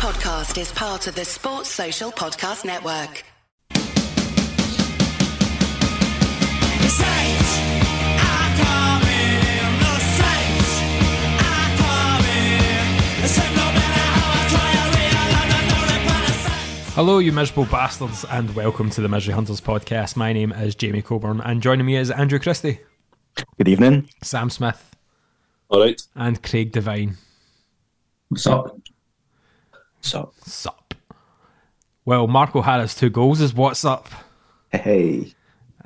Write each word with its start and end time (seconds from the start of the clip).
podcast 0.00 0.58
is 0.58 0.72
part 0.72 1.06
of 1.08 1.14
the 1.14 1.26
Sports 1.26 1.68
Social 1.68 2.10
Podcast 2.10 2.64
Network. 2.64 3.22
Hello, 16.94 17.18
you 17.18 17.32
miserable 17.32 17.64
bastards, 17.66 18.24
and 18.30 18.54
welcome 18.54 18.90
to 18.90 19.00
the 19.00 19.08
Misery 19.08 19.32
Hunters 19.32 19.60
podcast. 19.60 20.16
My 20.16 20.32
name 20.32 20.52
is 20.52 20.74
Jamie 20.74 21.00
Coburn, 21.00 21.40
and 21.40 21.62
joining 21.62 21.86
me 21.86 21.96
is 21.96 22.10
Andrew 22.10 22.38
Christie, 22.38 22.80
Good 23.56 23.68
evening. 23.68 24.10
Sam 24.22 24.50
Smith, 24.50 24.94
All 25.68 25.80
right. 25.80 26.00
and 26.14 26.42
Craig 26.42 26.72
Devine. 26.72 27.16
What's 28.28 28.46
up? 28.46 28.79
So, 30.00 30.32
Sup. 30.44 30.94
Well, 32.04 32.26
Mark 32.26 32.56
O'Hara's 32.56 32.94
two 32.94 33.10
goals 33.10 33.40
is 33.40 33.52
what's 33.54 33.84
up, 33.84 34.08
hey, 34.72 35.32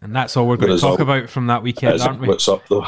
and 0.00 0.14
that's 0.14 0.36
all 0.36 0.46
we're 0.46 0.56
going 0.56 0.68
to 0.68 0.74
Result. 0.74 0.98
talk 0.98 1.00
about 1.00 1.28
from 1.28 1.48
that 1.48 1.62
weekend, 1.62 2.00
aren't 2.00 2.20
we? 2.20 2.28
What's 2.28 2.48
up 2.48 2.62
though? 2.68 2.84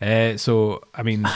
Uh, 0.00 0.36
so, 0.36 0.82
I 0.94 1.02
mean, 1.02 1.26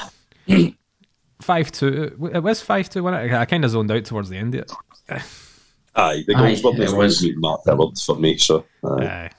five 1.41 1.73
two. 1.73 2.17
It 2.33 2.43
was 2.43 2.61
five 2.61 2.89
two. 2.91 3.03
Wasn't 3.03 3.25
it? 3.25 3.33
I 3.35 3.45
kind 3.47 3.65
of 3.65 3.71
zoned 3.71 3.91
out 3.91 4.05
towards 4.05 4.29
the 4.29 4.37
end 4.37 4.55
of 4.55 4.61
it. 4.63 4.73
Aye, 5.95 6.23
the 6.27 6.35
Aye, 6.37 6.55
goals 6.55 6.63
were 6.63 6.73
it 6.75 6.81
as 6.81 6.95
was. 6.95 7.23
was 7.23 7.33
Mark 7.37 7.63
Howard 7.67 7.99
for 7.99 8.17
me. 8.17 8.37
So 8.37 8.65
aye. 8.85 9.05
Aye. 9.05 9.31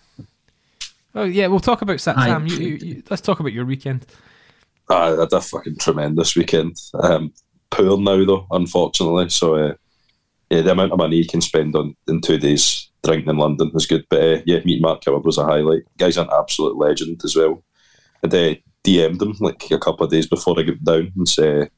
Oh 1.16 1.24
yeah, 1.24 1.48
we'll 1.48 1.60
talk 1.60 1.82
about 1.82 2.00
Sa- 2.02 2.16
Sam. 2.16 2.46
You, 2.48 2.56
you, 2.58 2.76
you, 2.78 3.04
let's 3.10 3.22
talk 3.22 3.40
about 3.40 3.54
your 3.54 3.66
weekend. 3.66 4.06
I 4.90 5.10
had 5.10 5.34
a 5.34 5.42
fucking 5.42 5.78
tremendous 5.78 6.36
weekend. 6.36 6.78
Um, 7.00 7.34
poor 7.70 8.00
now 8.00 8.26
though, 8.26 8.48
unfortunately. 8.52 9.30
So 9.30 9.56
uh, 9.56 9.74
yeah, 10.50 10.62
the 10.62 10.72
amount 10.72 10.92
of 10.92 10.98
money 10.98 11.18
you 11.18 11.28
can 11.28 11.42
spend 11.42 11.76
on 11.76 11.96
in 12.08 12.22
two 12.22 12.38
days 12.38 12.90
drinking 13.04 13.30
in 13.30 13.38
London 13.38 13.72
is 13.76 13.86
good. 13.86 14.06
But 14.10 14.22
uh, 14.22 14.42
yeah, 14.46 14.60
meet 14.66 14.82
Mark 14.82 15.04
Howard 15.06 15.26
was 15.26 15.38
a 15.38 15.46
highlight. 15.46 15.84
Guy's 15.98 16.18
an 16.18 16.30
absolute 16.32 16.78
legend 16.78 17.22
as 17.24 17.36
well. 17.36 17.64
And 18.24 18.34
uh, 18.34 18.56
DM'd 18.84 19.22
him 19.22 19.36
like 19.40 19.70
a 19.72 19.80
couple 19.80 20.06
of 20.06 20.12
days 20.12 20.28
before 20.28 20.60
I 20.60 20.64
got 20.64 20.84
down 20.84 21.12
and 21.16 21.28
say, 21.28 21.70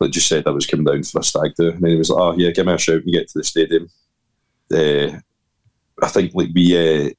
like 0.00 0.10
just 0.10 0.28
said 0.28 0.46
I 0.46 0.50
was 0.50 0.66
coming 0.66 0.84
down 0.84 1.02
for 1.04 1.20
a 1.20 1.22
stag 1.22 1.54
do, 1.56 1.70
and 1.70 1.86
he 1.86 1.96
was 1.96 2.10
like, 2.10 2.20
"Oh 2.20 2.36
yeah, 2.36 2.50
give 2.50 2.66
me 2.66 2.72
a 2.72 2.78
shout 2.78 2.96
when 2.96 3.08
you 3.08 3.20
get 3.20 3.28
to 3.28 3.38
the 3.38 3.44
stadium." 3.44 3.88
Uh, 4.72 5.18
I 6.02 6.08
think 6.08 6.34
like 6.34 6.48
we 6.54 6.76
uh, 7.06 7.10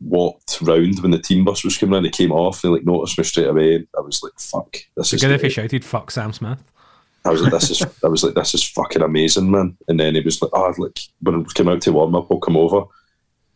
walked 0.00 0.60
round 0.60 1.00
when 1.00 1.10
the 1.10 1.18
team 1.18 1.44
bus 1.44 1.64
was 1.64 1.78
coming 1.78 1.98
in. 1.98 2.06
It 2.06 2.12
came 2.12 2.32
off 2.32 2.62
and 2.64 2.72
like 2.72 2.84
noticed 2.84 3.16
me 3.18 3.24
straight 3.24 3.48
away. 3.48 3.86
I 3.96 4.00
was 4.00 4.22
like, 4.22 4.32
"Fuck, 4.38 4.76
this 4.96 5.10
So 5.10 5.14
is." 5.16 5.22
good 5.22 5.32
if 5.32 5.42
he 5.42 5.48
shouted 5.48 5.84
"fuck 5.84 6.10
Sam 6.10 6.32
Smith." 6.32 6.62
I 7.24 7.30
was 7.30 7.42
like, 7.42 7.52
"This 7.52 7.70
is." 7.70 7.82
I 8.04 8.08
was 8.08 8.22
like, 8.22 8.34
"This 8.34 8.54
is 8.54 8.62
fucking 8.62 9.02
amazing, 9.02 9.50
man." 9.50 9.76
And 9.88 9.98
then 9.98 10.14
he 10.14 10.20
was 10.20 10.40
like, 10.42 10.50
"Oh, 10.54 10.72
like 10.78 10.98
when 11.20 11.38
we 11.40 11.44
came 11.54 11.68
out 11.68 11.80
to 11.82 11.92
warm 11.92 12.14
up, 12.14 12.28
we'll 12.30 12.38
come 12.40 12.56
over." 12.56 12.82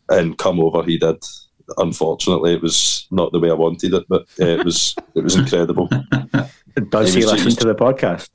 And 0.09 0.37
come 0.37 0.59
over, 0.59 0.83
he 0.83 0.97
did. 0.97 1.23
Unfortunately, 1.77 2.53
it 2.53 2.61
was 2.61 3.07
not 3.11 3.31
the 3.31 3.39
way 3.39 3.49
I 3.49 3.53
wanted 3.53 3.93
it, 3.93 4.03
but 4.09 4.23
uh, 4.41 4.45
it 4.45 4.65
was 4.65 4.95
it 5.15 5.23
was 5.23 5.35
incredible. 5.35 5.87
does 6.89 7.15
It 7.15 7.19
he 7.19 7.25
listen 7.25 7.37
just- 7.45 7.59
to 7.61 7.67
the 7.67 7.75
podcast? 7.75 8.29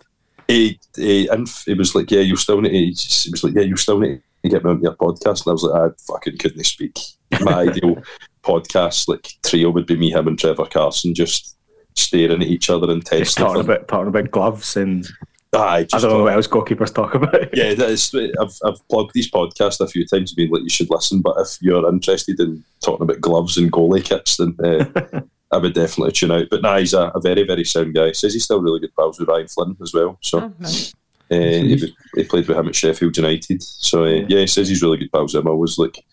he, 0.48 0.78
he, 0.94 1.26
and 1.28 1.48
he 1.66 1.74
was 1.74 1.94
like, 1.94 2.10
"Yeah, 2.10 2.20
you 2.20 2.36
still 2.36 2.60
need." 2.60 2.96
To, 2.96 3.22
he 3.24 3.30
was 3.30 3.44
like, 3.44 3.54
"Yeah, 3.54 3.62
you 3.62 3.76
still 3.76 3.98
need 3.98 4.22
to 4.46 4.54
get 4.56 4.64
me 4.64 4.70
on 4.70 4.82
your 4.82 4.96
podcast." 4.96 5.44
And 5.44 5.50
I 5.50 5.52
was 5.52 5.62
like, 5.62 5.82
"I 5.82 5.94
fucking 6.12 6.38
couldn't 6.38 6.64
speak." 6.64 6.98
My 7.42 7.52
ideal 7.68 7.96
podcast, 8.42 9.08
like 9.08 9.28
trio, 9.44 9.70
would 9.70 9.86
be 9.86 9.96
me, 9.96 10.10
him, 10.10 10.28
and 10.28 10.38
Trevor 10.38 10.66
Carson, 10.66 11.14
just 11.14 11.56
staring 11.94 12.42
at 12.42 12.48
each 12.48 12.68
other 12.70 12.86
Just 12.86 12.96
intensely. 13.12 13.42
talking 13.44 13.60
about 13.62 13.88
talking 13.88 14.08
about 14.08 14.30
gloves 14.30 14.76
and 14.76 15.06
Aye, 15.54 15.76
I 15.78 15.82
just 15.84 16.02
don't 16.04 16.12
know 16.12 16.24
what 16.24 16.34
else 16.34 16.46
goalkeepers 16.48 16.92
talk 16.94 17.14
about. 17.14 17.56
yeah, 17.56 17.72
that 17.74 17.88
is. 17.90 18.14
I've 18.14 18.54
I've 18.64 18.88
plugged 18.88 19.12
these 19.14 19.30
podcasts 19.30 19.80
a 19.80 19.86
few 19.88 20.04
times, 20.06 20.34
been 20.34 20.50
like 20.50 20.62
you 20.62 20.68
should 20.68 20.90
listen. 20.90 21.22
But 21.22 21.36
if 21.38 21.56
you're 21.62 21.88
interested 21.88 22.38
in 22.40 22.62
talking 22.82 23.04
about 23.04 23.20
gloves 23.22 23.56
and 23.56 23.72
goalie 23.72 24.04
kits, 24.04 24.36
then 24.36 24.54
uh, 24.62 25.20
I 25.52 25.56
would 25.58 25.72
definitely 25.72 26.12
tune 26.12 26.32
out. 26.32 26.48
But 26.50 26.62
nah, 26.62 26.76
he's 26.78 26.92
a, 26.92 27.10
a 27.14 27.20
very 27.20 27.44
very 27.44 27.64
sound 27.64 27.94
guy. 27.94 28.12
Says 28.12 28.34
he's 28.34 28.44
still 28.44 28.60
really 28.60 28.80
good 28.80 28.94
pals 28.96 29.18
with 29.18 29.28
Ryan 29.28 29.48
Flynn 29.48 29.76
as 29.80 29.94
well. 29.94 30.18
So 30.20 30.40
Oh, 30.40 30.52
nice. 30.58 30.92
Uh, 31.30 31.34
he, 31.34 31.94
he 32.14 32.24
played 32.24 32.46
with 32.46 32.56
him 32.56 32.68
at 32.68 32.74
Sheffield 32.76 33.16
United. 33.16 33.62
So 33.62 34.04
uh, 34.04 34.24
yeah, 34.28 34.40
he 34.40 34.46
says 34.46 34.68
he's 34.68 34.82
really 34.82 34.98
good 34.98 35.12
pals 35.12 35.34
with 35.34 35.44
him. 35.44 35.50
I 35.50 35.54
was 35.54 35.78
like 35.78 36.04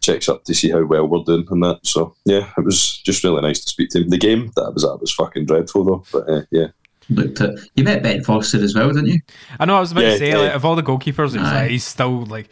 checks 0.00 0.28
up 0.30 0.44
to 0.44 0.54
see 0.54 0.70
how 0.70 0.82
well 0.84 1.06
we're 1.06 1.22
doing 1.24 1.46
and 1.50 1.62
that. 1.62 1.80
So 1.82 2.14
yeah, 2.24 2.50
it 2.56 2.64
was 2.64 2.98
just 2.98 3.22
really 3.22 3.42
nice 3.42 3.62
to 3.62 3.68
speak 3.68 3.90
to 3.90 4.00
him. 4.02 4.08
The 4.08 4.18
game 4.18 4.50
that 4.56 4.72
was 4.72 4.82
that 4.82 4.98
was 5.00 5.12
fucking 5.12 5.46
dreadful 5.46 5.84
though. 5.84 6.04
But 6.12 6.28
uh, 6.28 6.42
yeah, 6.50 6.68
Looked 7.10 7.40
at 7.40 7.58
you 7.74 7.84
met 7.84 8.02
Ben 8.02 8.22
Foster 8.22 8.62
as 8.62 8.74
well, 8.74 8.88
didn't 8.88 9.06
you? 9.08 9.20
I 9.58 9.64
know. 9.64 9.76
I 9.76 9.80
was 9.80 9.92
about 9.92 10.04
Yeah, 10.04 10.10
to 10.12 10.18
say, 10.18 10.28
yeah. 10.30 10.38
like, 10.38 10.54
of 10.54 10.64
all 10.64 10.76
the 10.76 10.82
goalkeepers, 10.82 11.34
it 11.34 11.40
like, 11.40 11.70
he's 11.70 11.84
still 11.84 12.24
like, 12.26 12.48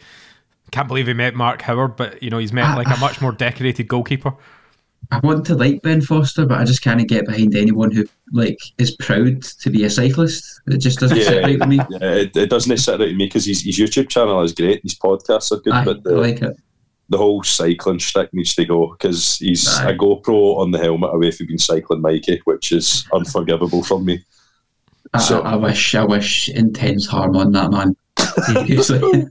can't 0.71 0.87
believe 0.87 1.07
he 1.07 1.13
met 1.13 1.33
Mark 1.33 1.61
Howard, 1.61 1.95
but 1.95 2.21
you 2.21 2.29
know, 2.29 2.37
he's 2.37 2.53
met 2.53 2.75
like 2.75 2.87
a 2.87 2.99
much 2.99 3.21
more 3.21 3.31
decorated 3.31 3.87
goalkeeper. 3.87 4.33
I 5.11 5.19
want 5.19 5.43
to 5.47 5.55
like 5.55 5.81
Ben 5.81 6.01
Foster, 6.01 6.45
but 6.45 6.59
I 6.59 6.63
just 6.65 6.83
can't 6.83 7.07
get 7.07 7.25
behind 7.25 7.55
anyone 7.55 7.91
who 7.91 8.05
like 8.31 8.59
is 8.77 8.95
proud 8.97 9.41
to 9.41 9.69
be 9.71 9.83
a 9.83 9.89
cyclist. 9.89 10.61
It 10.67 10.77
just 10.77 10.99
doesn't 10.99 11.17
sit 11.19 11.41
right 11.43 11.59
with 11.59 11.67
me. 11.67 11.77
yeah, 11.77 12.13
it, 12.13 12.37
it 12.37 12.49
doesn't 12.49 12.77
sit 12.77 12.91
right 12.91 12.99
with 13.07 13.15
me 13.17 13.25
because 13.25 13.45
his, 13.45 13.61
his 13.63 13.79
YouTube 13.79 14.09
channel 14.09 14.41
is 14.43 14.53
great. 14.53 14.83
His 14.83 14.93
podcasts 14.93 15.51
are 15.51 15.61
good, 15.61 15.73
Aye, 15.73 15.83
but 15.85 15.97
I 15.97 16.01
the, 16.03 16.11
like 16.15 16.41
it. 16.43 16.55
the 17.09 17.17
whole 17.17 17.41
cycling 17.41 17.97
shtick 17.97 18.31
needs 18.33 18.53
to 18.55 18.65
go 18.65 18.91
because 18.91 19.37
he's 19.37 19.67
Aye. 19.79 19.91
a 19.91 19.97
GoPro 19.97 20.57
on 20.59 20.69
the 20.69 20.77
helmet 20.77 21.09
away 21.13 21.31
from 21.31 21.47
being 21.47 21.57
cycling 21.57 22.01
Mikey, 22.01 22.41
which 22.45 22.71
is 22.71 23.07
unforgivable 23.11 23.83
from 23.83 24.05
me. 24.05 24.23
I, 25.15 25.19
So- 25.19 25.41
I, 25.41 25.53
I 25.53 25.55
wish, 25.55 25.95
I 25.95 26.03
wish 26.03 26.49
intense 26.49 27.07
harm 27.07 27.35
on 27.35 27.51
that 27.53 27.71
man. 27.71 27.95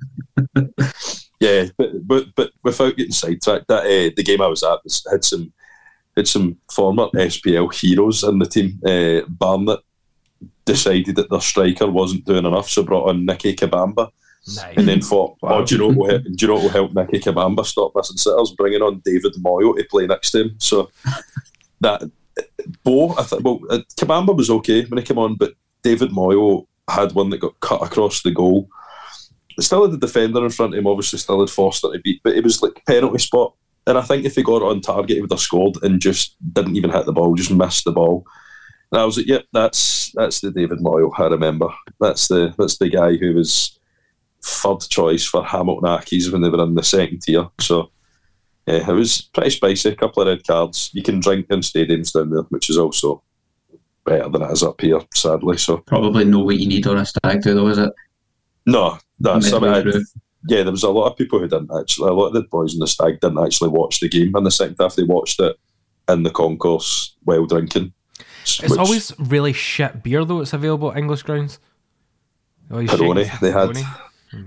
Yeah, 1.41 1.67
but 1.77 1.91
but, 2.05 2.25
but 2.34 2.50
without 2.65 2.97
getting 2.97 3.12
sidetracked, 3.12 3.69
that 3.69 3.84
uh, 3.84 4.11
the 4.17 4.25
game 4.25 4.43
I 4.43 4.49
was 4.49 4.65
at 4.65 4.83
was, 4.83 5.06
had 5.09 5.25
some 5.25 5.53
had 6.19 6.29
some 6.29 6.56
former 6.71 7.09
SPL 7.15 7.73
heroes 7.75 8.23
in 8.25 8.39
the 8.39 8.47
team. 8.47 8.79
Uh, 8.87 9.21
Barnet 9.29 9.81
decided 10.65 11.17
that 11.17 11.31
their 11.31 11.41
striker 11.41 11.87
wasn't 11.91 12.25
doing 12.25 12.45
enough, 12.47 12.69
so 12.69 12.83
brought 12.83 13.09
on 13.09 13.25
Nicky 13.25 13.55
Kabamba, 13.56 14.11
Nice. 14.47 14.77
and 14.77 14.87
then 14.89 15.01
thought, 15.01 15.37
Wow. 15.43 15.59
"Oh, 15.61 15.65
do 15.65 15.75
you 15.75 15.81
know 15.81 15.89
what? 15.89 15.97
will 15.97 16.11
help- 16.11 16.23
Do 16.25 16.37
you 16.41 16.47
know 16.49 16.55
what 16.55 16.62
will 16.65 16.71
help 16.71 16.95
Nicky 16.95 17.19
Kabamba 17.21 17.65
stop 17.65 17.93
missing 17.95 18.17
sitters? 18.19 18.55
Bringing 18.56 18.83
on 18.83 19.01
David 19.05 19.34
Moyo 19.43 19.77
to 19.77 19.84
play 19.91 20.06
next 20.06 20.31
to 20.33 20.43
him." 20.43 20.55
So 20.59 20.91
that 21.81 22.03
Bo, 22.85 23.11
I 23.19 23.23
thought, 23.25 23.43
well, 23.43 23.61
uh, 23.71 23.81
Kabamba 23.99 24.37
was 24.37 24.49
okay 24.50 24.85
when 24.85 24.99
he 24.99 25.05
came 25.05 25.19
on, 25.19 25.35
but 25.35 25.55
David 25.83 26.11
Moyo 26.11 26.67
had 26.89 27.12
one 27.12 27.31
that 27.31 27.39
got 27.41 27.59
cut 27.61 27.83
across 27.83 28.23
the 28.23 28.31
goal. 28.31 28.69
Still 29.61 29.83
had 29.83 29.91
the 29.93 30.06
defender 30.06 30.45
in 30.45 30.50
front 30.50 30.73
of 30.75 30.79
him, 30.79 30.87
obviously 30.87 31.19
still 31.19 31.41
had 31.41 31.50
Foster 31.50 31.91
to 31.93 31.99
beat, 31.99 32.21
but 32.23 32.35
it 32.37 32.45
was 32.45 32.62
like 32.62 32.81
penalty 32.87 33.19
spot. 33.19 33.55
And 33.88 33.97
I 33.97 34.03
think 34.03 34.25
if 34.25 34.37
he 34.37 34.43
got 34.43 34.62
on 34.62 34.82
target, 34.82 35.16
he 35.16 35.21
would 35.22 35.32
have 35.32 35.41
scored 35.41 35.82
and 35.82 36.00
just 36.00 36.37
didn't 36.53 36.76
even 36.76 36.91
hit 36.91 37.06
the 37.06 37.12
ball, 37.12 37.34
just 37.34 37.50
missed 37.50 37.84
the 37.84 37.93
ball. 37.93 38.25
And 38.93 39.00
I 39.00 39.04
was 39.04 39.16
like, 39.16 39.26
yep, 39.26 39.44
that's 39.53 40.12
that's 40.12 40.41
the 40.41 40.50
David 40.50 40.78
Moyo 40.78 41.10
I 41.19 41.26
remember. 41.26 41.69
That's 41.99 42.28
the 42.28 42.54
that's 42.59 42.78
the 42.78 42.91
guy 42.91 43.16
who 43.16 43.34
was 43.34 43.78
third 44.44 44.81
choice 44.88 45.25
for 45.25 45.44
Hamilton 45.44 45.88
Accies 45.88 46.31
when 46.31 46.43
they 46.43 46.50
were 46.50 46.62
in 46.62 46.75
the 46.75 46.82
second 46.82 47.22
tier. 47.22 47.49
So 47.60 47.91
yeah, 48.66 48.88
it 48.88 48.93
was 48.93 49.22
pretty 49.32 49.50
spicy. 49.50 49.88
A 49.88 49.97
couple 49.97 50.22
of 50.22 50.28
red 50.28 50.47
cards. 50.47 50.91
You 50.93 51.03
can 51.03 51.20
drink 51.20 51.47
in 51.49 51.60
stadiums 51.60 52.12
down 52.12 52.31
there, 52.31 52.43
which 52.50 52.69
is 52.69 52.76
also 52.76 53.22
better 54.05 54.28
than 54.28 54.43
it 54.43 54.53
is 54.53 54.62
up 54.62 54.81
here, 54.82 55.00
sadly. 55.15 55.56
So 55.56 55.78
Probably 55.78 56.26
know 56.26 56.41
what 56.41 56.59
you 56.59 56.69
need 56.69 56.87
on 56.87 56.99
a 56.99 57.06
stag 57.06 57.43
do, 57.43 57.55
though, 57.55 57.69
is 57.69 57.78
it? 57.78 57.93
no, 58.66 58.99
no, 59.19 59.41
some, 59.41 59.62
Midway 59.62 59.78
I, 59.78 59.82
through. 59.82 60.05
Yeah, 60.47 60.62
there 60.62 60.71
was 60.71 60.82
a 60.84 60.91
lot 60.91 61.10
of 61.10 61.16
people 61.16 61.38
who 61.38 61.49
didn't 61.49 61.71
actually. 61.78 62.10
A 62.10 62.15
lot 62.15 62.28
of 62.28 62.34
the 62.34 62.43
boys 62.43 62.75
in 62.75 62.81
the 62.81 62.87
stag 62.87 63.21
didn't 63.21 63.44
actually 63.44 63.71
watch 63.71 64.00
the 64.00 64.09
game 64.09 64.34
in 64.37 64.44
the 64.44 64.50
second 64.50 64.76
half. 64.78 64.94
They 64.94 65.03
watched 65.03 65.41
it 65.41 65.56
in 66.09 66.22
the 66.22 66.31
concourse 66.31 67.16
while 67.25 67.47
drinking. 67.47 67.93
It's 68.43 68.62
which- 68.62 68.78
always 68.78 69.12
really 69.19 69.53
shit 69.53 70.03
beer 70.03 70.25
though. 70.25 70.41
It's 70.41 70.53
available 70.53 70.90
at 70.93 70.99
English 70.99 71.23
grounds. 71.23 71.58
Oh, 72.70 72.76
Peroni, 72.76 73.40
they 73.40 73.50
had- 73.50 73.75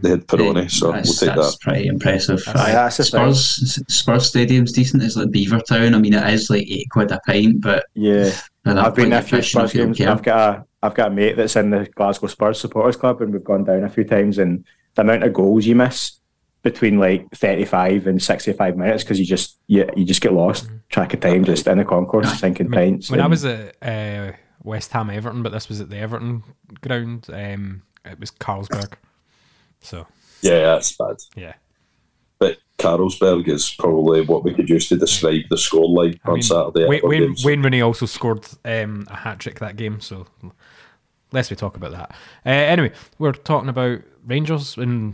they 0.02 0.10
had 0.12 0.28
Peroni, 0.28 0.62
Yeah, 0.64 0.68
so 0.68 0.92
we'll 0.92 1.02
take 1.04 1.20
that's 1.36 1.52
that. 1.54 1.58
pretty 1.62 1.88
impressive. 1.88 2.44
That's- 2.46 2.66
Aye, 2.68 2.72
that's 2.72 2.98
the 2.98 3.04
Spurs 3.04 3.84
Spurs 3.88 4.28
Stadium's 4.28 4.72
decent. 4.72 5.02
It's 5.04 5.16
like 5.16 5.30
Beavertown. 5.30 5.96
I 5.96 6.00
mean, 6.00 6.14
it 6.14 6.34
is 6.34 6.50
like 6.50 6.68
eight 6.70 6.88
quid 6.92 7.12
a 7.12 7.20
pint, 7.26 7.62
but 7.62 7.86
Yeah, 7.96 8.32
I've 8.66 8.94
been 8.96 9.10
like 9.10 9.24
a 9.24 9.28
few 9.28 9.38
your 9.38 9.42
fish 9.44 9.56
and 9.56 9.62
Spurs 9.62 9.70
if 9.72 9.76
you 9.76 9.82
don't 9.86 9.94
games. 9.98 10.10
I've 10.10 10.24
got 10.24 10.60
a 10.60 10.66
I've 10.84 10.94
got 10.96 11.12
a 11.12 11.14
mate 11.16 11.36
that's 11.38 11.56
in 11.56 11.70
the 11.72 11.88
Glasgow 11.96 12.28
Spurs 12.28 12.60
supporters 12.60 12.96
club, 12.98 13.22
and 13.22 13.32
we've 13.34 13.44
gone 13.44 13.64
down 13.64 13.84
a 13.84 13.90
few 13.90 14.04
times. 14.04 14.38
And 14.40 14.66
the 14.96 15.02
amount 15.02 15.24
of 15.24 15.34
goals 15.34 15.66
you 15.66 15.76
miss 15.76 16.20
between 16.64 17.00
like 17.00 17.30
thirty 17.32 17.66
five 17.66 18.08
and 18.08 18.22
sixty 18.22 18.54
five 18.54 18.78
minutes 18.78 19.04
because 19.04 19.20
you 19.20 19.26
just 19.26 19.58
you, 19.68 19.90
you 19.96 20.06
just 20.06 20.22
get 20.22 20.34
lost 20.34 20.70
track 20.90 21.14
of 21.14 21.20
time 21.22 21.44
just 21.44 21.66
in 21.68 21.78
the 21.78 21.86
concourse 21.86 22.40
drinking 22.40 22.68
Mm-hmm. 22.68 22.76
I 22.76 22.78
mean, 22.82 22.92
pints. 22.94 23.10
when 23.10 23.22
I 23.22 23.28
was 23.28 23.46
at 23.46 23.76
uh, 23.82 24.34
West 24.64 24.92
Ham 24.92 25.10
Everton, 25.10 25.42
but 25.44 25.52
this 25.52 25.70
was 25.70 25.82
at 25.82 25.90
the 25.90 25.98
Everton 25.98 26.44
ground. 26.82 27.28
Um, 27.32 27.84
it 28.06 28.20
was 28.20 28.30
Carlsberg. 28.32 28.94
So 29.80 30.06
Yeah, 30.42 30.60
that's 30.62 30.96
bad. 30.96 31.16
yeah, 31.36 31.54
But 32.40 32.58
Carlsberg 32.78 33.48
is 33.48 33.74
probably 33.80 34.22
what 34.22 34.44
we 34.44 34.54
could 34.54 34.70
use 34.70 34.88
to 34.90 34.98
describe 34.98 35.42
the 35.50 35.56
scoreline 35.56 36.20
I 36.26 36.28
on 36.30 36.34
mean, 36.36 36.44
Saturday. 36.44 36.88
Wayne, 36.88 37.02
Wayne. 37.04 37.36
Wayne 37.44 37.62
Rooney 37.64 37.82
also 37.82 38.06
scored 38.06 38.46
um, 38.66 39.08
a 39.10 39.16
hat 39.16 39.40
trick 39.40 39.60
that 39.60 39.78
game. 39.78 40.00
So 40.02 40.28
lest 41.32 41.50
we 41.50 41.56
talk 41.56 41.76
about 41.78 41.92
that. 41.92 42.12
Uh, 42.46 42.50
anyway, 42.50 42.92
we're 43.20 43.32
talking 43.32 43.70
about 43.70 44.02
Rangers 44.26 44.78
and 44.78 45.14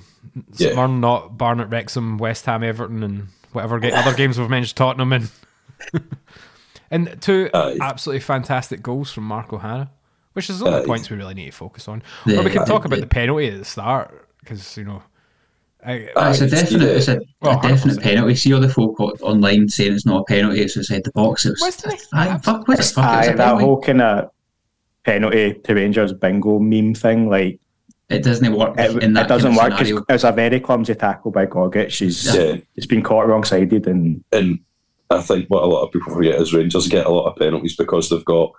Yeah. 0.53 0.67
St 0.67 0.75
Mirren, 0.75 0.99
not 0.99 1.37
Barnet, 1.37 1.69
Wrexham, 1.69 2.17
West 2.17 2.45
Ham, 2.45 2.63
Everton, 2.63 3.03
and 3.03 3.27
whatever 3.53 3.79
ga- 3.79 3.91
other 3.93 4.13
games 4.15 4.37
we've 4.39 4.49
mentioned, 4.49 4.75
Tottenham, 4.75 5.13
and 5.13 5.29
and 6.91 7.21
two 7.21 7.49
Aye. 7.53 7.77
absolutely 7.81 8.21
fantastic 8.21 8.81
goals 8.81 9.11
from 9.11 9.23
Mark 9.25 9.51
O'Hara, 9.53 9.89
which 10.33 10.49
is 10.49 10.59
the 10.59 10.65
only 10.67 10.81
Aye. 10.81 10.85
points 10.85 11.09
we 11.09 11.17
really 11.17 11.33
need 11.33 11.47
to 11.47 11.51
focus 11.51 11.87
on. 11.87 12.03
The- 12.25 12.39
or 12.39 12.43
we 12.43 12.49
can 12.51 12.65
talk 12.65 12.81
the- 12.83 12.87
about 12.87 12.99
the 13.01 13.07
penalty 13.07 13.47
at 13.47 13.57
the 13.57 13.65
start 13.65 14.27
because 14.39 14.77
you 14.77 14.83
know. 14.85 15.03
I, 15.85 16.09
Ah, 16.15 16.31
it's 16.31 16.41
a 16.41 16.49
definite, 16.49 16.81
it's 16.89 17.07
a, 17.07 17.19
Oh, 17.43 17.51
a 17.59 17.61
definite 17.61 17.97
100%. 17.99 18.01
penalty. 18.01 18.35
See 18.35 18.51
all 18.51 18.59
the 18.59 18.67
folk 18.67 18.99
o- 18.99 19.15
online 19.21 19.69
saying 19.69 19.93
it's 19.93 20.07
not 20.07 20.21
a 20.21 20.23
penalty, 20.25 20.59
it's 20.61 20.75
inside 20.75 21.03
the 21.05 21.11
box. 21.11 21.45
It 21.45 21.51
was, 21.51 21.61
Wasn't 21.61 21.93
it? 21.93 22.01
Aye, 22.13 22.37
fuck, 22.39 22.67
was 22.67 22.79
it? 22.79 22.93
Fuck, 22.95 23.05
it 23.05 23.17
was 23.19 23.27
Aye, 23.29 23.33
that 23.33 23.61
whole 23.61 23.79
kind 23.79 24.01
of 24.01 24.31
penalty 25.11 25.53
to 25.63 25.73
Rangers 25.73 26.13
bingo 26.13 26.59
meme 26.59 26.93
thing, 26.93 27.29
like 27.29 27.59
It 28.09 28.23
doesn't 28.23 28.53
work 28.53 28.75
it, 28.77 29.03
in 29.03 29.13
that 29.13 29.25
it 29.25 29.29
doesn't 29.29 29.55
kind 29.55 29.57
work 29.57 29.71
of 29.73 29.77
because 29.79 29.87
scenario. 29.87 30.05
it 30.09 30.13
was 30.13 30.23
a 30.23 30.31
very 30.31 30.59
clumsy 30.59 30.95
tackle 30.95 31.31
by 31.31 31.45
Gogic. 31.45 31.89
She's 31.89 32.17
Yeah. 32.35 32.57
it's 32.75 32.85
been 32.85 33.01
caught 33.01 33.27
wrong 33.27 33.43
sided, 33.43 33.87
and 33.87 34.23
And 34.31 34.59
I 35.09 35.21
think 35.21 35.47
what 35.49 35.63
a 35.63 35.67
lot 35.73 35.83
of 35.85 35.91
people 35.93 36.13
forget 36.13 36.39
is 36.41 36.53
Rangers 36.53 36.87
get 36.87 37.05
a 37.05 37.09
lot 37.17 37.27
of 37.31 37.37
penalties 37.37 37.75
because 37.77 38.09
they've 38.09 38.25
got 38.25 38.51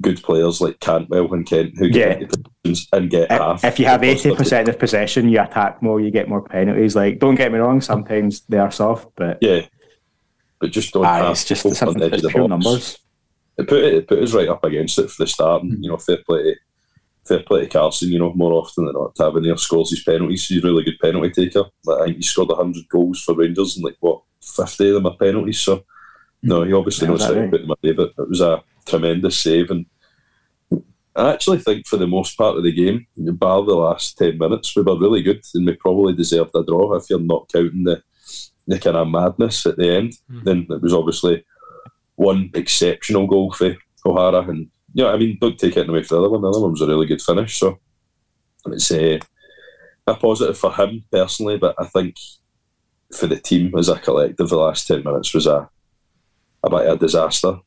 good 0.00 0.20
players 0.22 0.60
like 0.60 0.80
Cantwell 0.80 1.32
and 1.34 1.46
Kent 1.46 1.74
who 1.78 1.88
get 1.90 2.08
Yeah. 2.08 2.22
into 2.24 2.38
positions 2.64 2.88
and 2.92 3.10
get 3.10 3.30
half. 3.30 3.62
if, 3.62 3.72
if 3.74 3.78
you 3.80 3.86
have 3.86 4.02
eighty 4.02 4.34
percent 4.34 4.68
of 4.68 4.78
possession, 4.78 5.28
you 5.28 5.38
attack 5.40 5.82
more, 5.82 6.00
you 6.00 6.10
get 6.10 6.28
more 6.28 6.42
penalties. 6.42 6.96
Like, 6.96 7.18
don't 7.18 7.34
get 7.36 7.52
me 7.52 7.58
wrong, 7.58 7.80
sometimes 7.80 8.40
they 8.48 8.58
are 8.58 8.70
soft, 8.72 9.08
but 9.16 9.38
Yeah. 9.40 9.60
But 10.60 10.70
just 10.70 10.92
don't 10.94 11.04
aye, 11.04 11.18
have 11.18 11.30
it's 11.32 11.44
just 11.44 11.62
folk 11.62 11.72
it's, 11.72 11.80
the 11.80 12.04
edge 12.06 12.12
of 12.14 12.22
the 12.22 12.28
pure 12.28 12.48
box. 12.48 12.64
numbers. 12.64 12.98
It 13.58 13.68
put 13.68 13.84
it, 13.84 14.08
put 14.08 14.22
us 14.22 14.34
right 14.34 14.48
up 14.48 14.64
against 14.64 14.98
it 14.98 15.10
for 15.10 15.22
the 15.22 15.26
start. 15.26 15.62
And, 15.62 15.74
hmm. 15.74 15.82
you 15.82 15.90
know, 15.90 15.96
fair 15.98 16.18
play 16.26 16.42
to 16.42 16.54
fair 17.24 17.40
play 17.40 17.62
to 17.62 17.66
Carson. 17.68 18.10
You 18.10 18.18
know, 18.18 18.32
more 18.34 18.52
often 18.52 18.86
than 18.86 18.94
not, 18.94 19.14
Tavernier 19.14 19.56
scores 19.56 19.90
his 19.90 20.02
penalties. 20.02 20.46
He's 20.46 20.62
a 20.62 20.66
really 20.66 20.84
good 20.84 20.98
penalty 21.00 21.30
taker. 21.30 21.64
Like, 21.84 22.00
I 22.00 22.04
think 22.06 22.16
he 22.16 22.22
scored 22.22 22.50
hundred 22.56 22.88
goals 22.88 23.22
for 23.22 23.34
Rangers, 23.34 23.76
and 23.76 23.84
like 23.84 23.96
what 24.00 24.22
fifty 24.40 24.88
of 24.88 24.94
them 24.94 25.06
are 25.06 25.16
penalties. 25.16 25.60
So 25.60 25.76
hmm. 25.76 25.82
no, 26.42 26.62
he 26.64 26.72
obviously 26.72 27.08
knows 27.08 27.24
how 27.24 27.34
to 27.34 27.48
put 27.48 27.60
them 27.60 27.70
away. 27.70 27.92
But 27.92 28.12
it 28.18 28.28
was 28.28 28.40
a 28.40 28.62
tremendous 28.86 29.38
save, 29.38 29.70
and 29.70 29.86
I 31.14 31.32
actually 31.32 31.58
think 31.58 31.86
for 31.86 31.98
the 31.98 32.06
most 32.06 32.38
part 32.38 32.56
of 32.56 32.62
the 32.62 32.72
game, 32.72 33.06
bar 33.16 33.62
the 33.64 33.74
last 33.74 34.16
ten 34.16 34.38
minutes, 34.38 34.74
we 34.74 34.82
were 34.82 34.98
really 34.98 35.22
good, 35.22 35.42
and 35.54 35.66
we 35.66 35.74
probably 35.74 36.14
deserved 36.14 36.52
a 36.54 36.64
draw. 36.64 36.94
If 36.94 37.10
you're 37.10 37.20
not 37.20 37.50
counting 37.52 37.84
the 37.84 38.02
the 38.66 38.78
kind 38.78 38.96
of 38.96 39.08
madness 39.08 39.66
at 39.66 39.76
the 39.76 39.90
end, 39.90 40.14
hmm. 40.30 40.40
then 40.44 40.66
it 40.70 40.80
was 40.80 40.94
obviously 40.94 41.44
one 42.16 42.50
exceptional 42.54 43.26
goal 43.26 43.52
for 43.52 43.76
O'Hara, 44.04 44.48
and 44.48 44.68
yeah, 44.94 45.08
I 45.08 45.16
mean, 45.16 45.38
don't 45.40 45.58
take 45.58 45.76
it 45.76 45.88
away 45.88 46.02
from 46.02 46.16
the 46.16 46.22
other 46.22 46.30
one. 46.30 46.42
The 46.42 46.48
other 46.48 46.60
one 46.60 46.72
was 46.72 46.82
a 46.82 46.86
really 46.86 47.06
good 47.06 47.22
finish, 47.22 47.58
so 47.58 47.78
it's 48.66 48.90
uh, 48.90 49.18
a 50.06 50.14
positive 50.14 50.58
for 50.58 50.72
him 50.72 51.04
personally. 51.10 51.58
But 51.58 51.74
I 51.78 51.86
think 51.86 52.16
for 53.12 53.26
the 53.26 53.38
team 53.38 53.74
as 53.76 53.88
a 53.88 53.98
collective, 53.98 54.48
the 54.48 54.56
last 54.56 54.86
ten 54.86 55.02
minutes 55.02 55.34
was 55.34 55.46
a 55.46 55.68
a 56.64 56.70
bit 56.70 56.86
of 56.86 56.96
a 56.96 56.98
disaster. 56.98 57.58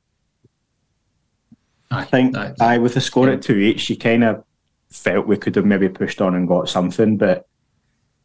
I 1.91 2.03
think 2.03 2.35
I 2.59 2.77
with 2.77 2.93
the 2.93 3.01
score 3.01 3.29
at 3.29 3.41
two 3.41 3.57
each, 3.57 3.89
you 3.89 3.97
kind 3.97 4.23
of 4.23 4.43
felt 4.89 5.27
we 5.27 5.37
could 5.37 5.55
have 5.55 5.65
maybe 5.65 5.89
pushed 5.89 6.21
on 6.21 6.35
and 6.35 6.47
got 6.47 6.69
something, 6.69 7.17
but 7.17 7.47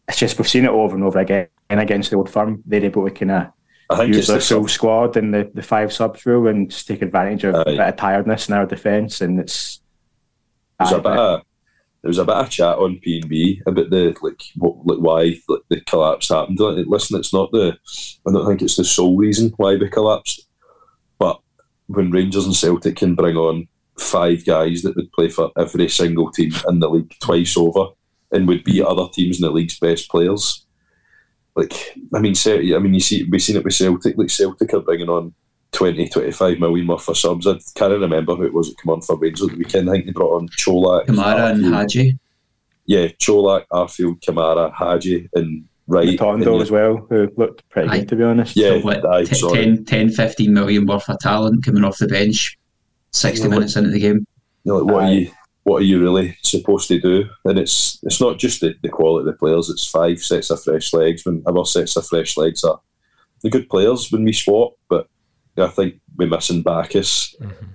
it's 0.09 0.19
just 0.19 0.39
we've 0.39 0.49
seen 0.49 0.65
it 0.65 0.71
over 0.71 0.95
and 0.95 1.05
over 1.05 1.19
again 1.19 1.49
against 1.71 2.11
the 2.11 2.17
old 2.17 2.31
firm. 2.31 2.63
They're 2.67 2.85
able 2.85 3.09
to 3.09 3.15
kind 3.15 3.31
of 3.31 3.53
I 3.91 3.97
think 3.97 4.15
use 4.15 4.29
their 4.29 4.39
the 4.39 4.45
full 4.45 4.69
squad 4.69 5.17
and 5.17 5.35
the, 5.35 5.51
the 5.53 5.63
five 5.63 5.93
subs 5.93 6.25
rule 6.25 6.47
and 6.47 6.71
just 6.71 6.87
take 6.87 7.03
advantage 7.03 7.45
of 7.45 7.55
a 7.57 7.65
bit 7.65 7.81
of 7.81 7.97
tiredness 7.97 8.49
in 8.49 8.55
our 8.55 8.67
defence, 8.67 9.21
and 9.21 9.41
it's. 9.41 9.81
There's 10.79 10.93
a 10.93 11.01
bit 11.01 11.13
of 11.13 11.43
there 12.03 12.09
was 12.09 12.19
a 12.19 12.25
bit 12.25 12.37
of 12.37 12.49
chat 12.49 12.79
on 12.79 12.99
P 13.03 13.21
and 13.21 13.29
B 13.29 13.61
about 13.67 13.91
the 13.91 14.17
like 14.23 14.43
what, 14.57 14.87
like 14.87 14.99
why 14.99 15.41
like, 15.49 15.63
the 15.69 15.81
collapse 15.83 16.31
happened. 16.31 16.59
Listen, 16.59 17.19
it's 17.19 17.35
not 17.35 17.51
the 17.53 17.77
I 18.27 18.33
don't 18.33 18.47
think 18.47 18.63
it's 18.63 18.77
the 18.77 18.85
sole 18.85 19.17
reason 19.17 19.53
why 19.57 19.77
we 19.77 19.89
collapsed, 19.89 20.47
but 21.19 21.41
when 21.89 22.11
Rangers 22.11 22.47
and 22.47 22.57
Celtic 22.57 22.97
can 22.97 23.15
bring 23.15 23.37
on 23.37 23.69
five 23.99 24.47
guys 24.47 24.83
that 24.83 24.97
would 24.97 25.13
play 25.13 25.29
for 25.29 25.51
every 25.59 25.89
single 25.89 26.31
team 26.31 26.53
in 26.69 26.79
the 26.79 26.89
league 26.89 27.15
twice 27.21 27.57
over 27.57 27.89
and 28.33 28.49
would 28.49 28.65
be 28.65 28.83
other 28.83 29.07
teams 29.13 29.39
in 29.39 29.43
the 29.43 29.51
league's 29.51 29.79
best 29.79 30.09
players. 30.09 30.65
Like 31.57 31.97
I 32.15 32.21
mean, 32.21 32.35
Celtic, 32.35 32.73
I 32.75 32.79
mean, 32.79 32.95
you 32.95 33.01
see, 33.01 33.25
we've 33.25 33.43
seen 33.43 33.57
it 33.57 33.65
with 33.65 33.75
Celtic. 33.75 34.17
Like 34.17 34.31
Celtic 34.31 34.73
are 34.75 34.81
bringing 34.81 35.09
on 35.09 35.35
20, 35.73 36.09
25 36.09 36.59
million 36.59 36.87
worth 36.87 37.09
of 37.09 37.17
subs. 37.17 37.47
I 37.47 37.55
can't 37.75 37.93
remember 38.01 38.35
who 38.37 38.45
it 38.45 38.55
was 38.55 38.69
that 38.69 38.81
came 38.81 38.91
on 38.93 39.01
for 39.03 39.17
Rangers 39.17 39.47
at 39.47 39.53
the 39.53 39.59
weekend. 39.59 39.89
I 39.89 39.95
think 39.95 40.07
they 40.07 40.13
brought 40.13 40.37
on 40.41 40.49
Colak, 40.51 41.07
Kamara 41.07 41.53
and 41.53 41.65
Arfield. 41.65 41.75
Hagi. 41.75 42.19
Yeah, 42.87 43.07
Colak, 43.21 43.65
Arfield, 43.73 44.21
Kamara, 44.21 44.73
Hagi, 44.75 45.29
and 45.35 45.65
Wright. 45.87 46.19
Tondo 46.19 46.61
as 46.61 46.71
well, 46.71 47.07
who 47.11 47.29
looked 47.37 47.69
pretty 47.69 47.89
Aye. 47.89 47.99
good 48.01 48.09
to 48.11 48.17
be 48.17 48.23
honest. 48.25 48.57
Yeah, 48.57 48.71
So 48.71 48.81
what, 48.81 49.05
aye, 49.07 49.25
t- 49.25 49.53
10, 49.53 49.85
10, 49.85 50.11
15 50.11 50.53
million 50.53 50.87
worth 50.87 51.09
of 51.09 51.19
talent 51.21 51.65
coming 51.65 51.85
off 51.85 51.99
the 51.99 52.07
bench 52.09 52.57
60 53.13 53.43
Yeah, 53.43 53.49
minutes 53.55 53.77
into 53.77 53.91
the 53.91 53.99
game. 54.01 54.25
you 54.65 54.73
know, 54.73 54.79
like, 54.79 54.95
what 54.95 55.05
Aye. 55.05 55.07
are 55.09 55.13
you 55.13 55.31
what 55.65 55.83
are 55.83 55.85
you 55.85 56.01
really 56.01 56.37
supposed 56.43 56.89
to 56.89 57.01
do? 57.01 57.29
And 57.45 57.59
it's 57.59 57.99
it's 58.03 58.21
not 58.21 58.39
just 58.39 58.61
the, 58.61 58.75
the 58.83 58.89
quality 58.89 59.29
of 59.29 59.35
the 59.35 59.39
players, 59.39 59.69
it's 59.69 59.89
five 59.89 60.21
sets 60.21 60.51
of 60.51 60.63
fresh 60.63 60.93
legs. 60.93 61.25
When 61.25 61.43
our 61.47 61.65
sets 61.65 61.97
of 61.97 62.07
fresh 62.07 62.37
legs 62.37 62.65
are 62.65 62.81
the 63.43 63.51
good 63.51 63.69
players 63.69 64.11
when 64.11 64.25
we 64.25 64.33
swap, 64.33 64.73
but 64.89 65.09
I 65.57 65.69
think 65.69 66.01
we're 66.17 66.29
missing 66.29 66.63
Baccus. 66.63 67.35
Mm-hmm. 67.41 67.67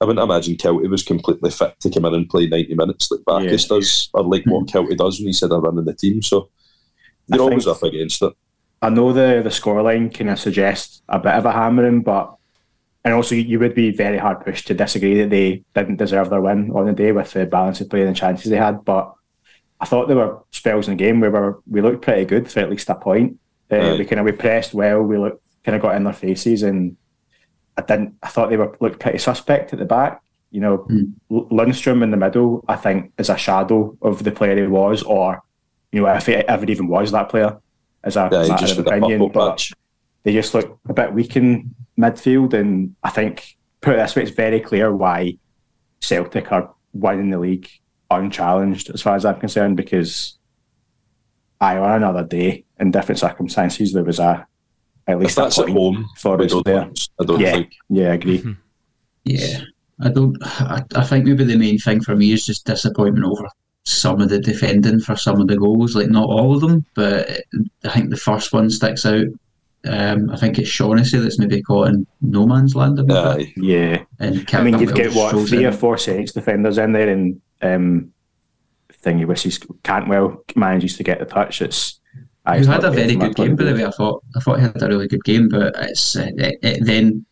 I 0.00 0.04
wouldn't 0.04 0.24
imagine 0.24 0.56
Kiltie 0.56 0.90
was 0.90 1.04
completely 1.04 1.50
fit 1.50 1.78
to 1.80 1.90
come 1.90 2.04
in 2.06 2.14
and 2.14 2.28
play 2.28 2.48
90 2.48 2.74
minutes 2.74 3.08
like 3.10 3.20
Baccus 3.24 3.70
Yeah. 3.70 3.76
does, 3.76 4.10
or 4.14 4.24
like 4.24 4.44
what 4.46 4.66
mm-hmm. 4.66 4.76
Kiltie 4.76 4.96
does 4.96 5.18
when 5.18 5.28
he 5.28 5.32
said 5.32 5.52
I'm 5.52 5.62
running 5.62 5.84
the 5.84 5.94
team. 5.94 6.22
So 6.22 6.50
I 7.30 7.36
you're 7.36 7.44
always 7.44 7.66
up 7.68 7.82
against 7.82 8.22
it. 8.22 8.32
I 8.80 8.88
know 8.88 9.12
the 9.12 9.42
the 9.44 9.50
scoreline 9.50 10.12
kind 10.12 10.30
of 10.30 10.40
suggests 10.40 11.02
a 11.08 11.18
bit 11.20 11.34
of 11.34 11.46
a 11.46 11.52
hammering, 11.52 12.02
but 12.02 12.34
and 13.04 13.14
also 13.14 13.34
you 13.34 13.58
would 13.58 13.74
be 13.74 13.90
very 13.90 14.18
hard 14.18 14.44
pushed 14.44 14.66
to 14.68 14.74
disagree 14.74 15.20
that 15.20 15.30
they 15.30 15.62
didn't 15.74 15.96
deserve 15.96 16.30
their 16.30 16.40
win 16.40 16.70
on 16.72 16.86
the 16.86 16.92
day 16.92 17.12
with 17.12 17.32
the 17.32 17.46
balance 17.46 17.80
of 17.80 17.90
play 17.90 18.00
and 18.02 18.10
the 18.10 18.14
chances 18.18 18.50
they 18.50 18.56
had. 18.56 18.84
But 18.84 19.12
I 19.80 19.84
thought 19.86 20.06
there 20.08 20.16
were 20.16 20.38
spells 20.52 20.86
in 20.88 20.96
the 20.96 21.02
game 21.04 21.20
where 21.20 21.30
we, 21.30 21.38
were, 21.38 21.62
we 21.68 21.80
looked 21.80 22.02
pretty 22.02 22.24
good 22.24 22.50
for 22.50 22.60
at 22.60 22.70
least 22.70 22.88
a 22.90 22.94
point. 22.94 23.38
Uh, 23.70 23.76
Aye. 23.76 23.96
we 23.98 24.04
kind 24.04 24.20
of 24.20 24.26
we 24.26 24.32
pressed 24.32 24.74
well. 24.74 25.02
We 25.02 25.18
looked 25.18 25.42
kind 25.64 25.74
of 25.76 25.82
got 25.82 25.96
in 25.96 26.04
their 26.04 26.12
faces, 26.12 26.62
and 26.62 26.96
I 27.76 27.82
didn't. 27.82 28.14
I 28.22 28.28
thought 28.28 28.50
they 28.50 28.56
were 28.56 28.76
looked 28.80 29.00
pretty 29.00 29.18
suspect 29.18 29.72
at 29.72 29.78
the 29.78 29.84
back. 29.84 30.20
You 30.50 30.60
know, 30.60 30.78
Mm. 30.90 31.12
Lundstram 31.30 32.02
in 32.02 32.10
the 32.10 32.16
middle, 32.18 32.62
I 32.68 32.76
think, 32.76 33.12
is 33.18 33.30
a 33.30 33.36
shadow 33.38 33.96
of 34.02 34.22
the 34.22 34.30
player 34.30 34.56
he 34.60 34.66
was, 34.66 35.02
or 35.02 35.42
you 35.90 36.02
know, 36.02 36.08
if 36.14 36.26
he 36.26 36.34
ever 36.34 36.66
even 36.66 36.86
was 36.88 37.10
that 37.12 37.30
player, 37.30 37.58
as 38.04 38.16
a 38.16 38.28
Yeah, 38.30 38.38
matter 38.48 38.56
just 38.66 38.78
of 38.78 38.86
opinion. 38.86 39.30
But 39.32 39.66
they 40.24 40.32
just 40.34 40.52
look 40.54 40.78
a 40.88 40.92
bit 40.92 41.12
weak 41.14 41.36
in 41.36 41.74
midfield, 41.98 42.52
and 42.54 42.94
I 43.02 43.10
think 43.10 43.56
put 43.80 43.94
it 43.94 43.96
this 43.98 44.16
way, 44.16 44.22
it's 44.22 44.30
very 44.32 44.60
clear 44.60 44.94
why 44.94 45.36
Celtic 46.00 46.50
are 46.52 46.72
winning 46.92 47.30
the 47.30 47.38
league 47.38 47.68
unchallenged, 48.10 48.90
as 48.90 49.02
far 49.02 49.16
as 49.16 49.24
I'm 49.24 49.40
concerned, 49.40 49.76
because 49.76 50.38
I 51.60 51.76
on 51.78 52.02
another 52.02 52.24
day 52.24 52.64
in 52.80 52.90
different 52.90 53.18
circumstances 53.18 53.92
there 53.92 54.04
was 54.04 54.18
a 54.18 54.46
at 55.06 55.14
If 55.16 55.20
least 55.20 55.38
a 55.38 55.42
that's 55.42 55.58
at 55.58 55.68
home, 55.68 56.06
for 56.18 56.40
us 56.40 56.50
don't, 56.52 56.64
there. 56.64 56.90
I 57.20 57.24
don't 57.24 57.40
Yeah. 57.40 57.52
think. 57.52 57.72
Yeah, 57.88 58.10
I 58.10 58.14
agree. 58.14 58.40
Mhm. 58.40 58.56
Yeah, 59.24 59.60
I 60.00 60.08
don't. 60.10 60.36
I, 60.42 60.82
I 60.94 61.04
think 61.04 61.24
maybe 61.24 61.44
the 61.44 61.56
main 61.56 61.78
thing 61.78 62.00
for 62.00 62.14
me 62.16 62.32
is 62.32 62.44
just 62.46 62.66
disappointment 62.66 63.24
over 63.24 63.46
some 63.84 64.20
of 64.20 64.28
the 64.28 64.38
defending 64.38 65.00
for 65.00 65.16
some 65.16 65.40
of 65.40 65.48
the 65.48 65.56
goals. 65.56 65.96
Like 65.96 66.08
not 66.10 66.28
all 66.28 66.54
of 66.54 66.60
them, 66.60 66.84
but 66.94 67.28
I 67.84 67.88
think 67.88 68.10
the 68.10 68.16
first 68.16 68.52
one 68.52 68.68
sticks 68.70 69.06
out. 69.06 69.26
Um, 69.88 70.30
I 70.30 70.36
think 70.36 70.58
it's 70.58 70.68
Shaughnessy 70.68 71.18
that's 71.18 71.38
maybe 71.38 71.60
caught 71.62 71.88
in 71.88 72.06
no 72.20 72.46
man's 72.46 72.76
land. 72.76 73.00
Aye. 73.10 73.52
Yeah, 73.56 74.04
And 74.20 74.48
I 74.52 74.62
mean 74.62 74.78
you'd 74.78 74.94
Cantwell 74.94 74.94
get 74.94 75.14
what 75.14 75.48
three 75.48 75.64
in. 75.64 75.66
or 75.66 75.72
four 75.72 75.98
Saints 75.98 76.32
defenders 76.32 76.78
in 76.78 76.92
there, 76.92 77.08
and 77.08 77.40
um, 77.62 78.12
thingy 78.92 79.26
wishes 79.26 79.58
Cantwell 79.82 80.44
manages 80.54 80.96
to 80.98 81.02
get 81.02 81.18
the 81.18 81.24
touch. 81.24 81.60
It's 81.62 82.00
Who 82.46 82.64
had 82.64 82.84
a 82.84 82.90
very 82.90 83.16
good 83.16 83.34
game, 83.34 83.56
by 83.56 83.64
the 83.64 83.74
way. 83.74 83.84
I 83.84 83.90
thought 83.90 84.22
I 84.36 84.40
thought 84.40 84.58
he 84.58 84.62
had 84.62 84.82
a 84.82 84.88
really 84.88 85.08
good 85.08 85.24
game, 85.24 85.48
but 85.48 85.74
it's 85.78 86.16
uh, 86.16 86.28
it, 86.36 86.58
it 86.62 86.84
then 86.84 87.24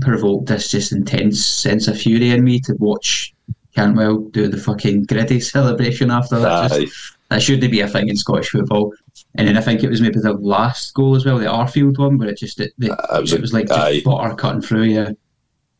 provoked 0.00 0.46
this 0.46 0.70
just 0.70 0.92
intense 0.92 1.44
sense 1.44 1.88
of 1.88 1.98
fury 1.98 2.30
in 2.30 2.44
me 2.44 2.60
to 2.60 2.74
watch 2.78 3.34
Cantwell 3.74 4.18
do 4.30 4.48
the 4.48 4.58
fucking 4.58 5.04
gritty 5.04 5.40
celebration 5.54 6.10
after 6.10 6.38
that. 6.38 6.70
Just, 6.70 7.15
that 7.28 7.42
shouldn't 7.42 7.70
be 7.70 7.80
a 7.80 7.88
thing 7.88 8.08
in 8.08 8.16
Scottish 8.16 8.50
football. 8.50 8.92
And 9.34 9.48
then 9.48 9.56
I 9.56 9.60
think 9.60 9.82
it 9.82 9.88
was 9.90 10.00
maybe 10.00 10.20
the 10.20 10.32
last 10.34 10.94
goal 10.94 11.16
as 11.16 11.24
well, 11.24 11.38
the 11.38 11.46
Arfield 11.46 11.98
one, 11.98 12.18
where 12.18 12.28
it 12.28 12.38
just 12.38 12.60
it, 12.60 12.72
it, 12.80 12.90
Uh, 12.90 13.20
was 13.20 13.32
it 13.32 13.38
a- 13.38 13.42
was 13.42 13.52
like 13.52 13.66
just 13.68 13.78
aye. 13.80 14.02
butter 14.04 14.34
cutting 14.34 14.60
through. 14.62 14.84
Yeah, 14.84 15.10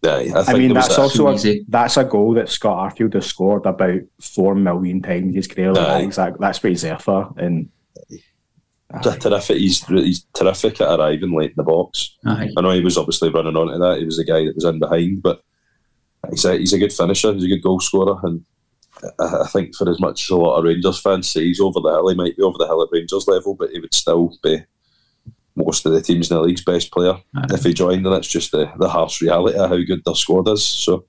Aye, 0.05 0.31
I, 0.35 0.53
I 0.53 0.59
mean, 0.59 0.73
that's 0.75 0.99
also 0.99 1.29
a, 1.29 1.65
that's 1.69 1.97
a 1.97 2.05
goal 2.05 2.35
that 2.35 2.49
Scott 2.49 2.93
Arfield 2.95 3.15
has 3.15 3.27
scored 3.27 3.65
about 3.67 4.01
four 4.21 4.55
million 4.55 5.03
times 5.03 5.29
in 5.29 5.35
his 5.35 5.47
career. 5.49 5.73
Like, 5.73 5.83
Aye. 5.87 5.93
that's, 5.95 6.05
exact, 6.05 6.41
that's 6.41 6.63
what 6.63 6.71
he's 6.71 6.83
there 6.83 6.99
for. 6.99 7.33
And 7.37 7.69
He's 9.03 9.17
terrific. 9.19 9.57
He's 9.59 9.85
he's 9.87 10.25
terrific 10.33 10.81
at 10.81 10.99
arriving 10.99 11.33
late 11.37 11.51
in 11.51 11.55
the 11.57 11.65
box. 11.65 12.17
aye. 12.25 12.51
I 12.57 12.61
know 12.61 12.71
he 12.71 12.81
was 12.85 12.97
obviously 12.97 13.31
running 13.31 13.57
onto 13.57 13.79
that. 13.79 13.99
He 13.99 14.05
was 14.05 14.17
the 14.17 14.25
guy 14.25 14.45
that 14.45 14.55
was 14.55 14.65
in 14.65 14.79
behind, 14.79 15.23
but 15.23 15.43
he's 16.31 16.45
a 16.45 16.57
he's 16.57 16.73
a 16.73 16.79
good 16.79 16.93
finisher. 16.93 17.33
He's 17.35 17.45
a 17.45 17.49
good 17.49 17.63
goal 17.63 17.81
scorer, 17.81 18.17
and 18.23 18.45
I, 19.21 19.43
I 19.43 19.47
think 19.49 19.75
for 19.77 19.89
as 19.91 20.01
much 20.01 20.25
as 20.25 20.31
a 20.31 20.37
lot 20.37 20.57
of 20.59 20.65
Rangers 20.65 21.01
fans 21.01 21.29
say 21.29 21.45
he's 21.45 21.61
over 21.61 21.81
the 21.81 21.91
hill, 21.91 22.09
he 22.09 22.15
might 22.15 22.37
be 22.37 22.43
over 22.43 22.59
the 22.59 22.67
hill 22.67 22.83
at 22.83 22.89
Rangers 22.93 23.29
level, 23.29 23.55
but 23.55 23.71
he 23.71 23.81
would 23.81 23.95
still 23.95 24.33
be 24.43 24.65
most 25.55 25.87
of 25.87 25.93
the 25.93 26.03
teams 26.03 26.31
in 26.31 26.37
the 26.37 26.43
league's 26.43 26.65
best 26.65 26.91
player 26.93 27.15
Aye. 27.35 27.47
if 27.51 27.63
he 27.63 27.73
joined, 27.73 28.07
and 28.07 28.15
it's 28.15 28.29
just 28.29 28.53
the, 28.53 28.71
the 28.79 28.89
harsh 28.89 29.23
reality 29.23 29.59
of 29.59 29.71
how 29.71 29.77
good 29.77 30.03
their 30.05 30.15
squad 30.15 30.49
is. 30.49 30.65
So 30.65 31.05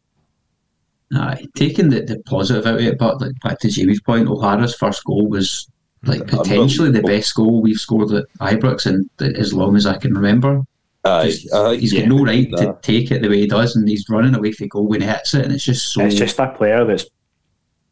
Aye, 1.14 1.46
taking 1.56 1.90
the, 1.90 2.02
the 2.02 2.20
positive 2.26 2.66
out 2.66 2.76
of 2.76 2.82
it, 2.82 2.98
but 2.98 3.22
like 3.22 3.32
back 3.42 3.60
to 3.60 3.70
Jamie's 3.70 4.02
point, 4.02 4.28
O'Hara's 4.28 4.76
first 4.76 5.04
goal 5.06 5.28
was 5.28 5.70
like 6.04 6.28
potentially 6.28 6.92
the 6.92 7.02
best 7.02 7.34
goal 7.36 7.62
we've 7.62 7.78
scored 7.78 8.12
at 8.12 8.26
Ibrox 8.40 8.86
in 8.88 9.10
as 9.36 9.54
long 9.54 9.76
as 9.76 9.86
I 9.86 9.98
can 9.98 10.14
remember. 10.14 10.64
aye, 11.06 11.26
Just- 11.30 11.54
I 11.54 11.76
He's 11.76 11.94
Yeah. 11.94 12.02
got 12.02 12.10
no 12.10 12.24
right 12.26 12.48
Nah. 12.52 12.58
to 12.58 12.78
take 12.82 13.12
it 13.12 13.22
the 13.22 13.30
way 13.30 13.40
he 13.40 13.48
does, 13.48 13.76
and 13.76 13.88
he's 13.88 14.06
running 14.10 14.36
away 14.36 14.52
for 14.52 14.68
goal 14.68 14.88
when 14.88 15.02
he 15.02 15.08
hits 15.08 15.34
it, 15.34 15.46
and 15.46 15.54
it's 15.54 15.64
just 15.66 15.94
so. 15.94 16.02
It's 16.06 16.16
just 16.16 16.36
that 16.38 16.56
player 16.58 16.84
that's 16.86 17.06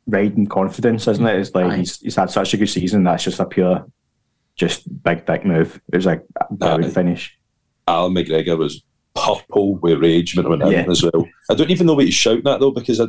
riding 0.07 0.47
confidence, 0.47 1.07
isn't 1.07 1.25
it? 1.25 1.39
It's 1.39 1.53
like 1.55 1.77
he's, 1.77 1.99
he's 1.99 2.15
had 2.15 2.29
such 2.29 2.53
a 2.53 2.57
good 2.57 2.69
season. 2.69 3.03
That's 3.03 3.23
just 3.23 3.39
a 3.39 3.45
pure, 3.45 3.85
just 4.55 5.03
big 5.03 5.25
dick 5.25 5.45
move. 5.45 5.81
It 5.91 5.97
was 5.97 6.05
like 6.05 6.23
a 6.39 6.53
brilliant 6.53 6.85
Aye. 6.85 6.89
finish. 6.93 7.37
Alan 7.87 8.13
McGregor 8.13 8.57
was 8.57 8.83
purple 9.15 9.75
with 9.77 10.01
rage 10.01 10.35
when 10.35 10.45
it 10.45 10.49
went 10.49 10.63
in 10.63 10.91
as 10.91 11.03
well. 11.03 11.27
I 11.49 11.55
don't 11.55 11.71
even 11.71 11.87
know 11.87 11.93
what 11.93 12.05
he's 12.05 12.13
shouting 12.13 12.47
at 12.47 12.59
though 12.59 12.71
because 12.71 12.99
I, 12.99 13.05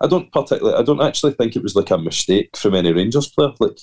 I 0.00 0.06
don't 0.06 0.30
particularly, 0.32 0.78
I 0.78 0.82
don't 0.82 1.02
actually 1.02 1.32
think 1.32 1.56
it 1.56 1.62
was 1.62 1.76
like 1.76 1.90
a 1.90 1.98
mistake 1.98 2.56
from 2.56 2.74
any 2.74 2.92
Rangers 2.92 3.28
player. 3.28 3.52
Like 3.58 3.78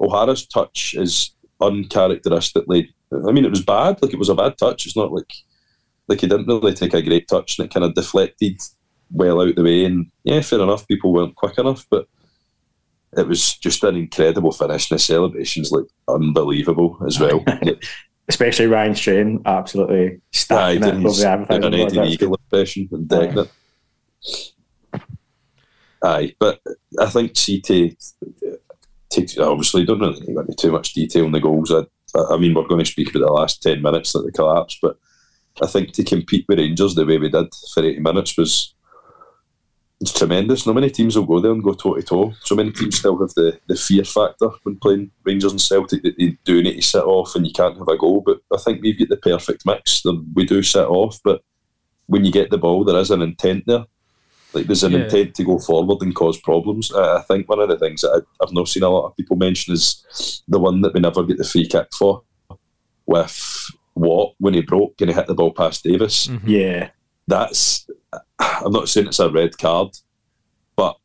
O'Hara's 0.00 0.46
touch 0.46 0.94
is 0.96 1.34
uncharacteristically. 1.60 2.94
I 3.12 3.32
mean, 3.32 3.44
it 3.44 3.50
was 3.50 3.64
bad. 3.64 4.02
Like 4.02 4.12
it 4.12 4.18
was 4.18 4.28
a 4.28 4.34
bad 4.34 4.58
touch. 4.58 4.86
It's 4.86 4.96
not 4.96 5.12
like 5.12 5.32
like 6.08 6.20
he 6.20 6.28
didn't 6.28 6.46
really 6.46 6.74
take 6.74 6.94
a 6.94 7.02
great 7.02 7.28
touch 7.28 7.58
and 7.58 7.66
it 7.66 7.74
kind 7.74 7.84
of 7.84 7.94
deflected 7.94 8.60
well 9.10 9.42
out 9.42 9.54
the 9.54 9.62
way. 9.62 9.84
And 9.84 10.10
yeah, 10.24 10.40
fair 10.40 10.60
enough. 10.60 10.86
People 10.88 11.12
weren't 11.12 11.36
quick 11.36 11.58
enough, 11.58 11.86
but 11.90 12.06
it 13.16 13.26
was 13.26 13.56
just 13.56 13.84
an 13.84 13.96
incredible 13.96 14.52
finish. 14.52 14.90
And 14.90 14.98
the 14.98 15.02
celebrations 15.02 15.72
like 15.72 15.86
unbelievable 16.08 16.98
as 17.06 17.18
well. 17.18 17.44
Especially 18.28 18.66
Ryan 18.66 18.94
Strain, 18.94 19.42
absolutely 19.46 20.20
stacking 20.32 20.82
it 20.82 20.90
doing 20.90 21.06
over 21.06 21.20
the 21.20 21.22
an. 21.22 22.00
Eddie 22.00 22.12
Eagle 22.12 22.34
impression 22.34 22.88
and 22.90 23.08
it. 23.12 23.50
Aye, 26.02 26.34
but 26.38 26.60
I 27.00 27.06
think 27.06 27.34
CT 27.34 27.96
takes 29.10 29.38
obviously 29.38 29.84
don't 29.84 30.00
really 30.00 30.34
go 30.34 30.40
into 30.40 30.54
too 30.54 30.72
much 30.72 30.92
detail 30.92 31.24
on 31.24 31.32
the 31.32 31.40
goals. 31.40 31.72
I, 31.72 31.84
I 32.30 32.36
mean, 32.36 32.54
we're 32.54 32.66
going 32.66 32.84
to 32.84 32.90
speak 32.90 33.10
about 33.10 33.26
the 33.26 33.32
last 33.32 33.62
ten 33.62 33.80
minutes 33.80 34.12
that 34.12 34.22
they 34.22 34.30
collapsed, 34.30 34.78
but 34.82 34.98
I 35.62 35.66
think 35.66 35.92
to 35.92 36.04
compete 36.04 36.44
with 36.48 36.58
Rangers 36.58 36.94
the 36.94 37.06
way 37.06 37.18
we 37.18 37.30
did 37.30 37.46
for 37.72 37.84
eighty 37.84 38.00
minutes 38.00 38.36
was 38.36 38.74
it's 40.00 40.12
tremendous. 40.12 40.66
Not 40.66 40.74
many 40.74 40.90
teams 40.90 41.16
will 41.16 41.24
go 41.24 41.40
there 41.40 41.52
and 41.52 41.62
go 41.62 41.72
toe 41.72 41.94
to 41.94 42.02
toe. 42.02 42.32
So 42.42 42.54
many 42.54 42.70
teams 42.72 42.98
still 42.98 43.18
have 43.18 43.32
the, 43.34 43.58
the 43.66 43.76
fear 43.76 44.04
factor 44.04 44.48
when 44.62 44.76
playing 44.76 45.10
Rangers 45.24 45.52
and 45.52 45.60
Celtic 45.60 46.02
that 46.02 46.16
they 46.18 46.36
do 46.44 46.62
need 46.62 46.76
to 46.76 46.82
sit 46.82 47.02
off 47.04 47.34
and 47.34 47.46
you 47.46 47.52
can't 47.52 47.78
have 47.78 47.88
a 47.88 47.96
goal. 47.96 48.22
But 48.24 48.40
I 48.52 48.58
think 48.58 48.82
we've 48.82 48.98
got 48.98 49.08
the 49.08 49.16
perfect 49.16 49.64
mix. 49.64 50.02
We 50.34 50.44
do 50.44 50.62
sit 50.62 50.86
off, 50.86 51.18
but 51.24 51.42
when 52.06 52.24
you 52.24 52.30
get 52.32 52.50
the 52.50 52.58
ball, 52.58 52.84
there 52.84 52.98
is 53.00 53.10
an 53.10 53.22
intent 53.22 53.64
there. 53.66 53.86
Like 54.52 54.66
there's 54.66 54.84
an 54.84 54.92
Yeah. 54.92 55.04
intent 55.04 55.34
to 55.36 55.44
go 55.44 55.58
forward 55.58 56.02
and 56.02 56.14
cause 56.14 56.38
problems. 56.40 56.92
I, 56.92 57.16
I 57.16 57.22
think 57.22 57.48
one 57.48 57.60
of 57.60 57.68
the 57.68 57.78
things 57.78 58.02
that 58.02 58.10
I, 58.40 58.44
I've 58.44 58.52
not 58.52 58.68
seen 58.68 58.82
a 58.82 58.88
lot 58.90 59.06
of 59.08 59.16
people 59.16 59.36
mention 59.36 59.72
is 59.74 60.42
the 60.46 60.58
one 60.58 60.82
that 60.82 60.92
we 60.94 61.00
never 61.00 61.22
get 61.24 61.38
the 61.38 61.44
free 61.44 61.66
kick 61.66 61.88
for 61.98 62.22
with 63.06 63.70
Watt 63.94 64.34
when 64.38 64.54
he 64.54 64.60
broke 64.62 65.00
and 65.00 65.10
he 65.10 65.16
hit 65.16 65.26
the 65.26 65.34
ball 65.34 65.52
past 65.52 65.84
Davis 65.84 66.26
Mhm. 66.28 66.40
Yeah, 66.44 66.90
that's 67.26 67.88
I'm 68.38 68.72
not 68.72 68.88
saying 68.88 69.08
it's 69.08 69.18
a 69.18 69.30
red 69.30 69.56
card, 69.58 69.88
but 70.76 70.96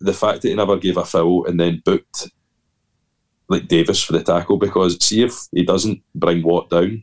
the 0.00 0.12
fact 0.12 0.42
that 0.42 0.48
he 0.48 0.54
never 0.54 0.76
gave 0.76 0.96
a 0.96 1.04
foul 1.04 1.46
and 1.46 1.58
then 1.58 1.82
booked 1.84 2.28
like 3.48 3.68
Davis 3.68 4.02
for 4.02 4.12
the 4.12 4.22
tackle 4.22 4.56
because 4.56 5.02
see 5.04 5.22
if 5.22 5.34
he 5.52 5.64
doesn't 5.64 6.02
bring 6.14 6.42
Watt 6.42 6.70
down, 6.70 7.02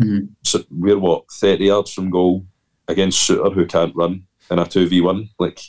Mhm. 0.00 0.28
so 0.44 0.60
we're 0.70 0.98
what 0.98 1.24
thirty 1.30 1.66
yards 1.66 1.92
from 1.92 2.10
goal 2.10 2.44
against 2.88 3.28
Souttar 3.28 3.52
who 3.54 3.66
can't 3.66 3.94
run 3.94 4.24
in 4.50 4.58
a 4.58 4.66
two 4.66 4.86
v 4.88 5.00
one. 5.00 5.28
Like 5.38 5.60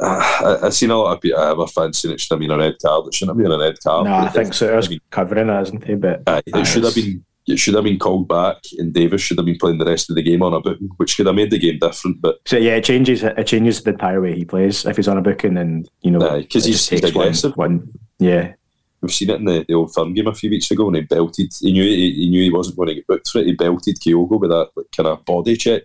uh, 0.00 0.58
I, 0.62 0.66
I've 0.66 0.74
seen 0.74 0.90
a 0.90 0.96
lot 0.98 1.14
of 1.14 1.20
people, 1.20 1.38
other 1.38 1.66
fans 1.66 1.98
saying 1.98 2.14
it 2.14 2.20
should 2.20 2.32
have 2.32 2.40
been 2.40 2.50
a 2.50 2.58
red 2.58 2.74
card. 2.84 3.06
It 3.06 3.14
shouldn't 3.14 3.36
have 3.38 3.42
been 3.44 3.52
a 3.52 3.62
red 3.62 3.78
card. 3.82 4.04
no, 4.06 4.14
I 4.14 4.28
think 4.28 4.48
Souttar's 4.48 4.86
I 4.86 4.90
mean, 4.90 5.00
covering 5.10 5.48
it, 5.48 5.62
isn't 5.62 5.84
he? 5.84 5.94
But 5.94 6.22
Aye, 6.26 6.42
it 6.46 6.66
should 6.66 6.84
have 6.84 6.94
been 6.94 7.24
it 7.46 7.58
should 7.58 7.74
have 7.74 7.84
been 7.84 7.98
called 7.98 8.28
back, 8.28 8.58
and 8.78 8.92
Davis 8.92 9.20
should 9.20 9.36
have 9.38 9.46
been 9.46 9.58
playing 9.58 9.78
the 9.78 9.84
rest 9.84 10.08
of 10.10 10.16
the 10.16 10.22
game 10.22 10.42
on 10.42 10.52
a 10.54 10.60
booking, 10.60 10.90
which 10.96 11.16
could 11.16 11.26
have 11.26 11.34
made 11.34 11.50
the 11.50 11.58
game 11.58 11.78
different. 11.80 12.20
But 12.20 12.36
So 12.46 12.56
yeah, 12.56 12.76
it 12.76 12.84
changes 12.84 13.22
it 13.22 13.46
changes 13.46 13.82
the 13.82 13.90
entire 13.90 14.20
way 14.20 14.34
he 14.36 14.44
plays 14.44 14.84
if 14.86 14.96
he's 14.96 15.08
on 15.08 15.18
a 15.18 15.22
booking 15.22 15.56
and 15.56 15.88
you 16.02 16.10
know 16.12 16.18
because 16.40 16.64
he's- 16.64 16.88
he's 16.88 17.00
takes 17.00 17.14
one- 17.14 17.24
aggressive. 17.26 17.56
One, 17.56 17.88
yeah, 18.18 18.52
we've 19.00 19.12
seen 19.12 19.30
it 19.30 19.36
in 19.40 19.44
the, 19.46 19.64
the 19.66 19.74
old 19.74 19.92
firm 19.92 20.14
game 20.14 20.28
a 20.28 20.34
few 20.34 20.50
weeks 20.50 20.70
ago 20.70 20.84
when 20.84 20.94
he 20.94 21.00
belted. 21.00 21.52
He 21.60 21.72
knew 21.72 21.82
he, 21.82 22.12
he 22.12 22.28
knew 22.30 22.42
he 22.42 22.52
wasn't 22.52 22.76
going 22.76 22.88
to 22.88 22.94
get 22.94 23.06
booked 23.08 23.28
for 23.28 23.38
it. 23.40 23.46
He 23.46 23.54
belted 23.54 23.96
Kyogo 23.96 24.38
with 24.40 24.50
that 24.50 24.70
like, 24.76 24.86
kind 24.96 25.08
of 25.08 25.24
body 25.24 25.56
check 25.56 25.82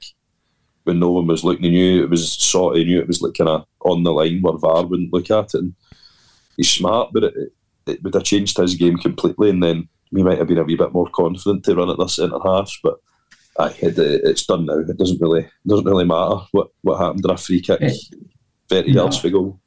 when 0.84 1.00
no 1.00 1.10
one 1.12 1.26
was 1.28 1.44
looking. 1.44 1.64
He 1.66 1.72
knew 1.72 2.04
it 2.04 2.10
was 2.10 2.32
sort. 2.32 2.78
He 2.78 2.84
knew 2.86 3.00
it 3.00 3.08
was 3.08 3.22
like 3.22 3.34
kind 3.34 3.50
of 3.50 3.66
on 3.82 4.04
the 4.04 4.12
line 4.14 4.42
where 4.42 4.54
VAR 4.58 4.86
wouldn't 4.86 5.12
look 5.12 5.32
at 5.32 5.54
it. 5.56 5.60
And 5.60 5.74
he's 6.56 6.70
smart, 6.70 7.10
but 7.14 7.24
it, 7.24 7.34
it, 7.36 7.52
it 7.88 8.04
would 8.04 8.14
have 8.14 8.24
changed 8.24 8.58
his 8.58 8.76
game 8.76 8.98
completely. 8.98 9.50
And 9.50 9.64
then 9.64 9.90
he 10.16 10.24
might 10.24 10.38
have 10.38 10.48
been 10.48 10.58
a 10.58 10.64
wee 10.64 10.76
bit 10.76 10.94
more 10.94 11.10
confident 11.14 11.64
to 11.66 11.76
run 11.76 11.90
at 11.90 11.98
their 11.98 12.08
centre 12.08 12.40
halves. 12.44 12.80
But 12.84 12.96
aye, 13.60 13.76
it, 13.82 13.98
uh, 14.00 14.30
it's 14.30 14.46
done 14.46 14.66
now. 14.66 14.80
It 14.80 14.98
doesn't 14.98 15.22
really 15.22 15.48
doesn't 15.68 15.86
really 15.86 16.06
matter 16.06 16.38
what 16.52 16.68
what 16.82 17.00
happened 17.00 17.26
in 17.26 17.32
a 17.32 17.38
free 17.38 17.62
kick, 17.62 17.82
eh, 17.82 17.94
thirty 18.70 18.94
no. 18.94 19.04
yards 19.04 19.18
for 19.20 19.30
goal. 19.30 19.60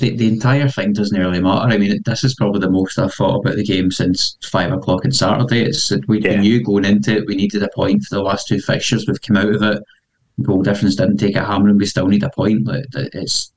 the, 0.00 0.16
the 0.16 0.28
entire 0.28 0.68
thing 0.68 0.92
doesn't 0.94 1.18
really 1.18 1.40
matter. 1.40 1.68
I 1.72 1.76
mean, 1.76 2.00
this 2.04 2.24
is 2.24 2.34
probably 2.34 2.60
the 2.60 2.70
most 2.70 2.98
I've 2.98 3.12
thought 3.14 3.40
about 3.40 3.56
the 3.56 3.64
game 3.64 3.90
since 3.90 4.36
five 4.44 4.72
o'clock 4.72 5.04
on 5.04 5.12
Saturday. 5.12 5.62
It's 5.62 5.92
we, 6.08 6.20
Yeah. 6.20 6.36
we 6.36 6.38
knew 6.38 6.62
going 6.64 6.84
into 6.86 7.16
it 7.16 7.26
we 7.26 7.36
needed 7.36 7.62
a 7.62 7.68
point 7.74 8.02
for 8.04 8.16
the 8.16 8.22
last 8.22 8.48
two 8.48 8.60
fixtures. 8.60 9.06
We've 9.06 9.20
come 9.20 9.36
out 9.36 9.54
of 9.54 9.62
it. 9.62 9.82
Goal 10.42 10.62
difference 10.62 10.96
didn't 10.96 11.18
take 11.18 11.36
a 11.36 11.44
hammer, 11.44 11.68
and 11.68 11.78
we 11.78 11.86
still 11.86 12.08
need 12.08 12.24
a 12.24 12.30
point. 12.30 12.66
Like, 12.66 12.84
it's 12.94 13.52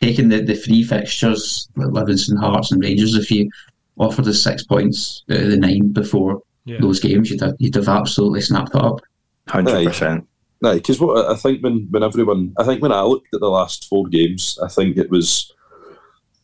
taking 0.00 0.28
the, 0.28 0.40
the 0.42 0.54
three 0.54 0.82
fixtures, 0.82 1.68
Livingston, 1.76 2.36
Hearts, 2.36 2.70
and 2.72 2.82
Rangers. 2.82 3.14
If 3.14 3.30
you 3.30 3.48
offered 3.98 4.26
us 4.26 4.42
six 4.42 4.64
points 4.64 5.22
out 5.30 5.40
of 5.40 5.50
the 5.50 5.56
nine 5.56 5.92
before 5.92 6.42
Yeah. 6.64 6.78
those 6.80 7.00
games, 7.00 7.30
you'd 7.30 7.40
have, 7.40 7.54
you'd 7.58 7.74
have 7.76 7.88
absolutely 7.88 8.40
snapped 8.40 8.74
it 8.74 8.82
up. 8.82 9.00
hundred 9.48 9.86
percent. 9.86 10.26
No, 10.62 10.74
because 10.74 10.98
what 11.00 11.30
I 11.30 11.36
think 11.36 11.62
when, 11.62 11.86
when 11.90 12.02
everyone, 12.02 12.54
I 12.58 12.64
think 12.64 12.80
when 12.80 12.92
I 12.92 13.02
looked 13.02 13.34
at 13.34 13.40
the 13.40 13.50
last 13.50 13.86
four 13.88 14.06
games, 14.06 14.58
I 14.62 14.68
think 14.68 14.96
it 14.96 15.10
was 15.10 15.52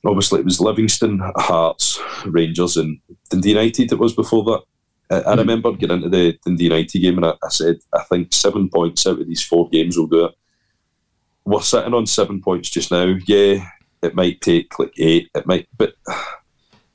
obviously 0.04 0.40
it 0.40 0.44
was 0.44 0.60
Livingston, 0.60 1.20
Hearts, 1.36 1.98
Rangers, 2.26 2.76
and 2.76 2.98
Dundee 3.30 3.50
United. 3.50 3.92
It 3.92 3.98
was 3.98 4.14
before 4.14 4.44
that. 4.44 4.62
I, 5.10 5.30
I 5.32 5.34
Mhm. 5.34 5.38
remember 5.38 5.72
getting 5.72 5.96
into 6.02 6.08
the 6.10 6.38
Dundee 6.44 6.64
United 6.64 6.98
game, 7.00 7.16
and 7.16 7.26
I, 7.26 7.30
I 7.42 7.48
said, 7.48 7.78
I 7.92 8.02
think 8.04 8.32
seven 8.32 8.68
points 8.68 9.06
out 9.06 9.20
of 9.20 9.26
these 9.26 9.42
four 9.42 9.68
games 9.70 9.96
will 9.96 10.06
do 10.06 10.26
it. 10.26 10.34
We're 11.44 11.62
sitting 11.62 11.94
on 11.94 12.06
seven 12.06 12.40
points 12.42 12.68
just 12.70 12.90
now. 12.90 13.14
Yeah, 13.26 13.64
it 14.02 14.14
might 14.14 14.40
take 14.40 14.78
like 14.78 14.92
eight. 14.98 15.30
It 15.34 15.46
might, 15.46 15.66
but 15.78 15.94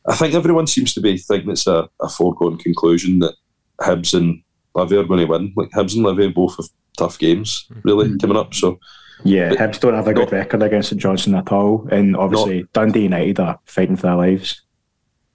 I 0.07 0.15
think 0.15 0.33
everyone 0.33 0.67
seems 0.67 0.93
to 0.93 1.01
be 1.01 1.17
thinking 1.17 1.49
it's 1.51 1.67
a, 1.67 1.89
a 2.01 2.09
foregone 2.09 2.57
conclusion 2.57 3.19
that 3.19 3.35
Hibs 3.81 4.13
and 4.13 4.41
Livy 4.75 4.97
are 4.97 5.03
going 5.03 5.19
to 5.21 5.25
win. 5.25 5.53
Like 5.55 5.71
Hibs 5.71 5.95
and 5.95 6.03
Livy 6.03 6.27
both 6.29 6.55
have 6.57 6.67
tough 6.97 7.17
games 7.19 7.67
really 7.83 8.09
Mhm. 8.09 8.21
coming 8.21 8.37
up. 8.37 8.53
So 8.53 8.79
Yeah, 9.23 9.49
But- 9.49 9.57
Hibs 9.59 9.79
don't 9.79 9.93
have 9.95 10.07
a 10.07 10.13
good 10.13 10.31
No. 10.31 10.37
record 10.37 10.61
against 10.61 10.89
St 10.89 11.01
Johnstone 11.01 11.35
at 11.35 11.51
all, 11.51 11.87
and 11.89 12.15
obviously 12.17 12.59
not, 12.61 12.73
Dundee 12.73 13.03
United 13.03 13.39
are 13.39 13.57
fighting 13.65 13.95
for 13.95 14.03
their 14.07 14.17
lives. 14.17 14.61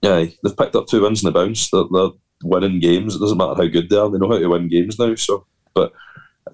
yeah, 0.03 0.25
they've 0.43 0.57
picked 0.57 0.75
up 0.75 0.87
two 0.87 1.01
wins 1.01 1.23
in 1.23 1.27
the 1.27 1.31
bounce. 1.31 1.69
They're, 1.69 1.83
they're 1.91 2.09
winning 2.43 2.79
games. 2.79 3.15
It 3.15 3.19
doesn't 3.19 3.37
matter 3.37 3.55
how 3.55 3.67
good 3.67 3.89
they 3.89 3.97
are. 3.97 4.09
They 4.09 4.17
know 4.19 4.29
how 4.29 4.37
to 4.39 4.47
win 4.47 4.67
games 4.69 4.97
now. 4.99 5.13
So, 5.15 5.45
but 5.73 5.91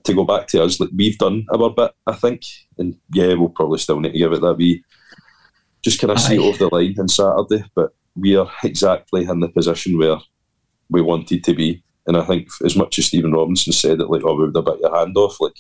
to 0.04 0.14
go 0.14 0.24
back 0.24 0.48
to 0.48 0.64
us, 0.64 0.80
like 0.80 0.90
we've 0.96 1.18
done 1.18 1.46
our 1.54 1.70
bit, 1.70 1.92
I 2.08 2.14
think, 2.14 2.42
and 2.78 2.96
yeah, 3.14 3.34
we'll 3.36 3.50
probably 3.50 3.80
still 3.80 4.00
need 4.00 4.14
to 4.14 4.18
give 4.18 4.32
it 4.34 4.42
that 4.42 4.56
we 4.58 4.84
just 5.84 6.00
kind 6.00 6.12
of 6.12 6.20
see 6.20 6.36
it 6.36 6.40
Aye. 6.42 6.44
over 6.44 6.58
the 6.58 6.76
line 6.76 6.96
on 7.00 7.08
Saturday. 7.08 7.64
But 7.76 7.94
we 8.18 8.36
are 8.36 8.52
exactly 8.64 9.24
in 9.26 9.40
the 9.40 9.50
position 9.50 9.98
where 9.98 10.18
we 10.90 11.02
wanted 11.02 11.44
to 11.44 11.54
be. 11.54 11.84
And 12.06 12.18
I 12.18 12.26
think 12.26 12.48
as 12.66 12.76
much 12.76 12.98
as 12.98 13.06
Stephen 13.06 13.34
Robinson 13.34 13.74
said 13.74 14.00
that, 14.00 14.10
like, 14.10 14.24
oh, 14.26 14.36
we 14.36 14.46
would 14.46 14.56
have 14.56 14.66
bit 14.66 14.80
your 14.82 14.96
hand 14.96 15.16
off, 15.18 15.40
like, 15.42 15.58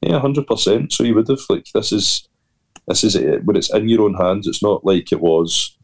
yeah, 0.00 0.18
hundred 0.18 0.46
percent. 0.46 0.92
So 0.92 1.04
you 1.04 1.14
would 1.14 1.28
have, 1.28 1.40
like, 1.48 1.66
this 1.74 1.92
is 1.92 2.28
this 2.88 3.04
is 3.04 3.16
it. 3.16 3.44
When 3.44 3.56
it's 3.56 3.72
in 3.72 3.88
your 3.88 4.02
own 4.02 4.14
hands, 4.14 4.46
it's 4.46 4.62
not 4.62 4.84
like 4.84 5.12
it 5.12 5.20
was 5.20 5.76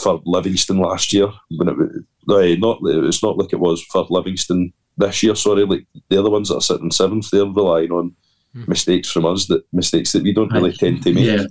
for 0.00 0.22
Livingston 0.24 0.78
last 0.78 1.12
year. 1.12 1.28
When 1.56 1.68
it 1.68 1.76
was, 1.76 1.90
right, 2.28 2.58
not 2.58 2.78
it's 2.82 3.22
not 3.22 3.36
like 3.36 3.52
it 3.52 3.60
was 3.60 3.82
for 3.92 4.06
Livingston 4.08 4.72
this 4.96 5.22
year. 5.22 5.34
Sorry, 5.34 5.64
like 5.66 5.86
the 6.08 6.18
other 6.18 6.30
ones 6.30 6.48
that 6.48 6.56
are 6.56 6.60
sitting 6.62 6.90
seventh, 6.90 7.30
they're 7.30 7.44
relying 7.44 7.90
on 7.90 8.14
Hmm. 8.54 8.64
mistakes 8.68 9.10
from 9.10 9.24
us 9.24 9.46
that 9.46 9.62
mistakes 9.72 10.12
that 10.12 10.22
we 10.22 10.34
don't 10.34 10.52
really 10.52 10.72
Aye. 10.72 10.76
tend 10.78 11.02
to 11.04 11.14
make 11.14 11.24
Yeah. 11.24 11.46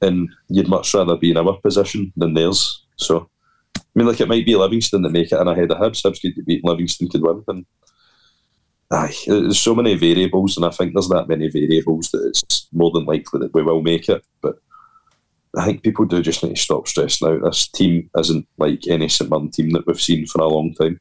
And 0.00 0.28
you'd 0.48 0.68
much 0.68 0.94
rather 0.94 1.16
be 1.16 1.30
in 1.30 1.36
our 1.36 1.56
position 1.58 2.12
than 2.16 2.34
theirs. 2.34 2.84
So, 2.96 3.28
I 3.76 3.80
mean, 3.94 4.06
like 4.06 4.20
it 4.20 4.28
might 4.28 4.46
be 4.46 4.56
Livingston 4.56 5.02
that 5.02 5.10
make 5.10 5.32
it 5.32 5.40
in 5.40 5.48
ahead 5.48 5.70
of 5.70 5.78
Hibs. 5.78 6.02
Hibs 6.02 6.20
could 6.20 6.44
beat 6.44 6.64
Livingston 6.64 7.08
could 7.08 7.22
win, 7.22 7.44
and 7.48 7.66
aye, 8.90 9.14
there's 9.26 9.60
so 9.60 9.74
many 9.74 9.94
variables, 9.94 10.56
and 10.56 10.66
I 10.66 10.70
think 10.70 10.92
there's 10.92 11.08
that 11.08 11.28
many 11.28 11.48
variables 11.48 12.10
that 12.10 12.26
it's 12.26 12.68
more 12.72 12.90
than 12.90 13.04
likely 13.04 13.40
that 13.40 13.54
we 13.54 13.62
will 13.62 13.82
make 13.82 14.08
it. 14.08 14.24
But 14.40 14.56
I 15.56 15.64
think 15.64 15.82
people 15.82 16.04
do 16.04 16.22
just 16.22 16.42
need 16.42 16.56
to 16.56 16.62
stop 16.62 16.86
stressing 16.86 17.28
out. 17.28 17.42
This 17.42 17.68
team 17.68 18.10
isn't 18.16 18.46
like 18.58 18.86
any 18.88 19.08
St 19.08 19.30
Mirren 19.30 19.50
team 19.50 19.70
that 19.70 19.86
we've 19.86 20.00
seen 20.00 20.26
for 20.26 20.40
a 20.40 20.48
long 20.48 20.74
time. 20.74 21.00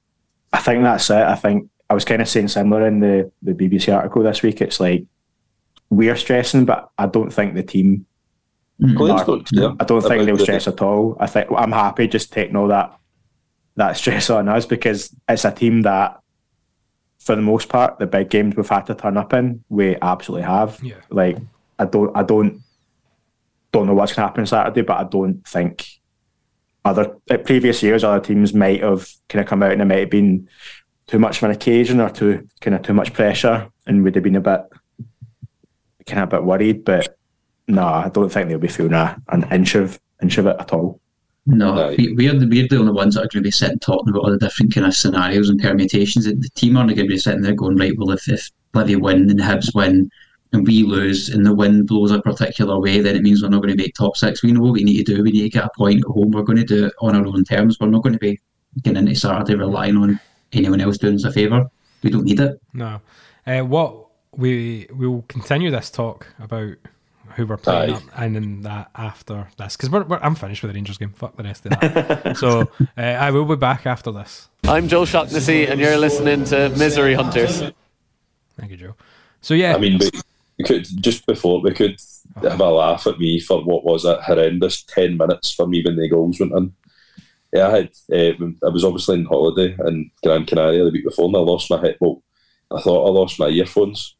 I 0.53 0.59
think 0.59 0.83
that's 0.83 1.09
it. 1.09 1.17
I 1.17 1.35
think 1.35 1.69
I 1.89 1.93
was 1.93 2.05
kind 2.05 2.21
of 2.21 2.27
saying 2.27 2.47
similar 2.49 2.87
in 2.87 2.99
the, 2.99 3.31
the 3.41 3.53
BBC 3.53 3.95
article 3.95 4.23
this 4.23 4.41
week. 4.41 4.61
It's 4.61 4.79
like 4.79 5.05
we're 5.89 6.15
stressing, 6.15 6.65
but 6.65 6.89
I 6.97 7.07
don't 7.07 7.31
think 7.31 7.53
the 7.53 7.63
team. 7.63 8.05
Players 8.95 9.23
don't 9.23 9.49
care 9.49 9.73
I 9.79 9.83
don't 9.83 10.01
think 10.01 10.25
they'll 10.25 10.37
the- 10.37 10.43
stress 10.43 10.67
at 10.67 10.81
all. 10.81 11.17
I 11.19 11.27
think 11.27 11.49
I'm 11.55 11.71
happy 11.71 12.07
just 12.07 12.31
taking 12.31 12.55
all 12.55 12.69
that 12.69 12.97
that 13.75 13.97
stress 13.97 14.29
on 14.29 14.47
us 14.49 14.65
because 14.65 15.15
it's 15.27 15.45
a 15.45 15.51
team 15.51 15.81
that, 15.83 16.19
for 17.19 17.35
the 17.35 17.41
most 17.41 17.69
part, 17.69 17.99
the 17.99 18.07
big 18.07 18.29
games 18.29 18.55
we've 18.55 18.67
had 18.67 18.85
to 18.87 18.95
turn 18.95 19.17
up 19.17 19.33
in, 19.33 19.63
we 19.69 19.95
absolutely 20.01 20.45
have. 20.45 20.79
Yeah. 20.83 20.95
Like 21.09 21.37
I 21.77 21.85
don't, 21.85 22.15
I 22.15 22.23
don't, 22.23 22.61
don't 23.71 23.87
know 23.87 23.93
what's 23.93 24.13
going 24.13 24.23
to 24.23 24.27
happen 24.27 24.45
Saturday, 24.45 24.81
but 24.81 24.97
I 24.97 25.03
don't 25.03 25.45
think 25.47 25.87
other 26.85 27.17
at 27.29 27.45
previous 27.45 27.83
years 27.83 28.03
other 28.03 28.23
teams 28.23 28.53
might 28.53 28.81
have 28.81 29.09
kind 29.27 29.41
of 29.41 29.47
come 29.47 29.61
out 29.63 29.73
and 29.73 29.81
it 29.81 29.85
might 29.85 29.99
have 29.99 30.09
been 30.09 30.47
too 31.07 31.19
much 31.19 31.37
of 31.37 31.43
an 31.43 31.51
occasion 31.51 31.99
or 31.99 32.09
too 32.09 32.47
kind 32.61 32.75
of 32.75 32.81
too 32.81 32.93
much 32.93 33.13
pressure 33.13 33.69
and 33.85 34.03
would 34.03 34.15
have 34.15 34.23
been 34.23 34.35
a 34.35 34.41
bit 34.41 34.61
kind 36.05 36.23
of 36.23 36.29
a 36.29 36.37
bit 36.37 36.43
worried. 36.43 36.85
But 36.85 37.17
no, 37.69 37.83
I 37.83 38.09
don't 38.09 38.29
think 38.29 38.49
they'll 38.49 38.59
be 38.59 38.67
feeling 38.67 38.93
a, 38.93 39.21
an 39.29 39.47
inch 39.51 39.75
of 39.75 39.99
inch 40.21 40.37
of 40.37 40.47
it 40.47 40.57
at 40.59 40.73
all. 40.73 40.99
No, 41.45 41.89
Aye. 41.89 41.95
we, 41.97 42.13
we're, 42.13 42.37
the, 42.37 42.47
we're 42.47 42.67
the 42.67 42.77
only 42.77 42.91
ones 42.91 43.15
that 43.15 43.21
are 43.21 43.29
going 43.31 43.43
to 43.43 43.47
be 43.47 43.51
sitting 43.51 43.79
talking 43.79 44.09
about 44.09 44.23
all 44.23 44.31
the 44.31 44.37
different 44.37 44.73
kind 44.73 44.85
of 44.85 44.93
scenarios 44.93 45.49
and 45.49 45.59
permutations. 45.59 46.25
The 46.25 46.35
the 46.35 46.49
team 46.55 46.77
aren't 46.77 46.95
going 46.95 47.07
to 47.07 47.13
be 47.13 47.17
sitting 47.17 47.41
there 47.41 47.53
going, 47.53 47.77
right, 47.77 47.97
well, 47.97 48.11
if, 48.11 48.27
if 48.27 48.49
Bloody 48.71 48.95
win 48.95 49.29
and 49.29 49.39
Hibs 49.39 49.73
win 49.73 50.09
and 50.51 50.65
we 50.65 50.83
lose 50.83 51.29
and 51.29 51.45
the 51.45 51.53
wind 51.53 51.87
blows 51.87 52.11
a 52.11 52.21
particular 52.21 52.79
way, 52.79 52.99
then 52.99 53.15
it 53.15 53.23
means 53.23 53.41
we're 53.41 53.49
not 53.49 53.61
going 53.61 53.75
to 53.75 53.81
make 53.81 53.95
top 53.95 54.17
six. 54.17 54.43
We 54.43 54.51
know 54.51 54.61
what 54.61 54.73
we 54.73 54.83
need 54.83 55.05
to 55.05 55.15
do. 55.15 55.23
We 55.23 55.31
need 55.31 55.43
to 55.43 55.49
get 55.49 55.65
a 55.65 55.69
point 55.75 55.99
at 55.99 56.11
home. 56.11 56.31
We're 56.31 56.43
going 56.43 56.57
to 56.57 56.63
do 56.63 56.87
it 56.87 56.93
on 56.99 57.15
our 57.15 57.25
own 57.25 57.43
terms. 57.43 57.79
We're 57.79 57.87
not 57.87 58.03
going 58.03 58.13
to 58.13 58.19
be 58.19 58.39
getting 58.83 58.97
into 58.97 59.15
Saturday 59.15 59.55
relying 59.55 59.97
on 59.97 60.19
anyone 60.53 60.81
else 60.81 60.97
doing 60.97 61.15
us 61.15 61.23
a 61.23 61.31
favour. 61.31 61.69
We 62.03 62.09
don't 62.09 62.25
need 62.25 62.39
it. 62.39 62.59
No. 62.73 63.01
Uh, 63.45 63.61
what 63.61 64.07
we 64.35 64.87
we 64.93 65.07
will 65.07 65.23
continue 65.23 65.71
this 65.71 65.89
talk 65.89 66.27
about 66.39 66.75
who 67.35 67.45
we're 67.45 67.57
playing 67.57 67.95
up 67.95 68.03
and 68.17 68.35
then 68.35 68.61
that 68.61 68.89
after 68.95 69.47
this 69.57 69.75
because 69.75 69.89
we're, 69.89 70.03
we're, 70.03 70.19
I'm 70.21 70.35
finished 70.35 70.61
with 70.63 70.71
the 70.71 70.75
Rangers 70.75 70.97
game. 70.97 71.11
Fuck 71.11 71.35
the 71.35 71.43
rest 71.43 71.65
of 71.65 71.71
that. 71.71 72.37
so 72.37 72.69
uh, 72.97 73.01
I 73.01 73.31
will 73.31 73.45
be 73.45 73.55
back 73.55 73.85
after 73.85 74.11
this. 74.11 74.49
I'm 74.65 74.87
Joe 74.87 75.05
Shaughnessy, 75.05 75.67
and 75.67 75.79
you're 75.79 75.97
listening 75.97 76.43
to 76.45 76.69
Misery 76.69 77.13
Hunters. 77.13 77.61
Thank 78.57 78.71
you, 78.71 78.77
Joe. 78.77 78.95
So 79.41 79.53
yeah, 79.53 79.75
I 79.75 79.77
mean, 79.77 79.99
we, 79.99 80.09
we 80.57 80.65
could 80.65 80.85
just 81.01 81.25
before 81.25 81.61
we 81.61 81.73
could 81.73 81.99
have 82.41 82.59
a 82.59 82.69
laugh 82.69 83.07
at 83.07 83.19
me 83.19 83.39
for 83.39 83.63
what 83.63 83.83
was 83.83 84.03
that 84.03 84.21
horrendous 84.21 84.83
ten 84.83 85.17
minutes 85.17 85.53
for 85.53 85.67
me 85.67 85.81
when 85.83 85.95
the 85.95 86.09
goals 86.09 86.39
went 86.39 86.53
in. 86.53 86.73
Yeah, 87.53 87.67
I 87.67 87.71
had. 87.71 87.89
Uh, 88.11 88.45
I 88.65 88.69
was 88.69 88.83
obviously 88.83 89.19
on 89.19 89.25
holiday 89.25 89.75
in 89.87 90.11
Gran 90.23 90.45
Canaria 90.45 90.83
the 90.83 90.91
week 90.91 91.05
before, 91.05 91.27
and 91.27 91.35
I 91.35 91.39
lost 91.39 91.69
my 91.69 91.79
head. 91.79 91.97
Well, 91.99 92.21
I 92.71 92.81
thought 92.81 93.07
I 93.07 93.11
lost 93.11 93.39
my 93.39 93.47
earphones, 93.47 94.15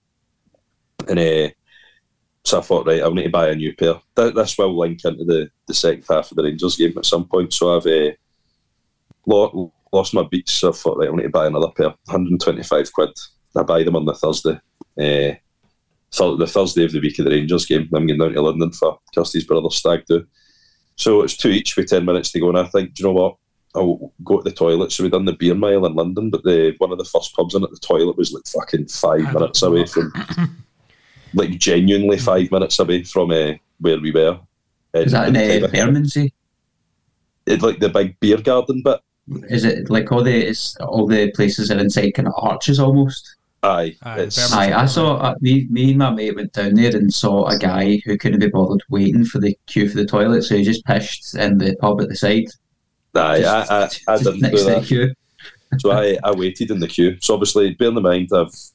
and 1.07 1.19
uh, 1.19 1.49
so 2.49 2.57
I 2.57 2.61
thought, 2.61 2.87
right, 2.87 3.01
I'll 3.01 3.13
need 3.13 3.23
to 3.23 3.29
buy 3.29 3.49
a 3.49 3.55
new 3.55 3.75
pair. 3.75 3.95
Th- 4.15 4.33
This 4.33 4.57
will 4.57 4.77
link 4.77 5.05
into 5.05 5.23
the, 5.23 5.49
the 5.67 5.73
second 5.73 6.03
half 6.09 6.31
of 6.31 6.37
the 6.37 6.43
Rangers 6.43 6.75
game 6.77 6.97
at 6.97 7.05
some 7.05 7.25
point. 7.27 7.53
So 7.53 7.77
I've 7.77 7.85
uh, 7.85 8.11
lo- 9.27 9.71
lost 9.91 10.13
my 10.13 10.23
beats. 10.23 10.53
So 10.53 10.69
I 10.69 10.71
thought, 10.73 10.97
right, 10.97 11.07
I'll 11.09 11.15
need 11.15 11.23
to 11.23 11.29
buy 11.29 11.47
another 11.47 11.69
pair. 11.75 11.89
125 12.05 12.93
quid. 12.93 13.09
I 13.55 13.63
buy 13.63 13.83
them 13.83 13.95
on 13.95 14.05
the 14.05 14.13
Thursday. 14.13 14.59
Uh, 14.99 15.35
so 16.09 16.35
the 16.35 16.47
Thursday 16.47 16.85
of 16.85 16.91
the 16.91 16.99
week 16.99 17.19
of 17.19 17.25
the 17.25 17.31
Rangers 17.31 17.65
game. 17.65 17.87
I'm 17.93 18.07
going 18.07 18.19
down 18.19 18.33
to 18.33 18.41
London 18.41 18.71
for 18.71 18.99
Kirsty's 19.13 19.45
brother's 19.45 19.75
stag 19.75 20.05
do. 20.07 20.25
So 20.95 21.21
it's 21.21 21.37
two 21.37 21.49
each 21.49 21.77
with 21.77 21.87
10 21.89 22.03
minutes 22.03 22.31
to 22.31 22.39
go. 22.39 22.49
And 22.49 22.57
I 22.57 22.65
think, 22.65 22.93
do 22.95 23.03
you 23.03 23.09
know 23.09 23.13
what? 23.13 23.35
I'll 23.75 24.11
go 24.23 24.37
to 24.37 24.43
the 24.43 24.55
toilet. 24.55 24.91
So 24.91 25.03
we've 25.03 25.11
done 25.11 25.25
the 25.25 25.33
beer 25.33 25.53
mile 25.53 25.85
in 25.85 25.93
London, 25.93 26.31
but 26.31 26.43
the 26.43 26.73
one 26.79 26.91
of 26.91 26.97
the 26.97 27.05
first 27.05 27.35
pubs 27.35 27.53
in 27.53 27.63
it, 27.63 27.69
the 27.69 27.77
toilet 27.77 28.17
was 28.17 28.33
like 28.33 28.47
fucking 28.47 28.87
five 28.87 29.31
minutes 29.33 29.61
away 29.61 29.85
from, 29.85 30.11
like 31.33 31.57
genuinely 31.57 32.17
five 32.17 32.51
minutes 32.51 32.79
away 32.79 33.03
from 33.03 33.31
uh, 33.31 33.53
where 33.79 33.99
we 33.99 34.11
were. 34.11 34.39
Is 34.93 35.11
that 35.11 35.29
in 35.29 35.35
And 35.35 35.63
uh, 35.63 35.65
of- 35.67 35.71
Bermondsey? 35.71 36.33
it, 37.45 37.61
like 37.61 37.79
the 37.79 37.89
big 37.89 38.19
beer 38.19 38.37
garden 38.37 38.81
bit. 38.83 38.99
Is 39.49 39.63
it 39.63 39.89
like 39.89 40.11
all 40.11 40.23
the 40.23 40.35
it's, 40.47 40.75
all 40.77 41.05
the 41.07 41.31
places 41.31 41.69
are 41.71 41.77
inside 41.77 42.11
kind 42.15 42.27
of 42.27 42.33
arches 42.37 42.79
almost? 42.79 43.35
Aye, 43.61 43.95
Aye, 44.03 44.21
it's, 44.21 44.53
Aye, 44.53 44.73
I 44.73 44.85
saw 44.85 45.17
uh, 45.17 45.35
me, 45.41 45.67
me 45.69 45.89
and 45.89 45.99
my 45.99 46.09
mate 46.11 46.35
went 46.35 46.53
down 46.53 46.75
there 46.75 46.95
and 46.95 47.13
saw 47.13 47.45
a 47.47 47.57
guy 47.57 47.99
who 48.05 48.17
couldn't 48.17 48.39
be 48.39 48.47
bothered 48.47 48.81
waiting 48.89 49.25
for 49.25 49.39
the 49.39 49.55
queue 49.67 49.89
for 49.89 49.97
the 49.97 50.05
toilet, 50.05 50.43
so 50.43 50.55
he 50.55 50.63
just 50.63 50.85
pished 50.85 51.35
in 51.35 51.57
the 51.57 51.75
pub 51.75 52.01
at 52.01 52.07
the 52.09 52.15
side. 52.15 52.45
aye, 53.15 53.43
I, 53.43 53.61
I, 53.63 53.83
I 53.83 53.87
just 53.87 54.23
didn't 54.23 54.41
next 54.41 54.51
do 54.51 54.57
to 54.59 54.63
the 54.63 54.79
that. 54.79 54.85
queue. 54.85 55.13
So 55.77 55.91
I, 55.91 56.17
I 56.23 56.31
waited 56.31 56.71
in 56.71 56.79
the 56.79 56.87
queue. 56.87 57.17
So 57.21 57.33
obviously, 57.33 57.73
bearing 57.75 57.97
in 57.97 58.03
mind, 58.03 58.29
I've 58.33 58.51
the 58.51 58.69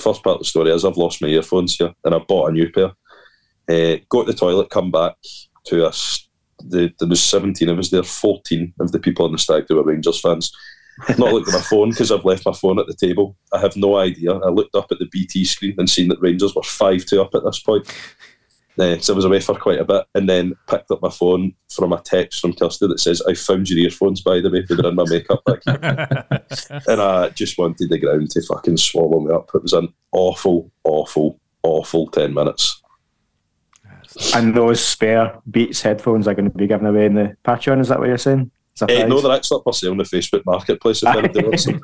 first 0.00 0.22
part 0.22 0.34
of 0.34 0.40
the 0.40 0.46
story 0.46 0.70
is 0.70 0.84
I've 0.84 0.96
lost 0.96 1.22
my 1.22 1.28
earphones 1.28 1.76
here, 1.76 1.92
and 2.04 2.14
I 2.14 2.18
bought 2.18 2.50
a 2.50 2.52
new 2.52 2.70
pair. 2.70 2.92
Uh, 3.68 3.98
go 4.08 4.24
to 4.24 4.32
the 4.32 4.38
toilet, 4.38 4.70
come 4.70 4.90
back 4.90 5.14
to 5.66 5.86
us. 5.86 6.28
The, 6.58 6.92
there 6.98 7.08
was 7.08 7.22
17 7.22 7.68
of 7.68 7.78
us 7.78 7.90
there, 7.90 8.02
14 8.02 8.74
of 8.80 8.92
the 8.92 8.98
people 8.98 9.24
on 9.24 9.32
the 9.32 9.38
stag 9.38 9.66
that 9.68 9.74
were 9.74 9.84
Rangers 9.84 10.20
fans. 10.20 10.52
I've 11.08 11.18
not 11.18 11.32
looked 11.32 11.48
at 11.48 11.54
my 11.54 11.60
phone 11.60 11.90
because 11.90 12.12
I've 12.12 12.24
left 12.24 12.44
my 12.44 12.52
phone 12.52 12.78
at 12.78 12.86
the 12.86 12.94
table. 12.94 13.36
I 13.52 13.60
have 13.60 13.76
no 13.76 13.96
idea. 13.96 14.32
I 14.32 14.48
looked 14.48 14.74
up 14.74 14.90
at 14.90 14.98
the 14.98 15.08
BT 15.10 15.44
screen 15.44 15.74
and 15.78 15.88
seen 15.88 16.08
that 16.08 16.20
Rangers 16.20 16.54
were 16.54 16.62
5 16.62 17.06
2 17.06 17.22
up 17.22 17.34
at 17.34 17.44
this 17.44 17.60
point. 17.60 17.90
Uh, 18.80 18.98
so 18.98 19.12
I 19.12 19.16
was 19.16 19.24
away 19.26 19.40
for 19.40 19.54
quite 19.54 19.78
a 19.78 19.84
bit 19.84 20.06
and 20.14 20.26
then 20.28 20.54
picked 20.66 20.90
up 20.90 21.02
my 21.02 21.10
phone 21.10 21.52
from 21.70 21.92
a 21.92 22.00
text 22.00 22.40
from 22.40 22.54
Kirsty 22.54 22.86
that 22.86 22.98
says, 23.00 23.20
I 23.28 23.34
found 23.34 23.68
your 23.68 23.78
earphones, 23.78 24.22
by 24.22 24.40
the 24.40 24.50
way. 24.50 24.64
They 24.66 24.74
were 24.74 24.88
in 24.88 24.94
my 24.94 25.04
makeup 25.06 25.42
bag 25.44 25.60
and 26.88 27.00
I 27.00 27.28
just 27.30 27.58
wanted 27.58 27.90
the 27.90 27.98
ground 27.98 28.30
to 28.30 28.42
fucking 28.42 28.78
swallow 28.78 29.20
me 29.20 29.34
up. 29.34 29.50
It 29.54 29.62
was 29.62 29.74
an 29.74 29.92
awful, 30.12 30.70
awful, 30.84 31.38
awful 31.62 32.06
10 32.08 32.32
minutes. 32.32 32.80
And 34.34 34.54
those 34.56 34.82
spare 34.84 35.38
Beats 35.50 35.82
headphones 35.82 36.26
are 36.26 36.34
going 36.34 36.50
to 36.50 36.56
be 36.56 36.66
given 36.66 36.86
away 36.86 37.06
in 37.06 37.14
the 37.14 37.36
Patreon. 37.44 37.80
Is 37.80 37.88
that 37.88 37.98
what 37.98 38.08
you're 38.08 38.18
saying? 38.18 38.50
Is 38.74 38.80
that 38.80 38.90
Eh, 38.90 39.06
no, 39.06 39.20
they're 39.20 39.36
actually 39.36 39.58
up 39.58 39.64
for 39.64 39.72
sale 39.72 39.90
on 39.92 39.98
the 39.98 40.04
Facebook 40.04 40.44
marketplace 40.46 41.02
if 41.02 41.08
anybody 41.14 41.44
wants 41.44 41.64
them. 41.66 41.80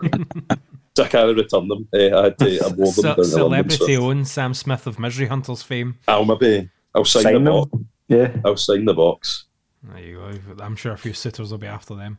So 0.97 1.05
I 1.05 1.09
can't 1.09 1.37
return 1.37 1.69
them. 1.69 1.87
Eh, 1.95 2.11
I 2.11 2.23
had 2.25 2.39
to, 2.39 2.65
I 2.65 2.69
wore 2.69 2.87
them 2.87 2.95
Ce- 2.95 3.03
down 3.03 3.15
to 3.17 3.21
London. 3.21 3.31
celebrity 3.71 3.95
So 3.97 4.03
owned 4.05 4.27
Sam 4.27 4.55
Smith 4.55 4.87
of 4.87 4.99
Misery 4.99 5.27
Hunters 5.27 5.63
fame. 5.63 5.99
I'll 6.09 6.25
maybe, 6.25 6.71
I'll 6.97 7.05
sign, 7.05 7.23
Sign 7.23 7.45
the 7.45 7.51
box. 7.51 7.71
Yeah. 8.09 8.37
I'll 8.45 8.57
sign 8.57 8.85
the 8.85 8.95
box. 8.95 9.45
There 9.85 9.99
you 10.03 10.17
go. 10.17 10.65
I'm 10.65 10.75
sure 10.75 10.93
a 10.93 10.99
few 10.99 11.13
sitters 11.13 11.51
will 11.53 11.59
be 11.59 11.67
after 11.69 11.95
them. 11.95 12.19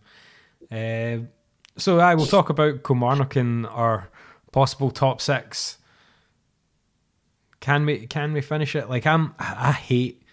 Uh, 0.72 1.26
so 1.78 2.00
I 2.00 2.16
will 2.16 2.26
talk 2.26 2.50
about 2.50 2.84
Kilmarnock 2.84 3.36
and 3.36 3.66
our 3.68 4.10
possible 4.52 4.90
top 4.92 5.20
six. 5.22 5.78
Can 7.60 7.86
we 7.86 8.08
can 8.08 8.34
we 8.34 8.42
finish 8.42 8.76
it? 8.76 8.90
Like 8.90 9.06
I'm 9.06 9.34
I 9.40 9.72
hate 9.72 10.24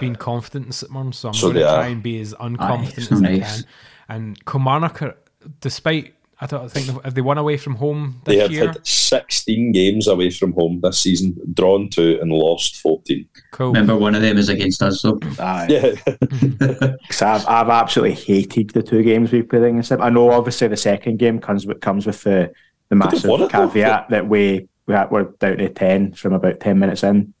being 0.00 0.16
confident 0.16 0.66
in 0.66 0.72
St 0.72 0.92
Mirren, 0.92 1.12
so 1.12 1.28
I'm 1.28 1.34
So 1.34 1.46
going 1.52 1.56
to 1.56 1.62
try 1.62 1.86
are. 1.86 1.90
and 1.90 2.02
be 2.02 2.20
as 2.20 2.34
unconfident 2.34 3.08
so 3.08 3.14
as 3.16 3.22
I 3.22 3.38
can. 3.38 3.64
And 4.08 4.44
Kilmarnock, 4.46 5.02
are, 5.02 5.16
despite 5.60 6.14
I 6.38 6.44
don't 6.46 6.70
think 6.70 7.02
have 7.02 7.14
they 7.14 7.22
won 7.22 7.38
away 7.38 7.56
from 7.56 7.76
home 7.76 8.20
this 8.24 8.34
They 8.34 8.42
have 8.42 8.50
year. 8.52 8.66
had 8.66 8.86
16 8.86 9.72
games 9.72 10.06
away 10.06 10.28
from 10.30 10.52
home 10.52 10.80
this 10.82 10.98
season, 10.98 11.34
drawn 11.54 11.88
two 11.88 12.18
and 12.20 12.30
lost 12.30 12.76
14. 12.82 13.26
Cool. 13.52 13.68
Remember, 13.68 13.96
one 13.96 14.14
of 14.14 14.20
them 14.20 14.36
is 14.36 14.50
against 14.50 14.82
us, 14.82 15.00
so 15.00 15.18
Aye. 15.38 15.66
Yeah. 15.70 16.16
'Cause 17.08 17.22
I've, 17.22 17.46
I've 17.48 17.68
absolutely 17.70 18.16
hated 18.16 18.70
the 18.70 18.82
two 18.82 19.02
games 19.02 19.32
we've 19.32 19.48
played 19.48 19.62
against 19.62 19.88
them. 19.88 20.02
I 20.02 20.10
know 20.10 20.30
obviously 20.30 20.68
the 20.68 20.76
second 20.76 21.18
game 21.18 21.38
comes 21.38 21.66
with 21.66 21.80
comes 21.80 22.06
with 22.06 22.22
the, 22.22 22.52
the 22.90 22.96
massive 22.96 23.30
won 23.30 23.40
it, 23.42 23.50
though. 23.52 23.68
caveat 23.68 24.10
that 24.10 24.28
we 24.28 24.68
we 24.86 24.92
had, 24.94 25.10
we're 25.10 25.24
down 25.40 25.56
to 25.56 25.68
ten 25.70 26.12
from 26.12 26.34
about 26.34 26.60
ten 26.60 26.78
minutes 26.78 27.02
in. 27.02 27.32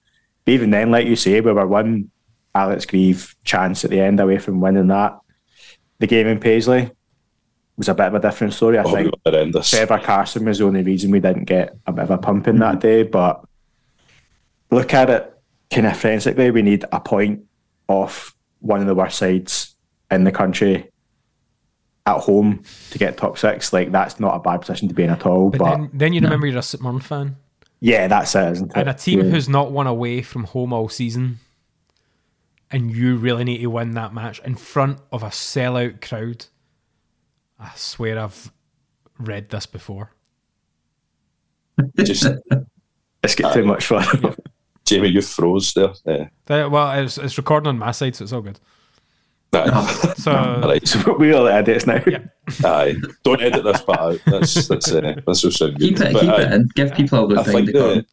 But 0.46 0.52
even 0.52 0.70
then, 0.70 0.90
like 0.90 1.06
you 1.06 1.16
say, 1.16 1.40
we 1.42 1.52
were 1.52 1.66
one 1.66 2.10
Alex 2.54 2.86
Greive 2.86 3.36
chance 3.44 3.84
at 3.84 3.90
the 3.90 4.00
end 4.00 4.20
away 4.20 4.38
from 4.38 4.60
winning 4.60 4.86
that. 4.86 5.18
The 5.98 6.06
game 6.06 6.26
in 6.28 6.40
Paisley 6.40 6.90
was 7.76 7.88
a 7.88 7.94
bit 7.94 8.06
of 8.06 8.14
a 8.14 8.20
different 8.20 8.54
story. 8.54 8.78
I 8.78 8.82
Oh, 8.82 8.94
think 8.94 9.12
were 9.12 9.30
horrendous. 9.32 9.70
Trevor 9.70 9.98
Carson 9.98 10.44
was 10.44 10.58
the 10.58 10.64
only 10.64 10.82
reason 10.82 11.10
we 11.10 11.20
didn't 11.20 11.44
get 11.44 11.76
a 11.86 11.92
bit 11.92 12.04
of 12.04 12.10
a 12.10 12.18
pump 12.18 12.48
in 12.48 12.58
that 12.58 12.74
hmm. 12.74 12.80
day. 12.80 13.02
But 13.02 13.44
look 14.70 14.92
at 14.94 15.10
it 15.10 15.32
kind 15.72 15.86
of 15.86 15.96
forensically, 15.96 16.50
we 16.50 16.62
need 16.62 16.84
a 16.92 17.00
point 17.00 17.42
off 17.88 18.34
one 18.60 18.80
of 18.80 18.86
the 18.86 18.94
worst 18.94 19.18
sides 19.18 19.74
in 20.10 20.24
the 20.24 20.32
country 20.32 20.90
at 22.06 22.18
home 22.20 22.62
to 22.90 22.98
get 22.98 23.16
top 23.16 23.36
six. 23.36 23.72
Like 23.72 23.92
that's 23.92 24.18
not 24.20 24.36
a 24.36 24.38
bad 24.40 24.60
position 24.60 24.88
to 24.88 24.94
be 24.94 25.02
in 25.04 25.10
at 25.10 25.26
all. 25.26 25.50
But, 25.50 25.58
But, 25.58 25.70
then, 25.70 25.90
then 25.92 26.12
you 26.12 26.20
remember 26.20 26.46
you're 26.46 26.58
a 26.58 26.62
St 26.62 26.82
Mirren 26.82 27.00
fan. 27.00 27.36
yeah, 27.80 28.06
that's 28.08 28.34
it, 28.34 28.52
isn't 28.52 28.70
it? 28.70 28.76
and 28.76 28.88
a 28.88 28.94
team 28.94 29.20
Yeah. 29.20 29.30
who's 29.30 29.48
not 29.48 29.72
won 29.72 29.86
away 29.86 30.22
from 30.22 30.44
home 30.44 30.72
all 30.72 30.88
season, 30.88 31.40
and 32.70 32.90
you 32.90 33.16
really 33.16 33.44
need 33.44 33.58
to 33.58 33.66
win 33.66 33.92
that 33.92 34.14
match 34.14 34.40
in 34.44 34.54
front 34.54 34.98
of 35.12 35.22
a 35.22 35.28
sellout 35.28 36.00
crowd. 36.00 36.46
I 37.58 37.70
swear 37.74 38.18
I've 38.18 38.52
read 39.18 39.48
this 39.50 39.66
before. 39.66 40.12
Just 41.98 42.26
It's 43.22 43.34
get 43.34 43.52
too 43.54 43.64
much 43.64 43.86
fun. 43.86 44.34
Jamie, 44.84 45.08
you 45.08 45.20
froze 45.22 45.74
there. 45.74 45.92
Yeah. 46.04 46.28
Uh, 46.48 46.68
well, 46.70 46.92
it's, 47.02 47.18
it's 47.18 47.36
recording 47.36 47.68
on 47.68 47.78
my 47.78 47.90
side, 47.90 48.14
so 48.14 48.22
it's 48.24 48.32
all 48.32 48.42
good. 48.42 48.60
Aye. 49.52 50.02
So, 50.16 50.32
right. 50.32 50.86
so 50.86 51.16
we 51.18 51.32
all 51.32 51.46
edits 51.46 51.86
now. 51.86 52.02
Yeah. 52.06 52.24
Aye. 52.64 52.96
Don't 53.22 53.40
edit 53.42 53.62
this 53.64 53.80
part 53.82 54.00
out. 54.00 54.20
That's 54.26 54.66
that's 54.66 54.90
uh, 54.92 55.14
that's 55.24 55.40
so 55.40 55.50
sound 55.50 55.78
good. 55.78 55.96
Keep 55.96 56.00
it, 56.00 56.12
But 56.12 56.20
keep 56.20 56.30
aye. 56.30 56.42
it 56.42 56.52
in. 56.52 56.68
Give 56.74 56.94
people 56.94 57.18
a 57.18 57.22
I 57.22 57.24
look 57.26 57.44
behind 57.46 57.66
think 57.66 57.76
the 57.76 57.82
the. 57.82 58.06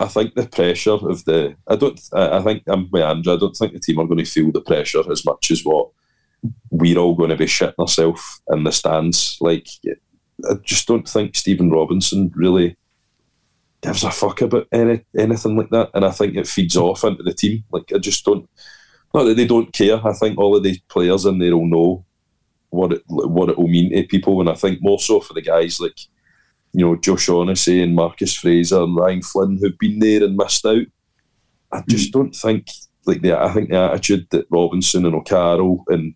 I 0.00 0.06
think 0.06 0.34
the 0.34 0.46
pressure 0.46 0.92
of 0.92 1.24
the 1.24 1.56
I 1.66 1.74
don't 1.76 2.00
I 2.12 2.38
I 2.38 2.42
think 2.42 2.62
I'm 2.68 2.88
with 2.92 3.02
Andrew. 3.02 3.32
I 3.34 3.38
don't 3.38 3.56
think 3.56 3.72
the 3.72 3.80
team 3.80 3.98
are 3.98 4.06
going 4.06 4.18
to 4.18 4.30
feel 4.30 4.52
the 4.52 4.60
pressure 4.60 5.02
as 5.10 5.24
much 5.24 5.50
as 5.50 5.64
what 5.64 5.88
we're 6.70 6.98
all 6.98 7.14
going 7.14 7.30
to 7.30 7.36
be 7.36 7.46
shitting 7.46 7.78
ourselves 7.78 8.22
in 8.48 8.64
the 8.64 8.72
stands. 8.72 9.36
Like 9.40 9.66
I 10.48 10.54
just 10.62 10.86
don't 10.86 11.08
think 11.08 11.36
Stephen 11.36 11.70
Robinson 11.70 12.30
really 12.34 12.76
gives 13.82 14.04
a 14.04 14.10
fuck 14.10 14.40
about 14.40 14.66
any 14.72 15.04
anything 15.16 15.56
like 15.56 15.70
that, 15.70 15.90
and 15.94 16.04
I 16.04 16.10
think 16.10 16.36
it 16.36 16.46
feeds 16.46 16.76
off 16.76 17.04
into 17.04 17.22
the 17.22 17.34
team. 17.34 17.64
Like 17.70 17.92
I 17.94 17.98
just 17.98 18.24
don't. 18.24 18.48
Not 19.14 19.24
that 19.24 19.36
they 19.38 19.46
don't 19.46 19.72
care. 19.72 20.06
I 20.06 20.12
think 20.12 20.38
all 20.38 20.54
of 20.54 20.62
the 20.62 20.78
players 20.88 21.24
in 21.24 21.38
there 21.38 21.56
will 21.56 21.66
know 21.66 22.04
what 22.70 22.92
it 22.92 23.02
what 23.06 23.48
it 23.48 23.58
will 23.58 23.68
mean 23.68 23.90
to 23.90 24.02
people, 24.04 24.40
and 24.40 24.50
I 24.50 24.54
think 24.54 24.80
more 24.82 24.98
so 24.98 25.20
for 25.20 25.34
the 25.34 25.42
guys 25.42 25.80
like 25.80 25.98
you 26.72 26.84
know, 26.84 26.96
Joe 26.96 27.16
Shaughnessy 27.16 27.82
and 27.82 27.94
Marcus 27.94 28.34
Fraser 28.34 28.82
and 28.82 28.94
Ryan 28.94 29.22
Flynn 29.22 29.58
who've 29.58 29.78
been 29.78 29.98
there 29.98 30.22
and 30.22 30.36
missed 30.36 30.66
out. 30.66 30.86
I 31.72 31.82
just 31.88 32.10
mm. 32.10 32.12
don't 32.12 32.34
think 32.34 32.70
like 33.06 33.22
the 33.22 33.38
I 33.38 33.52
think 33.52 33.70
the 33.70 33.76
attitude 33.76 34.28
that 34.30 34.46
Robinson 34.50 35.06
and 35.06 35.14
O'Carroll 35.14 35.84
and 35.88 36.14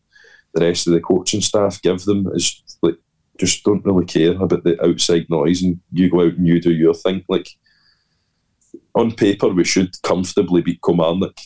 the 0.54 0.64
rest 0.64 0.86
of 0.86 0.92
the 0.92 1.00
coaching 1.00 1.40
staff 1.40 1.80
give 1.82 2.04
them 2.04 2.28
is 2.34 2.62
like 2.82 2.96
just 3.38 3.64
don't 3.64 3.84
really 3.84 4.04
care 4.04 4.32
about 4.32 4.64
the 4.64 4.82
outside 4.84 5.26
noise 5.28 5.62
and 5.62 5.80
you 5.92 6.10
go 6.10 6.20
out 6.20 6.34
and 6.34 6.46
you 6.46 6.60
do 6.60 6.72
your 6.72 6.94
thing. 6.94 7.24
Like 7.28 7.48
on 8.94 9.12
paper 9.12 9.48
we 9.48 9.64
should 9.64 10.00
comfortably 10.02 10.62
beat 10.62 10.80
Kilmarnock 10.84 11.38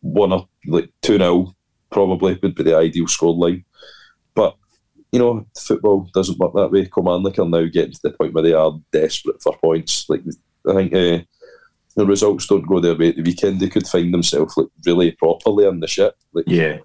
one 0.00 0.32
up 0.32 0.48
like 0.66 0.90
two 1.02 1.18
0 1.18 1.54
probably 1.90 2.38
would 2.42 2.54
be 2.54 2.62
the 2.62 2.76
ideal 2.76 3.06
scoreline. 3.06 3.64
But 4.34 4.56
you 5.12 5.20
know, 5.20 5.46
football 5.56 6.10
doesn't 6.12 6.38
work 6.38 6.54
that 6.54 6.72
way. 6.72 6.86
Kilmarnock 6.86 7.38
are 7.38 7.48
now 7.48 7.66
getting 7.66 7.92
to 7.92 8.00
the 8.02 8.10
point 8.10 8.34
where 8.34 8.42
they 8.42 8.52
are 8.52 8.72
desperate 8.92 9.40
for 9.40 9.56
points. 9.58 10.06
Like 10.08 10.22
I 10.68 10.74
think 10.74 10.92
uh, 10.92 11.22
the 11.94 12.04
results 12.04 12.48
don't 12.48 12.66
go 12.66 12.80
their 12.80 12.96
way 12.96 13.10
at 13.10 13.16
the 13.16 13.22
weekend. 13.22 13.60
They 13.60 13.68
could 13.68 13.86
find 13.86 14.12
themselves 14.12 14.56
like 14.56 14.66
really 14.84 15.12
properly 15.12 15.66
in 15.66 15.80
the 15.80 15.86
shit, 15.86 16.14
like 16.32 16.46
Yeah, 16.48 16.78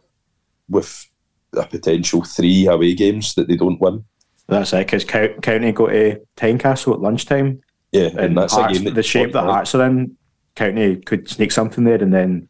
with 0.70 1.09
a 1.54 1.66
potential 1.66 2.24
three 2.24 2.68
away 2.68 2.94
games 2.94 3.34
that 3.36 3.48
they 3.48 3.56
don't 3.56 3.82
win. 3.82 4.04
that's 4.48 4.74
it. 4.74 4.86
Because 4.88 5.04
County 5.06 5.72
go 5.72 5.88
to 5.88 6.20
Tynecastle 6.38 6.94
at 6.94 7.00
lunchtime, 7.02 7.62
Yeah, 7.92 8.08
and, 8.08 8.20
and 8.20 8.38
that's 8.38 8.54
Hearts, 8.54 8.72
a 8.72 8.74
game 8.76 8.84
that 8.86 8.96
the 8.96 9.04
shape 9.04 9.34
that 9.34 9.44
Hearts 9.44 9.76
are 9.76 9.86
in. 9.86 10.16
County 10.56 10.98
could 10.98 11.30
sneak 11.30 11.52
something 11.52 11.84
there, 11.84 12.02
and 12.04 12.14
then 12.14 12.50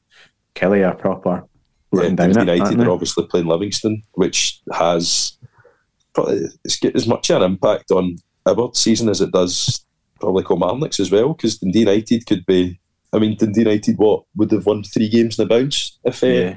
Killie 0.56 0.88
are 0.88 0.96
proper 0.96 1.46
Yeah, 1.94 2.10
down 2.10 2.32
it. 2.32 2.38
United 2.40 2.62
aren't 2.62 2.80
are 2.82 2.84
they? 2.86 2.90
obviously 2.90 3.28
playing 3.28 3.48
Livingston, 3.48 4.02
which 4.14 4.62
has 4.74 5.38
probably 6.14 6.48
as 6.96 7.08
much 7.08 7.30
an 7.30 7.42
impact 7.44 7.92
on 7.92 8.16
our 8.46 8.72
season 8.74 9.10
as 9.10 9.22
it 9.22 9.32
does 9.32 9.86
probably 10.20 10.44
Kilmarnock's 10.44 11.00
as 11.00 11.12
well. 11.12 11.34
Because 11.34 11.58
Dundee 11.60 11.80
United 11.80 12.26
could 12.26 12.46
be. 12.46 12.80
I 13.14 13.20
mean, 13.20 13.36
Dundee 13.38 13.62
United 13.62 13.98
what 13.98 14.24
would 14.36 14.52
have 14.52 14.66
won 14.66 14.84
three 14.84 15.10
games 15.10 15.38
in 15.40 15.46
a 15.46 15.48
bounce 15.50 15.98
if 16.04 16.24
uh, 16.24 16.28
Yeah. 16.28 16.56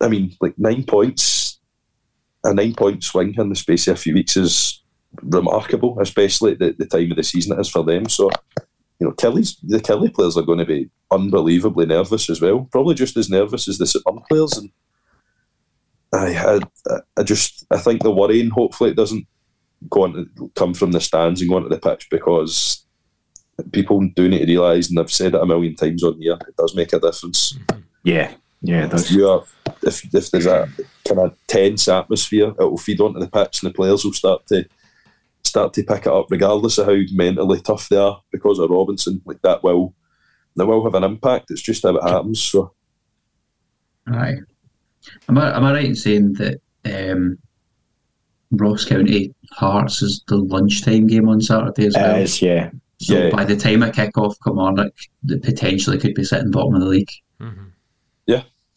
I 0.00 0.08
mean, 0.08 0.34
like 0.40 0.58
nine 0.58 0.84
points, 0.84 1.58
a 2.44 2.52
nine 2.52 2.74
point 2.74 3.02
swing 3.02 3.34
in 3.36 3.48
the 3.48 3.56
space 3.56 3.88
of 3.88 3.94
a 3.94 4.00
few 4.00 4.14
weeks 4.14 4.36
is 4.36 4.82
remarkable, 5.22 5.98
especially 6.00 6.52
at 6.52 6.58
the, 6.58 6.74
the 6.78 6.86
time 6.86 7.10
of 7.10 7.16
the 7.16 7.22
season 7.22 7.56
it 7.56 7.60
is 7.60 7.70
for 7.70 7.82
them. 7.82 8.08
So, 8.08 8.30
you 8.98 9.06
know, 9.06 9.12
Killie's 9.12 9.56
the 9.62 9.78
Killie 9.78 10.12
players 10.12 10.36
are 10.36 10.42
going 10.42 10.58
to 10.58 10.66
be 10.66 10.90
unbelievably 11.10 11.86
nervous 11.86 12.28
as 12.30 12.40
well, 12.40 12.68
probably 12.70 12.94
just 12.94 13.16
as 13.16 13.30
nervous 13.30 13.68
as 13.68 13.78
the 13.78 13.86
St 13.86 14.04
players. 14.28 14.52
And 14.56 14.70
I, 16.12 16.60
I, 16.88 17.00
I 17.16 17.22
just, 17.22 17.66
I 17.70 17.78
think 17.78 18.02
the 18.02 18.10
worrying, 18.10 18.50
hopefully, 18.50 18.90
it 18.90 18.96
doesn't 18.96 19.26
go 19.90 20.04
on 20.04 20.12
to 20.14 20.50
come 20.54 20.74
from 20.74 20.92
the 20.92 21.00
stands 21.00 21.40
and 21.40 21.50
go 21.50 21.56
onto 21.56 21.68
the 21.68 21.78
pitch 21.78 22.08
because 22.10 22.86
people 23.72 24.00
do 24.14 24.28
need 24.28 24.40
to 24.40 24.46
realise, 24.46 24.88
and 24.88 24.98
I've 24.98 25.10
said 25.10 25.34
it 25.34 25.40
a 25.40 25.46
million 25.46 25.74
times 25.74 26.02
on 26.02 26.20
here, 26.20 26.38
it 26.46 26.56
does 26.56 26.74
make 26.74 26.92
a 26.92 27.00
difference 27.00 27.58
Yeah, 28.02 28.32
yeah, 28.62 28.84
it 28.84 28.90
does. 28.90 29.10
you 29.10 29.28
are 29.28 29.44
if 29.86 30.14
if 30.14 30.30
there's 30.30 30.46
a 30.46 30.68
kind 31.06 31.20
of 31.20 31.36
tense 31.46 31.88
atmosphere, 31.88 32.48
it 32.48 32.58
will 32.58 32.78
feed 32.78 33.00
onto 33.00 33.20
the 33.20 33.28
pitch, 33.28 33.62
and 33.62 33.70
the 33.70 33.74
players 33.74 34.04
will 34.04 34.12
start 34.12 34.46
to 34.48 34.66
start 35.44 35.72
to 35.74 35.84
pick 35.84 36.06
it 36.06 36.12
up, 36.12 36.26
regardless 36.30 36.78
of 36.78 36.86
how 36.86 36.96
mentally 37.12 37.60
tough 37.60 37.88
they 37.88 37.96
are, 37.96 38.20
because 38.32 38.58
of 38.58 38.70
Robinson. 38.70 39.22
Like 39.24 39.42
that 39.42 39.62
will 39.62 39.94
that 40.56 40.66
will 40.66 40.84
have 40.84 40.94
an 40.94 41.04
impact. 41.04 41.50
It's 41.50 41.62
just 41.62 41.82
how 41.82 41.96
it 41.96 42.08
happens. 42.08 42.42
So 42.42 42.72
Aye. 44.08 44.36
Am 45.28 45.38
I, 45.38 45.56
am 45.56 45.64
I 45.64 45.72
right 45.72 45.84
in 45.84 45.94
saying 45.94 46.34
that 46.34 46.60
um, 46.84 47.38
Ross 48.52 48.84
County 48.84 49.34
Hearts 49.52 50.02
is 50.02 50.22
the 50.28 50.36
lunchtime 50.36 51.06
game 51.06 51.28
on 51.28 51.40
Saturday 51.40 51.86
as 51.86 51.94
well? 51.94 52.16
It 52.16 52.22
is, 52.22 52.42
yeah. 52.42 52.70
so 52.98 53.14
yeah. 53.14 53.30
by 53.30 53.44
the 53.44 53.56
time 53.56 53.82
it 53.82 53.94
kick 53.94 54.16
off, 54.18 54.36
Kilmarnock 54.42 54.92
they 55.22 55.38
potentially 55.38 55.98
could 55.98 56.14
be 56.14 56.24
sitting 56.24 56.50
bottom 56.50 56.74
of 56.74 56.80
the 56.80 56.88
league. 56.88 57.10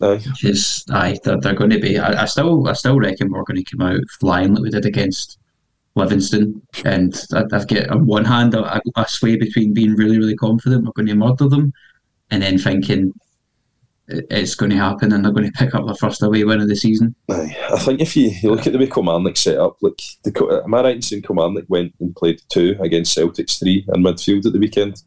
Aye. 0.01 0.21
Which 0.25 0.43
is 0.43 0.85
aye, 0.91 1.17
they're, 1.23 1.39
they're 1.39 1.53
going 1.53 1.69
to 1.71 1.79
be. 1.79 1.97
I, 1.97 2.23
I 2.23 2.25
still, 2.25 2.67
I 2.67 2.73
still 2.73 2.99
reckon 2.99 3.31
we're 3.31 3.43
going 3.43 3.63
to 3.63 3.75
come 3.75 3.85
out 3.85 4.01
flying 4.19 4.53
like 4.53 4.63
we 4.63 4.69
did 4.69 4.85
against 4.85 5.37
Livingston. 5.95 6.61
And 6.85 7.13
I, 7.33 7.43
I've 7.51 7.67
got 7.67 7.89
on 7.89 8.05
one 8.05 8.25
hand 8.25 8.53
a, 8.55 8.81
a 8.95 9.07
sway 9.07 9.35
between 9.35 9.73
being 9.73 9.93
really, 9.95 10.17
really 10.17 10.35
confident 10.35 10.85
we're 10.85 10.91
going 10.93 11.07
to 11.07 11.15
murder 11.15 11.47
them, 11.47 11.73
and 12.31 12.41
then 12.41 12.57
thinking 12.57 13.13
it's 14.11 14.55
going 14.55 14.71
to 14.71 14.75
happen 14.75 15.13
and 15.13 15.23
they're 15.23 15.31
going 15.31 15.45
to 15.45 15.51
pick 15.51 15.75
up 15.75 15.85
their 15.85 15.93
first 15.93 16.23
away 16.23 16.43
win 16.43 16.59
of 16.59 16.67
the 16.67 16.75
season. 16.75 17.13
Aye. 17.29 17.55
I 17.71 17.77
think 17.77 18.01
if 18.01 18.17
you, 18.17 18.31
you 18.41 18.49
look 18.49 18.65
at 18.65 18.73
the 18.73 18.79
way 18.79 18.87
Kilmarnock 18.87 19.37
set 19.37 19.59
up, 19.59 19.77
like 19.81 20.01
the, 20.23 20.61
am 20.65 20.73
I 20.73 20.81
right 20.81 20.95
in 20.95 21.01
saying 21.03 21.21
Kilmarnock 21.21 21.65
went 21.67 21.93
and 21.99 22.15
played 22.15 22.41
two 22.49 22.75
against 22.81 23.15
Celtics 23.15 23.59
three 23.59 23.85
in 23.93 24.03
midfield 24.03 24.47
at 24.47 24.53
the 24.53 24.57
weekend, 24.59 25.03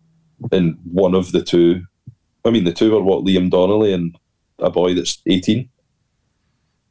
and 0.53 0.79
one 0.85 1.17
of 1.17 1.33
the 1.33 1.43
two, 1.43 1.83
I 2.45 2.51
mean 2.51 2.63
the 2.63 2.73
two 2.73 2.93
were 2.93 3.03
what 3.03 3.25
Liam 3.25 3.51
Donnelly 3.51 3.93
and 3.93 4.17
a 4.59 4.71
boy 4.71 4.95
that's 4.95 5.23
eighteen. 5.27 5.69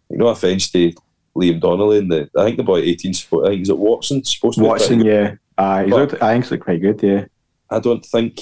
No 0.10 0.28
offence 0.28 0.69
to 0.71 0.93
Liam 1.36 1.60
Donnelly 1.60 2.00
and 2.00 2.12
the 2.12 2.30
I 2.38 2.43
think 2.45 2.58
the 2.58 2.63
boy 2.63 2.80
at 2.80 2.86
eighteen. 2.86 3.12
I 3.12 3.50
think 3.50 3.62
is 3.62 3.69
at 3.69 3.78
Watson 3.78 4.24
supposed 4.24 4.58
to 4.58 4.65
Watson, 4.65 5.02
pretty 5.02 5.10
yeah. 5.10 5.36
Uh, 5.58 5.84
he's 5.84 5.93
looked, 5.93 6.13
I 6.21 6.34
think 6.34 6.43
he's 6.43 6.52
looked 6.52 6.63
quite 6.63 6.82
good, 6.82 7.04
yeah. 7.04 7.26
I 7.69 7.80
don't 7.80 8.06
think 8.06 8.41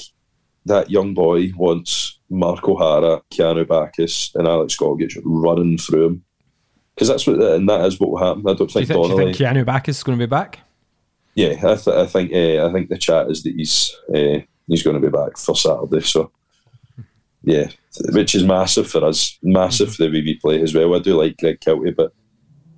that 0.66 0.90
young 0.90 1.14
boy 1.14 1.52
wants 1.56 2.20
Mark 2.30 2.68
O'Hara, 2.68 3.22
Keanu 3.32 3.66
Baccus, 3.66 4.34
and 4.36 4.48
Alex 4.48 4.78
Gogic 4.78 5.20
running 5.24 5.78
through 5.78 6.06
him. 6.06 6.24
Because 6.96 7.08
that's 7.08 7.28
what, 7.28 7.42
and 7.42 7.68
that 7.70 7.86
is 7.86 8.00
what 8.00 8.12
will 8.12 8.18
happen. 8.18 8.44
I 8.48 8.54
don't 8.54 8.72
Do 8.72 8.80
you, 8.80 8.86
think 8.86 8.88
think, 8.88 9.08
do 9.08 9.10
you 9.10 9.34
think 9.34 9.38
Keanu 9.38 9.66
Baccus 9.66 9.98
is 9.98 10.04
going 10.04 10.18
to 10.18 10.22
be 10.26 10.30
back? 10.30 10.60
Yeah, 11.36 11.54
I, 11.64 11.76
th- 11.76 11.88
I 11.88 12.06
think 12.06 12.34
uh, 12.34 12.68
I 12.68 12.74
think 12.74 12.90
the 12.90 12.98
chat 12.98 13.30
is 13.30 13.44
that 13.44 13.54
he's 13.56 13.96
uh, 14.14 14.40
he's 14.68 14.84
going 14.84 15.00
to 15.00 15.10
be 15.10 15.16
back 15.16 15.38
for 15.38 15.56
Saturday. 15.56 16.02
So 16.02 16.32
yeah, 17.44 17.70
which 18.14 18.36
is 18.36 18.44
massive 18.44 18.90
for 18.90 19.04
us, 19.06 19.38
massive 19.44 19.94
for 19.94 20.04
the 20.04 20.10
way 20.12 20.22
we 20.22 20.40
play 20.40 20.62
as 20.62 20.74
well. 20.74 20.96
I 20.96 21.00
do 21.00 21.16
like 21.18 21.38
Greg 21.38 21.60
Kiltie, 21.60 21.96
but 21.96 22.14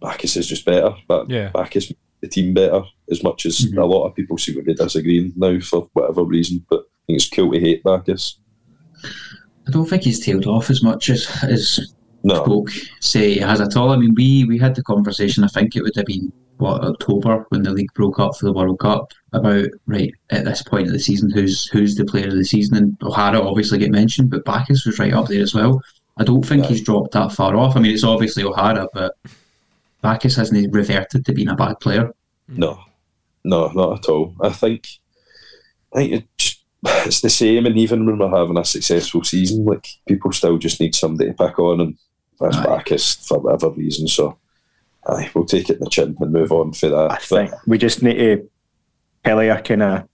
Baccus 0.01 0.36
is 0.38 0.47
just 0.47 0.65
better. 0.65 0.93
But 1.07 1.29
Yeah. 1.29 1.49
Baccus 1.53 1.91
the 2.21 2.27
team 2.27 2.53
better 2.53 2.84
as 3.10 3.23
much 3.23 3.45
as 3.45 3.60
Mhm. 3.62 3.77
a 3.81 3.86
lot 3.86 4.07
of 4.07 4.15
people 4.15 4.38
seem 4.38 4.55
to 4.55 4.62
be 4.63 4.73
disagreeing 4.75 5.34
now 5.36 5.60
for 5.60 5.89
whatever 5.93 6.23
reason. 6.23 6.63
But 6.69 6.81
I 6.81 6.99
think 7.07 7.17
it's 7.17 7.29
cool 7.29 7.51
to 7.51 7.60
hate 7.60 7.84
Baccus. 7.84 8.38
I 9.67 9.71
don't 9.71 9.88
think 9.89 10.03
he's 10.03 10.19
tailed 10.23 10.45
off 10.47 10.69
as 10.69 10.84
much 10.84 11.10
as 11.10 11.27
as 11.43 11.79
No, 12.23 12.45
folk 12.45 12.69
say 12.99 13.34
he 13.34 13.39
has 13.39 13.60
at 13.62 13.75
all. 13.75 13.89
I 13.89 13.97
mean, 13.97 14.13
we 14.15 14.43
we 14.45 14.57
had 14.60 14.75
the 14.75 14.84
conversation. 14.84 15.43
I 15.43 15.47
think 15.47 15.75
it 15.75 15.81
would 15.81 15.95
have 15.95 16.05
been 16.05 16.31
what 16.62 16.82
October 16.84 17.45
when 17.50 17.63
the 17.63 17.71
league 17.71 17.93
broke 17.93 18.19
up 18.19 18.36
for 18.38 18.45
the 18.45 18.54
World 18.54 18.80
Cup 18.80 19.12
about 19.34 19.65
right 19.88 20.13
at 20.30 20.45
this 20.45 20.62
point 20.63 20.88
of 20.88 20.93
the 20.93 21.00
season 21.00 21.30
who's 21.30 21.65
who's 21.67 21.95
the 21.95 22.06
player 22.06 22.28
of 22.28 22.36
the 22.36 22.45
season. 22.45 22.78
And 22.78 22.97
O'Hara 23.04 23.41
obviously 23.41 23.80
get 23.80 23.91
mentioned, 23.91 24.30
but 24.30 24.45
Baccus 24.45 24.86
was 24.86 25.00
right 25.00 25.13
up 25.13 25.28
there 25.28 25.41
as 25.41 25.54
well. 25.54 25.82
I 26.17 26.24
don't 26.24 26.45
think 26.45 26.62
Right. 26.63 26.71
he's 26.71 26.82
dropped 26.84 27.12
that 27.13 27.32
far 27.34 27.56
off. 27.56 27.76
I 27.76 27.80
mean, 27.82 27.93
it's 27.93 28.04
obviously 28.04 28.43
O'Hara, 28.43 28.88
but 28.93 29.15
Baccus 30.02 30.36
hasn't 30.36 30.74
reverted 30.74 31.26
to 31.26 31.34
being 31.34 31.50
a 31.50 31.56
bad 31.56 31.80
player. 31.80 32.12
No, 32.47 32.80
no, 33.43 33.67
not 33.69 34.00
at 34.00 34.10
all. 34.10 34.36
I 34.41 34.50
think, 34.50 34.88
I 35.93 35.97
think 35.97 36.13
it 36.13 36.56
it's 37.08 37.21
the 37.21 37.30
same. 37.30 37.65
And 37.65 37.78
even 37.78 38.06
when 38.06 38.17
we're 38.17 38.30
having 38.38 38.58
a 38.58 38.65
successful 38.65 39.24
season, 39.24 39.65
like 39.65 39.88
people 40.08 40.32
still 40.32 40.58
just 40.58 40.80
need 40.80 40.95
somebody 40.95 41.30
to 41.32 41.36
pick 41.36 41.58
on, 41.60 41.80
and 41.82 41.97
that's 42.39 42.58
Aye. 42.58 42.65
Baccus 42.65 43.15
for 43.28 43.39
whatever 43.39 43.69
reason. 43.69 44.08
So, 44.08 44.38
aye, 45.07 45.29
we'll 45.33 45.45
take 45.45 45.69
it 45.69 45.77
in 45.77 45.83
the 45.83 45.89
chin 45.89 46.15
and 46.19 46.31
move 46.33 46.51
on 46.51 46.73
for 46.73 46.89
that. 46.89 47.11
I 47.11 47.17
think 47.17 47.51
we 47.67 47.77
just 47.77 48.01
need 48.03 48.17
to. 48.17 48.49
Killie 49.25 49.55
are 49.55 49.61
kind 49.61 49.83
of 49.83 50.07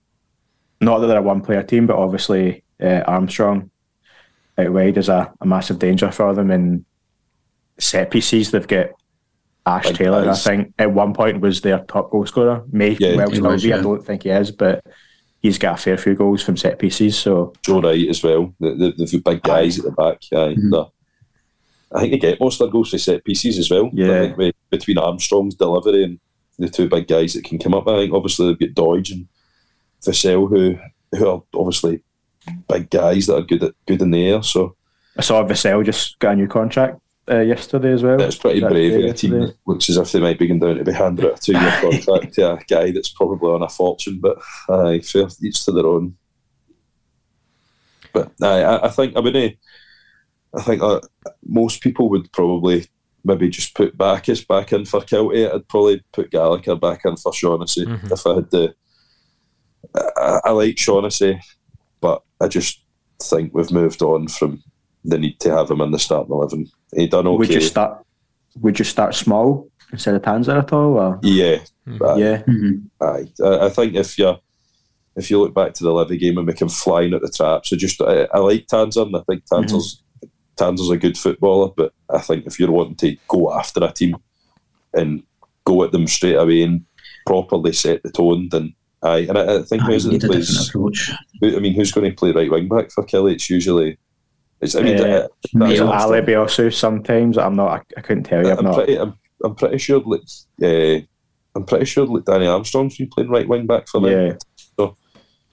not 0.82 1.00
that 1.00 1.08
they're 1.08 1.18
a 1.20 1.22
one 1.22 1.42
player 1.42 1.64
team, 1.64 1.88
but 1.88 1.96
obviously 1.98 2.64
uh, 2.82 3.02
Armstrong 3.08 3.70
out 4.58 4.74
wide 4.74 4.98
is 4.98 5.08
a, 5.10 5.32
a 5.40 5.46
massive 5.46 5.80
danger 5.80 6.12
for 6.12 6.34
them. 6.34 6.52
And 6.52 6.84
set 7.80 8.12
pieces, 8.12 8.52
they've 8.52 8.68
got 8.68 8.88
Ash 9.66 9.88
Big 9.88 9.96
Taylor. 9.98 10.30
I 10.30 10.34
think, 10.36 10.74
at 10.78 10.92
one 10.92 11.14
point 11.14 11.40
was 11.42 11.62
their 11.62 11.80
top 11.80 12.12
goal 12.12 12.26
scorer. 12.26 12.64
May 12.72 12.98
Yeah, 13.00 13.16
well 13.16 13.30
still 13.30 13.58
be, 13.58 13.74
I 13.74 13.82
don't 13.82 14.06
think 14.06 14.24
he 14.24 14.30
is, 14.30 14.52
but 14.52 14.84
he's 15.42 15.58
got 15.58 15.80
a 15.80 15.82
fair 15.82 15.98
few 15.98 16.16
goals 16.16 16.44
from 16.44 16.58
set 16.58 16.80
pieces. 16.80 17.18
So 17.18 17.54
Joe 17.62 17.82
Wright 17.82 18.10
as 18.10 18.24
well. 18.24 18.54
The, 18.60 18.94
the, 18.98 19.06
the 19.06 19.22
big 19.24 19.42
guys 19.44 19.80
at 19.80 19.86
the 19.86 19.92
back. 19.92 20.18
Aye, 20.34 20.56
Mhm. 20.56 20.92
I 21.94 22.02
think 22.02 22.12
they 22.12 22.20
get 22.20 22.40
most 22.40 22.60
of 22.60 22.68
their 22.68 22.72
goals 22.72 22.92
for 22.92 22.98
set 22.98 23.24
pieces 23.24 23.58
as 23.58 23.72
well. 23.72 23.90
Yeah. 23.94 24.34
Between 24.70 24.98
Armstrong's 24.98 25.56
delivery 25.56 26.04
and 26.04 26.20
the 26.60 26.70
two 26.70 26.90
big 26.90 27.08
guys 27.08 27.34
that 27.34 27.46
can 27.46 27.60
come 27.60 27.74
up, 27.74 27.88
I 27.88 27.98
think 27.98 28.14
obviously 28.14 28.48
they've 28.48 28.76
got 28.76 28.84
Dodge 28.84 29.12
and 29.12 29.28
Vassell 30.02 30.50
who 30.50 30.78
who 31.18 31.30
are 31.30 31.44
obviously 31.54 32.04
big 32.68 32.90
guys 32.90 33.28
that 33.28 33.38
are 33.38 33.42
good 33.42 33.64
at 33.64 33.74
good 33.86 34.02
in 34.02 34.12
the 34.12 34.28
air. 34.28 34.44
So 34.44 34.76
I 35.18 35.22
saw 35.22 35.44
Vassell 35.44 35.86
just 35.86 36.20
got 36.20 36.34
a 36.34 36.36
new 36.36 36.48
contract 36.48 37.00
uh, 37.30 37.40
yesterday 37.40 37.92
as 37.92 38.04
well. 38.04 38.18
That's 38.18 38.38
pretty 38.38 38.62
brave 38.62 39.04
of 39.04 39.10
a 39.10 39.14
team 39.14 39.40
that 39.40 39.56
looks 39.66 39.90
as 39.90 39.98
if 39.98 40.12
they 40.12 40.20
might 40.20 40.40
be 40.40 40.48
going 40.48 40.60
down 40.60 40.78
to 40.78 40.84
be 40.84 40.92
handed 40.92 41.26
a 41.26 41.38
two 41.38 41.54
year 41.54 41.78
contract 41.82 42.34
to 42.34 42.54
a 42.54 42.64
guy 42.68 42.92
that's 42.92 43.10
probably 43.10 43.52
on 43.52 43.64
a 43.64 43.70
fortune, 43.70 44.20
but 44.20 44.38
aye, 44.70 45.00
fair 45.00 45.28
each 45.44 45.64
to 45.66 45.72
their 45.72 45.86
own. 45.86 46.16
But 48.14 48.32
aye, 48.42 48.64
I, 48.64 48.86
I 48.86 48.90
think 48.90 49.18
I 49.18 49.22
mean, 49.22 49.58
I 50.58 50.62
think 50.62 50.82
uh, 50.82 51.02
most 51.46 51.82
people 51.82 52.10
would 52.10 52.32
probably 52.34 52.88
maybe 53.24 53.50
just 53.50 53.76
put 53.76 53.98
Baccus 53.98 54.44
back 54.44 54.74
in 54.74 54.86
for 54.86 55.02
Kiltie. 55.02 55.54
I'd 55.54 55.68
probably 55.68 56.02
put 56.14 56.32
Gallagher 56.32 56.76
back 56.76 57.02
in 57.06 57.16
for 57.18 57.34
Shaughnessy 57.34 57.86
Mhm. 57.86 58.12
if 58.12 58.26
I 58.26 58.36
had 58.36 58.50
the. 58.52 58.74
I, 59.96 60.40
I 60.46 60.52
like 60.52 60.78
Shaughnessy, 60.78 61.40
but 62.02 62.22
I 62.42 62.48
just 62.48 62.82
think 63.22 63.54
we've 63.54 63.72
moved 63.72 64.02
on 64.02 64.28
from 64.28 64.64
the 65.04 65.18
need 65.18 65.40
to 65.42 65.52
have 65.56 65.70
him 65.72 65.82
in 65.82 65.92
the 65.92 66.00
starting 66.00 66.32
eleven. 66.34 66.68
He 66.96 67.08
done 67.08 67.28
okay. 67.28 67.38
Would 67.38 67.54
you 67.54 67.62
start? 67.62 68.04
Would 68.62 68.80
you 68.80 68.86
start 68.86 69.16
small 69.16 69.70
instead 69.92 70.16
of 70.16 70.22
Tanser 70.24 70.58
at 70.58 70.74
all? 70.74 70.98
Or? 70.98 71.20
yeah, 71.22 71.60
aye. 71.88 72.18
Yeah, 72.18 72.42
Mhm. 72.44 72.84
Aye, 73.02 73.28
I, 73.44 73.66
I 73.66 73.70
think 73.70 73.96
if 73.96 74.18
you 74.18 74.36
if 75.16 75.32
you 75.32 75.40
look 75.42 75.54
back 75.54 75.74
to 75.76 75.84
the 75.84 75.92
Levy 75.92 76.18
game 76.18 76.38
and 76.38 76.46
make 76.48 76.62
him 76.62 76.70
flying 76.70 77.14
at 77.14 77.22
the 77.22 77.30
trap, 77.30 77.66
so 77.66 77.76
just 77.76 78.02
I, 78.02 78.28
I 78.34 78.40
like 78.40 78.68
Tanser 78.68 79.04
and 79.04 79.16
I 79.16 79.22
think 79.30 79.44
Tanser's 79.46 80.04
Tanser's 80.58 80.90
a 80.90 80.98
good 80.98 81.18
footballer, 81.18 81.72
but 81.76 81.94
I 82.14 82.20
think 82.20 82.46
if 82.46 82.60
you're 82.60 82.72
wanting 82.72 82.96
to 82.96 83.16
go 83.28 83.54
after 83.54 83.84
a 83.84 83.92
team 83.92 84.16
and 84.94 85.24
go 85.66 85.84
at 85.84 85.92
them 85.92 86.08
straight 86.08 86.36
away 86.36 86.64
and 86.64 86.86
properly 87.26 87.74
set 87.74 88.04
the 88.04 88.12
tone, 88.12 88.50
then 88.52 88.74
aye, 89.04 89.26
and 89.30 89.38
I, 89.38 89.58
I 89.58 89.62
think 89.64 89.84
Aye, 89.84 89.86
who's 89.88 90.06
you 90.06 90.12
need 90.14 90.24
a 90.24 90.28
plays. 90.28 90.70
approach. 90.70 91.12
I 91.44 91.60
mean, 91.60 91.74
who's 91.74 91.92
going 91.92 92.10
to 92.10 92.16
play 92.16 92.32
right 92.32 92.50
wing 92.50 92.68
back 92.68 92.92
for 92.92 93.04
Killie? 93.06 93.34
It's 93.34 93.50
usually. 93.50 93.98
It's, 94.60 94.74
I 94.76 94.82
mean, 94.82 94.98
Uh, 95.00 95.28
Mail. 95.54 95.90
Ali 95.90 96.22
Bielsu 96.22 96.74
sometimes. 96.74 97.38
I'm 97.38 97.56
not. 97.56 97.70
I, 97.72 97.82
I 98.00 98.02
couldn't 98.02 98.24
tell 98.24 98.44
you. 98.44 98.52
I'm 98.52 98.58
I'm 98.60 98.66
not. 98.66 98.76
pretty. 98.76 98.96
I'm, 98.98 99.14
I'm 99.44 99.54
pretty 99.56 99.78
sure. 99.78 100.00
Like, 100.02 100.22
uh, 100.64 101.06
I'm 101.56 101.66
pretty 101.66 101.86
sure 101.86 102.06
like 102.08 102.26
Danny 102.26 102.48
Armstrong's 102.48 102.98
been 102.98 103.10
playing 103.10 103.30
right 103.30 103.48
wing 103.48 103.68
back 103.68 103.88
for 103.88 104.02
them. 104.02 104.12
Yeah, 104.12 104.34
So, 104.80 104.98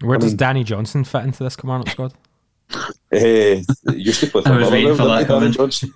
Where 0.01 0.17
I 0.17 0.21
does 0.21 0.31
mean- 0.33 0.37
Danny 0.39 0.65
Johnson 0.65 1.05
fit 1.05 1.25
into 1.25 1.43
this 1.45 1.57
Kilmarnock 1.57 1.91
squad? 1.91 2.15
Eh, 3.13 3.63
he 3.91 3.97
used 3.97 4.21
to 4.21 4.27
play 4.27 4.43
for 4.47 4.49
I 4.49 4.57
was 4.59 4.71
waiting 4.71 4.97
Motherwell, 4.97 4.97
for 4.97 5.05
didn't 5.05 5.09
that 5.09 5.19
he, 5.19 5.25
Danny 5.27 5.53
comment. 5.53 5.55
Johnson? 5.55 5.93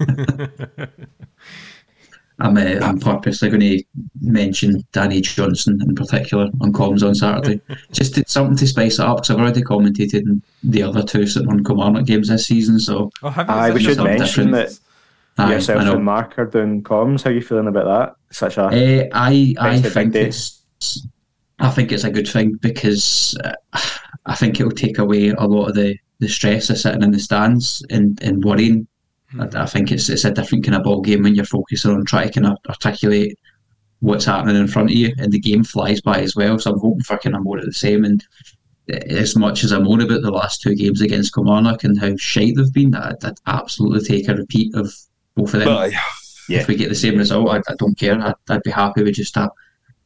I'm, 2.41 2.57
uh, 2.57 2.87
I'm 2.87 3.01
purposely 3.01 3.49
going 3.49 3.61
to 3.61 3.83
mention 4.21 4.87
Danny 4.93 5.21
Johnson 5.21 5.81
in 5.83 5.95
particular 5.97 6.49
on 6.61 6.73
comms 6.73 7.05
on 7.05 7.15
Saturday. 7.17 7.61
Just 7.93 8.15
to, 8.15 8.25
something 8.29 8.57
to 8.57 8.67
spice 8.67 9.01
it 9.01 9.05
up 9.05 9.17
because 9.17 9.31
I've 9.31 9.41
already 9.41 9.63
commentated 9.63 10.23
in 10.23 10.41
the 10.63 10.85
other 10.85 11.03
two 11.03 11.27
St 11.27 11.47
Kilmarnock 11.67 12.07
games 12.07 12.29
this 12.29 12.47
season. 12.47 12.79
So 12.79 13.11
Oh, 13.23 13.31
have 13.31 13.49
you? 13.49 13.55
Aye, 13.55 13.71
we 13.71 13.75
that 13.75 13.81
should 13.83 13.97
something 13.97 14.19
mention 14.19 14.47
different? 14.53 14.81
that 15.37 15.43
aye, 15.45 15.53
yourself 15.55 15.83
I 15.83 15.93
and 15.93 16.05
Mark 16.05 16.39
are 16.39 16.47
doing 16.47 16.83
comms. 16.85 17.25
How 17.25 17.31
are 17.31 17.33
you 17.33 17.43
feeling 17.43 17.67
about 17.67 17.87
that? 17.87 18.35
Such 18.35 18.57
a 18.57 18.67
Uh, 18.67 19.09
I 19.13 19.55
I 19.59 19.81
think 19.81 20.13
big 20.13 20.27
it's 20.27 20.63
I 21.59 21.71
think 21.71 21.91
it's 21.91 22.05
a 22.05 22.11
good 22.11 22.29
thing 22.29 22.55
because 22.61 23.37
uh, 23.43 23.53
I 24.27 24.37
think 24.37 24.61
it 24.61 24.65
will 24.65 24.71
take 24.71 24.99
away 24.99 25.31
a 25.31 25.45
lot 25.45 25.71
of 25.71 25.75
the, 25.75 25.97
the 26.21 26.29
stress 26.29 26.71
of 26.71 26.79
sitting 26.79 27.03
in 27.03 27.11
the 27.11 27.19
stands 27.19 27.85
and, 27.91 28.21
and 28.23 28.45
worrying. 28.45 28.87
I, 29.39 29.49
I 29.63 29.67
think 29.67 29.93
it's 29.93 30.09
it's 30.09 30.25
a 30.25 30.31
different 30.31 30.65
kind 30.65 30.75
of 30.77 30.83
ball 30.85 31.01
game 31.01 31.23
when 31.23 31.35
you're 31.35 31.45
focusing 31.45 31.93
on 31.93 32.05
trying 32.05 32.29
to 32.31 32.41
kind 32.41 32.47
of 32.53 32.59
articulate 32.69 33.39
what's 34.01 34.25
happening 34.25 34.57
in 34.57 34.69
front 34.69 34.91
of 34.91 34.97
you, 34.97 35.13
and 35.19 35.33
the 35.33 35.39
game 35.41 35.65
flies 35.65 36.01
by 36.01 36.21
as 36.21 36.35
well. 36.37 36.59
So 36.59 36.73
I'm 36.73 36.79
hoping 36.81 37.03
for 37.03 37.19
kind 37.19 37.37
of 37.37 37.43
more 37.43 37.59
of 37.59 37.65
the 37.67 37.73
same. 37.73 38.05
And 38.05 38.25
as 38.89 39.37
much 39.37 39.65
as 39.65 39.73
I 39.73 39.79
moan 39.81 40.01
about 40.01 40.23
the 40.23 40.31
last 40.31 40.63
two 40.63 40.75
games 40.75 41.03
against 41.03 41.35
Kilmarnock 41.35 41.85
and 41.85 41.99
how 42.01 42.17
shite 42.17 42.55
they've 42.57 42.73
been, 42.73 42.95
I'd, 42.95 43.23
I'd 43.25 43.35
absolutely 43.47 44.01
take 44.01 44.29
a 44.29 44.35
repeat 44.35 44.75
of 44.75 44.93
both 45.35 45.53
of 45.55 45.61
them 45.61 45.69
But 45.69 45.93
Yeah. 46.49 46.61
if 46.61 46.69
we 46.69 46.75
get 46.77 46.89
the 46.89 46.95
same 46.95 47.19
result, 47.19 47.51
I, 47.51 47.59
I 47.71 47.75
don't 47.79 47.99
care. 47.99 48.19
I'd, 48.19 48.35
I'd 48.49 48.63
be 48.63 48.71
happy 48.71 49.03
with 49.03 49.15
just 49.15 49.37
a 49.37 49.51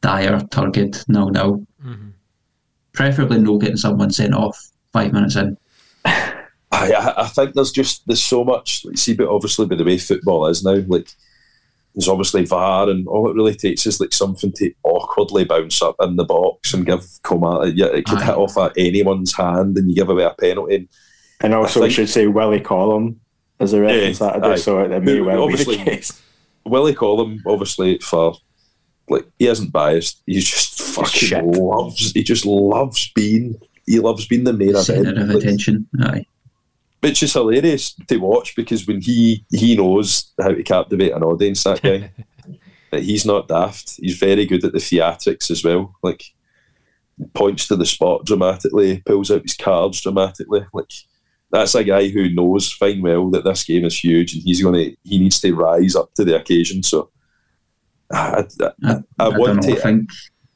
dire, 0.01 0.41
turgid 0.51 1.01
nil 1.07 1.29
nil. 1.29 1.65
Mhm. 1.85 2.11
Preferably 2.91 3.39
no 3.39 3.57
getting 3.57 3.77
someone 3.77 4.11
sent 4.11 4.33
off 4.33 4.59
five 4.91 5.13
minutes 5.13 5.35
in. 5.37 5.55
I, 6.05 6.39
I- 6.71 7.13
I 7.23 7.27
think 7.27 7.53
there's 7.53 7.71
just 7.71 8.05
there's 8.07 8.23
so 8.23 8.43
much. 8.43 8.83
Like, 8.85 8.97
see, 8.97 9.13
but 9.13 9.27
obviously, 9.29 9.65
by 9.65 9.75
the 9.75 9.83
way 9.83 9.97
football 9.97 10.47
is 10.47 10.63
now, 10.63 10.81
like 10.87 11.09
there's 11.95 12.07
obviously 12.07 12.45
VAR, 12.45 12.89
and 12.89 13.07
all 13.07 13.29
it 13.29 13.35
really 13.35 13.53
takes 13.55 13.85
is 13.85 13.99
like 13.99 14.13
something 14.13 14.51
to 14.53 14.73
awkwardly 14.83 15.43
bounce 15.45 15.81
up 15.81 15.95
in 16.01 16.15
the 16.15 16.23
box 16.23 16.73
and 16.73 16.85
give 16.85 17.05
Coma. 17.23 17.59
Uh, 17.61 17.65
yeah, 17.65 17.85
it 17.87 18.05
could 18.05 18.17
Aye. 18.19 18.25
hit 18.25 18.35
off 18.35 18.57
at 18.57 18.73
anyone's 18.77 19.35
hand, 19.35 19.77
and 19.77 19.89
you 19.89 19.95
give 19.95 20.09
away 20.09 20.23
a 20.23 20.31
penalty. 20.31 20.89
And 21.41 21.53
also, 21.53 21.79
I 21.79 21.83
we 21.83 21.87
think- 21.89 21.95
should 21.95 22.09
say 22.09 22.27
Willie 22.27 22.59
Collum 22.61 23.19
as 23.59 23.73
a 23.73 23.81
ref 23.81 24.01
Yeah, 24.01 24.07
on 24.07 24.13
Saturday, 24.15 24.47
aye. 24.53 24.55
so 24.55 24.79
it 24.79 25.03
may 25.03 25.17
Who- 25.17 25.25
well 25.25 25.47
be 25.47 25.53
the 25.55 25.61
obviously- 25.61 25.77
case. 25.85 26.21
Willie 26.65 26.95
Collum, 26.95 27.41
obviously, 27.45 27.99
for 27.99 28.35
like 29.09 29.25
he 29.37 29.47
isn't 29.47 29.71
biased. 29.71 30.23
He 30.25 30.39
just 30.39 30.81
fucking 30.81 31.09
shit. 31.27 31.43
loves. 31.45 32.11
He 32.13 32.23
just 32.23 32.45
loves 32.45 33.11
being. 33.13 33.55
He 33.85 33.99
loves 33.99 34.27
being 34.27 34.43
the 34.43 34.53
main 34.53 34.75
Centre 34.75 35.11
event. 35.11 35.29
of 35.31 35.35
attention. 35.35 35.87
Aye. 36.01 36.25
which 37.01 37.21
is 37.21 37.33
hilarious 37.33 37.93
to 38.07 38.17
watch 38.17 38.55
because 38.55 38.87
when 38.87 39.01
he 39.01 39.43
he 39.51 39.75
knows 39.75 40.31
how 40.41 40.49
to 40.49 40.63
captivate 40.63 41.11
an 41.11 41.23
audience, 41.23 41.63
that 41.63 41.81
guy. 41.81 42.11
He's 42.99 43.25
not 43.25 43.47
daft. 43.47 43.95
He's 43.99 44.17
very 44.19 44.45
good 44.45 44.63
at 44.63 44.71
the 44.71 44.77
theatrics 44.77 45.49
as 45.49 45.63
well. 45.63 45.95
Like 46.03 46.23
points 47.33 47.67
to 47.67 47.75
the 47.75 47.85
spot 47.87 48.23
dramatically, 48.25 49.01
pulls 49.05 49.31
out 49.31 49.41
his 49.41 49.55
cards 49.55 49.99
dramatically. 50.01 50.65
Like 50.73 50.91
that's 51.51 51.73
a 51.73 51.83
guy 51.83 52.09
who 52.09 52.29
knows 52.29 52.71
fine 52.71 53.01
well 53.01 53.31
that 53.31 53.45
this 53.45 53.63
game 53.63 53.85
is 53.85 53.97
huge 53.97 54.33
and 54.35 54.43
he's 54.43 54.61
gonna 54.61 54.89
he 55.03 55.17
needs 55.19 55.39
to 55.41 55.55
rise 55.55 55.95
up 55.95 56.13
to 56.15 56.23
the 56.23 56.35
occasion. 56.39 56.83
So 56.83 57.09
I, 58.11 58.45
I, 58.61 58.65
I, 58.65 58.69
I 58.91 58.99
I 59.19 59.29
don't 59.31 59.39
want 59.39 59.65
know. 59.65 59.73
I 59.73 59.75
think 59.77 60.09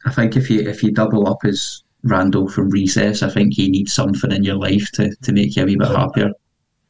I 0.05 0.11
think 0.11 0.35
if 0.37 0.49
you 0.49 0.61
if 0.61 0.83
you 0.83 0.91
double 0.91 1.27
up 1.27 1.39
as 1.43 1.81
Randall 2.07 2.49
from 2.49 2.69
recess, 2.69 3.23
I 3.23 3.29
think 3.29 3.57
you 3.57 3.69
need 3.69 3.89
something 3.89 4.31
in 4.31 4.43
your 4.43 4.55
life 4.55 4.89
to, 4.93 5.15
to 5.15 5.31
make 5.31 5.55
you 5.55 5.63
a 5.63 5.65
wee 5.65 5.75
bit 5.75 5.87
happier. 5.87 6.31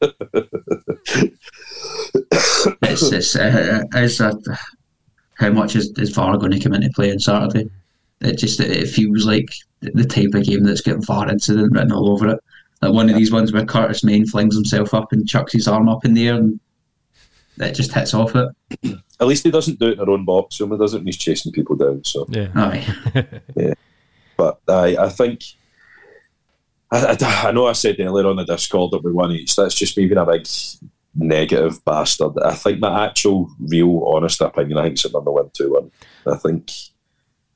it's 2.82 3.12
it's, 3.12 3.36
uh, 3.36 3.82
it's 3.94 4.20
uh, 4.20 4.32
how 5.34 5.50
much 5.50 5.76
is, 5.76 5.92
is 5.98 6.10
VAR 6.10 6.36
going 6.38 6.52
to 6.52 6.60
come 6.60 6.74
into 6.74 6.90
play 6.94 7.10
on 7.10 7.18
Saturday? 7.18 7.68
It 8.20 8.36
just 8.36 8.60
it 8.60 8.88
feels 8.88 9.24
like 9.24 9.48
the 9.80 10.04
type 10.04 10.34
of 10.34 10.44
game 10.44 10.64
that's 10.64 10.80
got 10.80 11.04
VAR 11.04 11.30
incident 11.30 11.72
written 11.72 11.92
all 11.92 12.10
over 12.10 12.28
it. 12.28 12.40
Like 12.82 12.92
one 12.92 13.10
of 13.10 13.16
these 13.16 13.32
ones 13.32 13.52
where 13.52 13.64
Curtis 13.64 14.04
Main 14.04 14.26
flings 14.26 14.54
himself 14.54 14.94
up 14.94 15.12
and 15.12 15.28
chucks 15.28 15.52
his 15.52 15.66
arm 15.66 15.88
up 15.88 16.04
in 16.04 16.14
the 16.14 16.28
air 16.28 16.36
and 16.36 16.60
it 17.58 17.74
just 17.74 17.92
hits 17.92 18.14
off 18.14 18.34
it. 18.36 18.48
at 19.20 19.26
least 19.26 19.44
he 19.44 19.50
doesn't 19.50 19.80
do 19.80 19.88
it 19.88 19.92
in 19.92 19.98
their 19.98 20.10
own 20.10 20.24
box, 20.24 20.56
so 20.56 20.68
he 20.68 20.76
doesn't 20.76 21.00
when 21.00 21.06
he's 21.06 21.16
chasing 21.16 21.52
people 21.52 21.76
down. 21.76 22.04
So 22.04 22.26
Yeah. 22.28 22.50
Aye. 22.54 22.86
But 23.54 23.78
I, 24.68 25.04
I 25.04 25.08
think 25.08 25.42
I, 26.90 27.16
I, 27.20 27.48
I 27.48 27.52
know 27.52 27.66
I 27.66 27.72
said 27.72 28.00
earlier 28.00 28.26
on 28.26 28.36
the 28.36 28.44
Discord 28.44 28.92
that 28.92 29.04
we 29.04 29.12
won 29.12 29.32
each. 29.32 29.56
That's 29.56 29.74
just 29.74 29.96
me 29.96 30.06
being 30.06 30.18
a 30.18 30.26
big 30.26 30.46
negative 31.14 31.84
bastard. 31.84 32.32
I 32.44 32.54
think 32.54 32.80
my 32.80 33.06
actual, 33.06 33.50
real, 33.58 34.02
honest 34.06 34.40
opinion, 34.40 34.78
I 34.78 34.84
think 34.84 34.94
it's 34.94 35.04
another 35.04 35.30
one 35.30 35.50
two 35.52 35.72
one. 35.72 35.90
I 36.26 36.36
think 36.36 36.70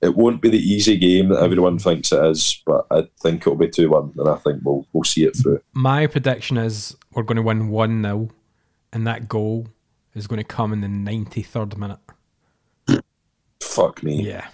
it 0.02 0.16
won't 0.16 0.42
be 0.42 0.50
the 0.50 0.58
easy 0.58 0.96
game 0.98 1.28
that 1.28 1.42
everyone 1.42 1.78
thinks 1.78 2.12
it 2.12 2.24
is, 2.24 2.60
but 2.66 2.86
I 2.90 3.08
think 3.22 3.42
it'll 3.42 3.56
be 3.56 3.68
two 3.68 3.90
one, 3.90 4.12
and 4.16 4.28
I 4.28 4.36
think 4.36 4.60
we'll 4.64 4.86
we'll 4.92 5.04
see 5.04 5.24
it 5.24 5.36
through. 5.36 5.62
My 5.72 6.06
prediction 6.06 6.56
is 6.56 6.96
we're 7.12 7.22
going 7.22 7.36
to 7.36 7.42
win 7.42 7.68
1 7.68 8.02
0, 8.02 8.28
and 8.92 9.06
that 9.06 9.28
goal 9.28 9.68
is 10.14 10.26
going 10.26 10.38
to 10.38 10.44
come 10.44 10.72
in 10.72 10.80
the 10.80 10.88
93rd 10.88 11.76
minute. 11.76 13.02
Fuck 13.62 14.02
me. 14.02 14.22
Yeah. 14.22 14.48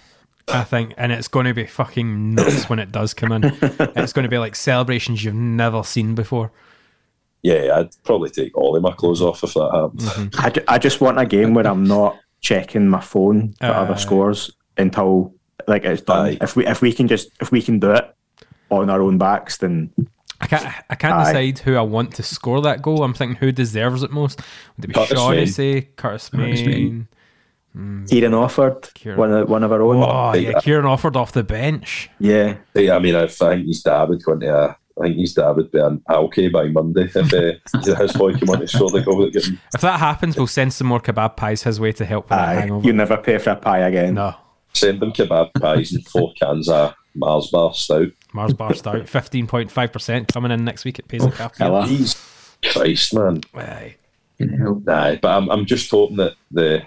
I 0.51 0.63
think, 0.63 0.93
and 0.97 1.11
it's 1.11 1.27
going 1.27 1.45
to 1.45 1.53
be 1.53 1.65
fucking 1.65 2.35
nuts 2.35 2.69
when 2.69 2.79
it 2.79 2.91
does 2.91 3.13
come 3.13 3.31
in. 3.31 3.43
It's 3.95 4.13
going 4.13 4.23
to 4.23 4.29
be 4.29 4.37
like 4.37 4.55
celebrations 4.55 5.23
you've 5.23 5.35
never 5.35 5.83
seen 5.83 6.15
before. 6.15 6.51
Yeah, 7.41 7.77
I'd 7.77 7.89
probably 8.03 8.29
take 8.29 8.57
all 8.57 8.75
of 8.75 8.81
my 8.83 8.91
clothes 8.91 9.21
off 9.21 9.43
if 9.43 9.53
that 9.53 9.71
happened. 9.73 9.99
Mm-hmm. 10.01 10.45
I, 10.45 10.49
ju- 10.49 10.63
I 10.67 10.77
just 10.77 10.99
want 11.01 11.19
a 11.19 11.25
game 11.25 11.53
where 11.53 11.65
I'm 11.67 11.85
not 11.85 12.17
checking 12.41 12.87
my 12.89 12.99
phone 13.01 13.53
for 13.59 13.65
Aye. 13.67 13.69
other 13.69 13.93
uh, 13.93 13.97
scores 13.97 14.51
until 14.77 15.33
like 15.67 15.85
it's 15.85 16.01
done. 16.01 16.27
Aye. 16.27 16.37
If 16.41 16.55
we 16.55 16.65
if 16.65 16.81
we 16.81 16.91
can 16.93 17.07
just 17.07 17.29
if 17.39 17.51
we 17.51 17.61
can 17.61 17.79
do 17.79 17.91
it 17.91 18.13
on 18.69 18.89
our 18.89 19.01
own 19.01 19.17
backs, 19.17 19.57
then 19.57 19.91
I 20.41 20.47
can't. 20.47 20.65
I 20.89 20.95
can't 20.95 21.13
Aye. 21.13 21.25
decide 21.43 21.59
who 21.59 21.75
I 21.75 21.81
want 21.81 22.15
to 22.15 22.23
score 22.23 22.61
that 22.61 22.81
goal. 22.81 23.03
I'm 23.03 23.13
thinking 23.13 23.37
who 23.37 23.51
deserves 23.51 24.03
it 24.03 24.11
most. 24.11 24.41
Would 24.75 24.85
it 24.85 24.87
be 24.87 24.93
Curtis 24.93 25.17
Shaughnessy, 25.17 25.81
Curtis 25.95 26.29
Curtis 26.29 26.61
Main? 26.61 27.07
Kieran 27.73 28.33
Offord, 28.33 28.93
Kieran. 28.93 29.17
one 29.19 29.31
of 29.31 29.49
one 29.49 29.63
of 29.63 29.71
our 29.71 29.81
own. 29.81 29.97
Oh, 30.03 30.33
yeah, 30.33 30.59
Kieran 30.59 30.85
Offord 30.85 31.15
off 31.15 31.31
the 31.31 31.43
bench. 31.43 32.09
Yeah, 32.19 32.57
Yeah, 32.73 32.95
I 32.95 32.99
mean, 32.99 33.15
I 33.15 33.27
think 33.27 33.67
his 33.67 33.81
dad 33.83 34.09
would 34.09 34.23
go 34.23 34.33
into 34.33 34.53
a, 34.53 34.69
I 34.99 35.03
think 35.03 35.17
his 35.17 35.33
dad 35.33 35.51
would 35.51 35.71
be 35.71 35.79
an 35.79 36.01
okay 36.09 36.49
by 36.49 36.67
Monday 36.67 37.03
if 37.13 37.15
uh, 37.33 37.95
his 38.01 38.13
boy 38.13 38.33
came 38.33 38.49
on 38.49 38.59
to 38.59 38.67
score 38.67 38.89
the 38.89 39.01
goal 39.01 39.19
that. 39.19 39.35
If 39.73 39.81
that 39.81 39.99
happens, 39.99 40.35
we'll 40.35 40.47
send 40.47 40.73
some 40.73 40.87
more 40.87 40.99
kebab 40.99 41.37
pies 41.37 41.63
his 41.63 41.79
way 41.79 41.91
to 41.93 42.05
help 42.05 42.25
with 42.25 42.29
that 42.37 42.49
aye. 42.49 42.53
hangover. 42.61 42.85
You 42.85 42.93
never 42.93 43.17
pay 43.17 43.37
for 43.37 43.51
a 43.51 43.55
pie 43.55 43.79
again. 43.79 44.15
no, 44.15 44.35
Send 44.73 44.99
them 44.99 45.11
kebab 45.13 45.51
pies 45.61 45.93
and 45.93 46.05
four 46.07 46.33
cans 46.41 46.67
of 46.69 46.93
Mars 47.15 47.49
bar 47.51 47.73
stout. 47.73 48.09
Mars 48.33 48.53
bar 48.53 48.73
stout, 48.73 49.07
fifteen 49.07 49.47
point 49.47 49.71
five 49.71 49.93
percent 49.93 50.27
coming 50.33 50.51
in 50.51 50.65
next 50.65 50.85
week 50.85 50.99
at 50.99 51.07
Paisley 51.07 51.31
Cafe. 51.31 51.55
Killer. 51.57 51.85
Jesus 51.87 52.55
Christ, 52.71 53.13
man. 53.13 53.41
Aye. 53.53 53.95
You 54.37 54.45
know, 54.47 54.81
Nah, 54.85 55.15
but 55.15 55.29
I'm, 55.29 55.49
I'm 55.49 55.65
just 55.65 55.89
hoping 55.91 56.17
that 56.17 56.33
the 56.51 56.83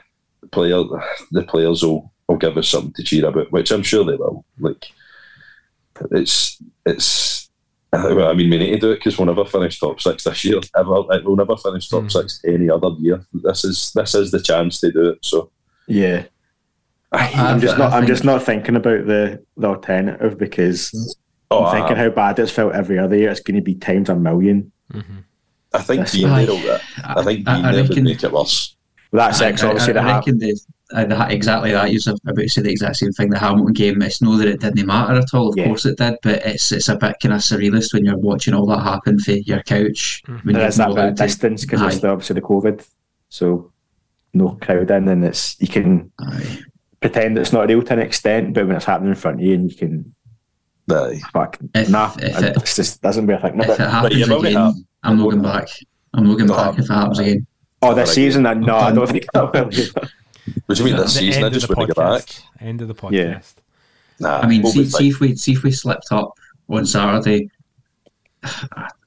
player, 0.51 0.83
the 1.31 1.43
players 1.43 1.83
will, 1.83 2.13
will 2.29 2.37
give 2.37 2.57
us 2.57 2.69
something 2.69 2.93
to 2.95 3.03
cheer 3.03 3.27
about, 3.27 3.53
which 3.53 3.71
I'm 3.71 3.83
sure 3.83 4.05
they 4.05 4.17
will. 4.17 4.45
Like, 4.59 4.87
it's 6.11 6.63
it's. 6.87 7.51
I 7.95 8.33
mean, 8.33 8.49
we 8.49 8.57
need 8.57 8.71
to 8.71 8.79
do 8.79 8.93
it 8.93 8.97
because 8.97 9.19
we'll 9.19 9.27
never 9.27 9.45
finish 9.45 9.79
top 9.79 10.01
six 10.01 10.25
this 10.25 10.45
year. 10.47 10.61
Ever, 10.75 11.03
we'll 11.25 11.37
never 11.37 11.59
finish 11.59 11.89
top 11.89 12.05
hmm. 12.05 12.09
six 12.09 12.41
any 12.47 12.71
other 12.71 12.89
year. 12.99 13.23
This 13.35 13.65
is 13.65 13.93
this 13.95 14.15
is 14.15 14.31
the 14.31 14.41
chance 14.41 14.81
to 14.81 14.91
do 14.91 15.11
it. 15.11 15.19
So 15.23 15.51
Yeah, 15.87 16.25
I- 17.13 17.33
I'm 17.35 17.61
just 17.61 17.77
not. 17.77 17.93
I'm 17.93 18.07
just 18.07 18.25
not 18.25 18.43
thinking 18.43 18.77
about 18.77 19.07
the 19.07 19.45
the 19.59 19.67
alternative 19.67 20.39
because 20.39 20.89
hmm. 20.91 21.03
oh, 21.51 21.65
I'm 21.65 21.77
thinking 21.77 21.99
I, 21.99 22.05
how 22.05 22.11
bad 22.11 22.39
it's 22.39 22.51
felt 22.51 22.75
every 22.75 22.99
other 22.99 23.17
year. 23.17 23.31
It's 23.31 23.41
going 23.41 23.57
to 23.57 23.63
be 23.63 23.75
times 23.75 24.09
a 24.09 24.17
million. 24.17 24.73
Mm-hmm. 24.91 25.19
I 25.75 25.83
think 25.83 26.01
That's 26.01 26.15
being 26.15 26.29
right. 26.29 26.47
there, 26.47 26.57
will- 26.57 26.81
I 27.05 27.23
think 27.23 27.47
I- 27.47 27.55
being 27.55 27.67
I 27.67 27.73
there 27.73 27.85
would 27.85 28.03
make 28.03 28.25
it 28.25 28.33
worse. 28.33 28.75
That 29.13 29.31
I- 29.31 29.33
six 29.33 29.63
I- 29.63 29.69
obviously 29.69 29.91
I, 29.91 29.95
the 29.95 30.01
I 30.01 30.03
half. 30.05 30.17
reckon 30.27 30.39
the, 30.39 30.61
uh, 30.95 31.05
the, 31.05 31.27
exactly 31.35 31.73
that. 31.73 31.93
You're 31.93 32.01
about 32.27 32.37
to 32.37 32.49
say 32.49 32.63
the 32.63 32.71
exact 32.71 32.97
same 32.97 33.13
thing. 33.13 33.29
The 33.31 33.39
Hamilton 33.39 33.73
game. 33.75 34.01
It's 34.03 34.23
no 34.23 34.37
that 34.39 34.49
it 34.49 34.61
didn't 34.61 34.87
matter 34.87 35.15
at 35.15 35.35
all. 35.35 35.49
Of 35.51 35.57
Yeah. 35.59 35.67
course 35.67 35.85
it 35.85 35.99
did, 35.99 36.17
but 36.23 36.45
it's 36.47 36.73
it's 36.73 36.89
a 36.89 36.97
bit 36.97 37.17
kind 37.23 37.35
of 37.35 37.41
surrealist 37.41 37.93
when 37.93 38.05
you're 38.07 38.17
watching 38.19 38.55
all 38.55 38.67
that 38.67 38.81
happen 38.83 39.19
for 39.19 39.33
your 39.33 39.63
couch. 39.63 40.23
When 40.27 40.41
There 40.55 40.63
you're 40.63 40.69
is 40.69 40.77
that 40.77 40.89
not 40.89 40.95
bit 40.97 41.05
of 41.09 41.15
distance 41.17 41.63
because 41.65 41.83
it's 41.83 41.99
the, 41.99 42.09
obviously 42.09 42.35
the 42.35 42.41
COVID, 42.43 42.87
so 43.29 43.71
no 44.35 44.57
crowd 44.63 44.91
in, 44.91 45.09
and 45.09 45.25
it's 45.25 45.57
you 45.61 45.69
can 45.69 46.11
Aye. 46.21 46.61
pretend 47.01 47.37
it's 47.37 47.53
not 47.53 47.69
real 47.69 47.83
to 47.83 47.93
an 47.93 47.99
extent, 47.99 48.55
but 48.55 48.67
when 48.67 48.77
it's 48.77 48.87
happening 48.87 49.11
in 49.11 49.15
front 49.15 49.41
of 49.41 49.47
you, 49.47 49.55
and 49.55 49.71
you 49.71 49.77
can 49.77 50.15
Aye. 50.91 51.21
fuck 51.35 51.59
If- 51.75 51.91
nah, 51.91 52.13
if 52.19 52.39
it, 52.39 52.45
it- 52.45 52.57
it's 52.57 52.77
just 52.77 53.03
doesn't 53.03 53.27
bear 53.27 53.39
thinking 53.41 53.61
If 53.61 53.79
it 53.79 53.91
happens 53.91 54.17
you've 54.17 54.31
again, 54.31 54.85
I'm 55.03 55.19
not 55.19 55.25
going 55.31 55.43
back. 55.43 55.69
I'm 56.15 56.27
not 56.27 56.37
going 56.39 56.49
back 56.49 56.79
if 56.79 56.85
it 56.87 56.93
happens 56.93 57.19
again. 57.19 57.47
Oh, 57.83 57.95
this 57.95 58.09
Like- 58.11 58.15
season, 58.15 58.47
uh, 58.47 58.55
no, 58.55 58.77
I 58.77 58.93
don't 58.93 59.09
think 59.09 59.27
that 59.33 59.53
will. 59.53 60.05
What 60.67 60.77
do 60.79 60.85
you 60.85 60.91
mean 60.91 60.97
this 61.03 61.15
The 61.15 61.21
season? 61.21 61.45
I 61.45 61.49
just 61.51 61.69
the 61.69 61.75
want 61.75 61.89
to 61.91 61.95
get 61.95 61.97
back. 61.97 62.43
End 62.61 62.81
of 62.83 62.89
the 62.89 62.95
podcast. 62.95 63.13
Yeah. 63.13 63.41
Nah, 64.21 64.39
I 64.39 64.47
mean, 64.47 64.63
we'll 64.63 64.73
see, 64.73 64.85
see 64.87 65.09
if 65.09 65.21
we 65.21 65.35
see 65.35 65.53
if 65.53 65.63
we 65.65 65.73
slipped 65.73 66.13
up 66.13 66.33
on 66.69 66.87
Saturday. 66.87 67.51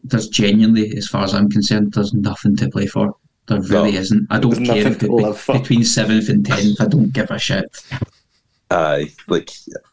There's 0.04 0.28
genuinely, 0.30 0.96
as 0.98 1.08
far 1.08 1.24
as 1.24 1.34
I'm 1.34 1.50
concerned, 1.50 1.94
there's 1.94 2.14
nothing 2.14 2.56
to 2.58 2.70
play 2.70 2.86
for. 2.86 3.16
There 3.48 3.62
really 3.62 3.92
No. 3.92 3.98
isn't. 4.00 4.28
I 4.30 4.40
don't 4.40 4.66
care 4.66 4.88
if 4.88 5.00
to 5.00 5.06
it 5.06 5.12
live 5.12 5.44
be 5.48 5.54
between 5.60 5.84
seventh 5.84 6.30
and 6.30 6.46
tenth. 6.46 6.80
I 6.82 6.86
don't 6.88 7.12
give 7.14 7.30
a 7.32 7.38
shit. 7.40 7.66
Aye, 8.72 9.12
like 9.28 9.52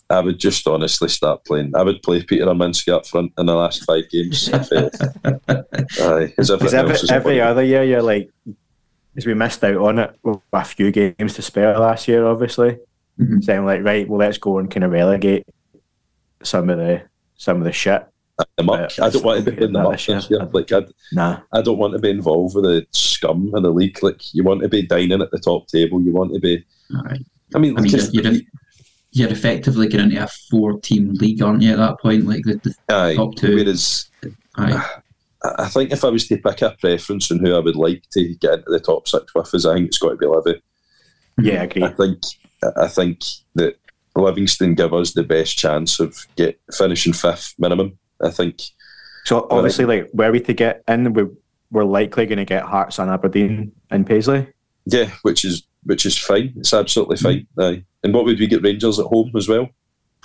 I 0.08 0.20
would 0.20 0.38
just 0.38 0.66
honestly 0.66 1.08
start 1.08 1.44
playing. 1.44 1.72
I 1.76 1.82
would 1.82 2.02
play 2.02 2.22
Peter 2.22 2.46
Urminsky 2.46 2.92
up 2.92 3.06
front 3.06 3.32
in 3.36 3.46
the 3.46 3.54
last 3.54 3.84
five 3.84 4.08
games. 4.10 4.48
If, 4.52 4.72
aye, 6.00 6.26
Because 6.26 6.50
as 6.50 6.72
every, 6.74 6.90
else 6.92 7.10
every 7.10 7.40
other 7.40 7.62
year, 7.62 7.84
you're 7.84 8.02
like, 8.02 8.30
because 9.14 9.26
we 9.26 9.34
missed 9.34 9.62
out 9.64 9.76
on 9.76 9.98
it 9.98 10.18
with 10.22 10.38
a 10.52 10.64
few 10.64 10.90
games 10.90 11.34
to 11.34 11.42
spare 11.42 11.78
last 11.78 12.08
year, 12.08 12.26
obviously. 12.26 12.78
Mhm. 13.20 13.44
Saying 13.44 13.64
like, 13.66 13.82
right, 13.84 14.08
well, 14.08 14.18
let's 14.18 14.38
go 14.38 14.58
and 14.58 14.70
kind 14.70 14.84
of 14.84 14.90
relegate 14.90 15.46
some 16.42 16.70
of 16.70 16.78
the 16.78 17.02
some 17.36 17.58
of 17.58 17.64
the 17.64 17.72
shit. 17.72 18.06
The 18.56 18.62
muck. 18.64 18.98
I 18.98 19.10
don't 19.10 19.24
want 19.24 19.44
to 19.44 19.50
be 19.50 19.56
playing 19.56 19.72
the 19.74 19.78
Not 19.78 19.90
muck 19.90 19.92
this 20.00 20.08
year. 20.30 20.40
year. 20.40 20.48
Like 20.52 20.72
I, 20.72 20.82
Nah, 21.12 21.40
I 21.52 21.60
don't 21.62 21.78
want 21.78 21.92
to 21.92 21.98
be 21.98 22.10
involved 22.10 22.54
with 22.56 22.64
the 22.64 22.86
scum 22.92 23.52
in 23.54 23.62
the 23.62 23.70
league. 23.70 24.02
Like 24.02 24.34
you 24.34 24.42
want 24.42 24.62
to 24.62 24.68
be 24.68 24.82
dining 24.86 25.20
at 25.20 25.30
the 25.30 25.38
top 25.38 25.68
table. 25.68 26.00
You 26.02 26.12
want 26.12 26.32
to 26.32 26.40
be. 26.40 26.64
Aye. 26.94 27.18
I 27.54 27.58
mean, 27.58 27.78
I 27.78 27.82
mean, 27.82 27.92
you're, 27.92 28.04
you're, 28.22 28.40
you're 29.12 29.28
effectively 29.30 29.86
getting 29.88 30.10
into 30.10 30.24
a 30.24 30.28
four-team 30.50 31.12
league, 31.20 31.42
aren't 31.42 31.60
you? 31.62 31.72
At 31.72 31.76
that 31.76 32.00
point, 32.00 32.26
like 32.26 32.44
the, 32.44 32.54
the 32.64 32.74
aye. 32.94 33.14
top 33.14 33.36
two. 33.36 33.56
Whereas 33.56 34.06
aye. 34.56 34.82
I 35.44 35.64
I 35.64 35.68
think 35.68 35.92
if 35.92 36.04
I 36.04 36.08
was 36.08 36.26
to 36.28 36.36
pick 36.36 36.62
a 36.62 36.76
preference 36.78 37.30
on 37.30 37.38
who 37.38 37.54
I 37.54 37.60
would 37.60 37.76
like 37.76 38.04
to 38.12 38.34
get 38.36 38.54
into 38.54 38.70
the 38.70 38.80
top 38.80 39.08
six 39.08 39.34
with, 39.34 39.54
is 39.54 39.66
I 39.66 39.74
think 39.74 39.88
it's 39.88 39.98
got 39.98 40.10
to 40.10 40.16
be 40.16 40.26
Livi. 40.26 40.60
yeah, 41.40 41.62
I 41.62 41.64
agree. 41.64 41.82
I 41.82 41.88
think 41.88 42.18
I 42.76 42.88
think 42.88 43.20
that 43.54 43.76
Livingston 44.16 44.74
give 44.74 44.94
us 44.94 45.12
the 45.12 45.22
best 45.22 45.56
chance 45.56 46.00
of 46.00 46.26
get 46.36 46.60
finishing 46.72 47.12
fifth 47.12 47.54
minimum. 47.58 47.98
I 48.22 48.30
think 48.30 48.62
So 49.24 49.46
obviously, 49.50 49.84
like, 49.84 50.10
where 50.12 50.30
we 50.30 50.40
to 50.40 50.52
get 50.52 50.82
in, 50.86 51.12
we, 51.12 51.24
we're 51.70 51.84
likely 51.84 52.26
going 52.26 52.38
to 52.38 52.44
get 52.44 52.64
Hearts 52.64 52.98
and 52.98 53.10
Aberdeen 53.10 53.72
and 53.90 54.06
Paisley. 54.06 54.46
yeah, 54.86 55.10
which 55.22 55.44
is 55.44 55.62
which 55.84 56.06
is 56.06 56.16
fine. 56.16 56.52
It's 56.56 56.72
absolutely 56.72 57.16
mm-hmm. 57.16 57.60
fine. 57.60 57.74
Aye. 57.74 57.84
And 58.04 58.14
what 58.14 58.24
would 58.24 58.38
we 58.38 58.46
get 58.46 58.62
Rangers 58.62 58.98
at 58.98 59.06
home 59.06 59.32
as 59.36 59.48
well? 59.48 59.68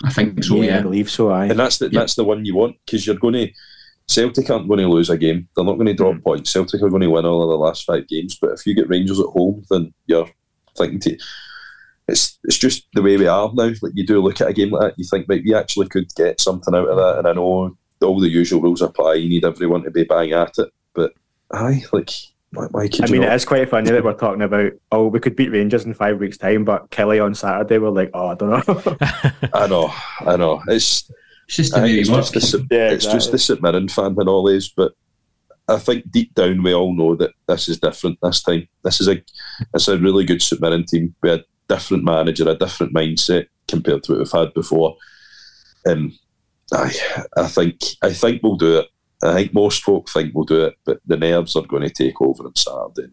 I 0.04 0.12
think 0.12 0.44
so. 0.44 0.62
I 0.62 0.66
Yeah. 0.66 0.80
I 0.80 0.82
believe 0.82 1.10
so. 1.10 1.32
Aye. 1.32 1.48
And 1.48 1.60
that's 1.60 1.80
the 1.80 1.90
Yeah. 1.92 2.02
that's 2.02 2.16
the 2.16 2.24
one 2.24 2.46
you 2.46 2.56
want 2.56 2.76
because 2.86 3.08
you're 3.08 3.16
going 3.16 3.34
to 3.34 3.52
Celtic 4.08 4.50
aren't 4.50 4.68
going 4.68 4.80
to 4.80 4.88
lose 4.88 5.10
a 5.10 5.18
game. 5.18 5.48
They're 5.56 5.66
not 5.66 5.74
going 5.76 5.88
to 5.88 5.94
drop 5.94 6.16
Mm. 6.16 6.24
points. 6.24 6.52
Celtic 6.52 6.82
are 6.82 6.90
going 6.90 7.02
to 7.02 7.10
win 7.10 7.26
all 7.26 7.44
of 7.44 7.50
the 7.50 7.58
last 7.58 7.84
five 7.86 8.08
games. 8.08 8.38
But 8.40 8.52
if 8.52 8.66
you 8.66 8.74
get 8.74 8.90
Rangers 8.90 9.20
at 9.20 9.26
home, 9.28 9.64
then 9.70 9.94
you're 10.06 10.30
thinking 10.78 11.00
to. 11.02 11.18
It's 12.08 12.40
it's 12.46 12.58
just 12.58 12.88
the 12.94 13.02
way 13.02 13.18
we 13.18 13.28
are 13.28 13.52
now. 13.54 13.72
Like 13.82 13.92
you 13.94 14.06
do 14.06 14.22
look 14.22 14.40
at 14.40 14.48
a 14.48 14.54
game 14.54 14.72
like 14.72 14.82
that, 14.82 15.00
you 15.00 15.06
think, 15.10 15.26
right, 15.28 15.44
we 15.44 15.54
actually 15.54 15.90
could 15.90 16.08
get 16.16 16.40
something 16.40 16.74
out 16.74 16.88
of 16.88 16.96
that. 16.96 17.18
And 17.20 17.28
I 17.28 17.34
know 17.34 17.76
all 18.02 18.20
the 18.20 18.30
usual 18.30 18.62
rules 18.62 18.82
apply. 18.82 19.16
You 19.16 19.28
need 19.28 19.44
everyone 19.44 19.84
to 19.84 19.92
be 19.92 20.06
bang 20.06 20.32
at 20.32 20.58
it. 20.58 20.70
But 20.94 21.12
aye, 21.52 21.84
like 21.92 22.12
why, 22.52 22.68
why 22.72 22.88
could 22.88 23.04
I 23.10 23.12
mean, 23.12 23.22
not? 23.24 23.34
it 23.34 23.36
is 23.36 23.44
quite 23.44 23.68
funny 23.70 23.92
that 23.92 24.06
we're 24.06 24.14
talking 24.14 24.42
about, 24.42 24.72
oh, 24.94 25.08
we 25.08 25.20
could 25.20 25.36
beat 25.36 25.52
Rangers 25.52 25.84
in 25.84 25.94
five 25.94 26.18
weeks' 26.18 26.38
time, 26.38 26.64
but 26.64 26.90
Killie 26.92 27.22
on 27.22 27.36
Saturday, 27.36 27.78
we're 27.78 27.90
like, 27.90 28.10
oh, 28.14 28.28
I 28.28 28.36
don't 28.36 28.68
know. 28.68 28.98
I 29.54 29.68
know, 29.68 29.94
I 30.22 30.38
know. 30.38 30.62
It's 30.70 31.12
It's 31.48 31.56
just 31.56 31.74
the 31.74 31.82
way 31.82 31.94
it's 31.94 32.10
just 32.10 32.34
the 32.34 32.68
Yeah, 32.70 32.92
it's 32.92 33.06
just 33.06 33.32
the 33.32 33.38
St 33.38 33.62
Mirren 33.62 33.88
fan 33.88 34.16
and 34.18 34.30
all 34.30 34.46
these, 34.46 34.68
but 34.68 34.94
I 35.70 35.78
think 35.78 36.10
deep 36.12 36.34
down 36.34 36.64
we 36.64 36.74
all 36.74 36.94
know 36.94 37.16
that 37.16 37.32
this 37.48 37.68
is 37.68 37.80
different 37.80 38.20
this 38.22 38.42
time. 38.42 38.68
This 38.84 39.02
is 39.02 39.08
a 39.08 39.22
it's 39.74 39.88
a 39.88 39.98
really 39.98 40.26
good 40.26 40.42
St 40.42 40.62
Mirren 40.62 40.86
team. 40.86 41.16
We 41.22 41.30
had 41.30 41.40
a 41.40 41.74
different 41.74 42.04
manager, 42.04 42.50
a 42.50 42.56
different 42.56 42.94
mindset 42.94 43.48
compared 43.68 44.04
to 44.04 44.14
what 44.14 44.20
we've 44.20 44.32
had 44.32 44.54
before. 44.54 44.98
Um, 45.88 46.18
and 46.72 46.92
I 46.92 47.44
I 47.44 47.48
think 47.48 47.82
I 48.02 48.14
think 48.14 48.44
we'll 48.44 48.58
do 48.58 48.80
it. 48.80 48.88
I 49.24 49.34
think 49.34 49.54
most 49.54 49.84
folk 49.84 50.10
think 50.10 50.34
we'll 50.34 50.46
do 50.46 50.66
it, 50.66 50.76
but 50.86 51.00
the 51.06 51.18
nerves 51.18 51.56
are 51.56 51.64
going 51.64 51.84
to 51.84 51.90
take 51.90 52.22
over 52.22 52.46
on 52.46 52.56
Saturday. 52.56 53.12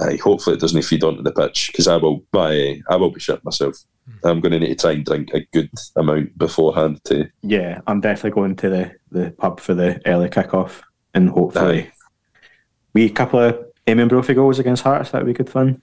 Aye, 0.00 0.18
hopefully 0.22 0.56
it 0.56 0.60
doesn't 0.60 0.82
feed 0.82 1.04
onto 1.04 1.22
the 1.22 1.32
pitch 1.32 1.68
because 1.72 1.88
I 1.88 1.96
will. 1.96 2.24
I, 2.34 2.82
I 2.88 2.96
will 2.96 3.10
be 3.10 3.20
shit 3.20 3.44
myself. 3.44 3.76
I'm 4.24 4.40
going 4.40 4.52
to 4.52 4.60
need 4.60 4.68
to 4.68 4.74
try 4.76 4.92
and 4.92 5.04
drink 5.04 5.30
a 5.34 5.40
good 5.52 5.70
amount 5.96 6.36
beforehand 6.38 7.02
to 7.04 7.28
yeah, 7.42 7.80
I'm 7.86 8.00
definitely 8.00 8.34
going 8.34 8.56
to 8.56 8.68
the, 8.68 8.92
the 9.10 9.30
pub 9.32 9.60
for 9.60 9.74
the 9.74 10.00
early 10.06 10.28
kick-off 10.28 10.82
and 11.14 11.28
hopefully 11.30 11.90
we 12.94 13.06
a 13.06 13.10
couple 13.10 13.40
of 13.40 13.58
Eamon 13.86 14.08
Brophy 14.08 14.34
goals 14.34 14.58
against 14.58 14.82
Hearts. 14.82 15.10
That 15.10 15.22
would 15.22 15.26
be 15.32 15.32
good 15.36 15.50
fun. 15.50 15.80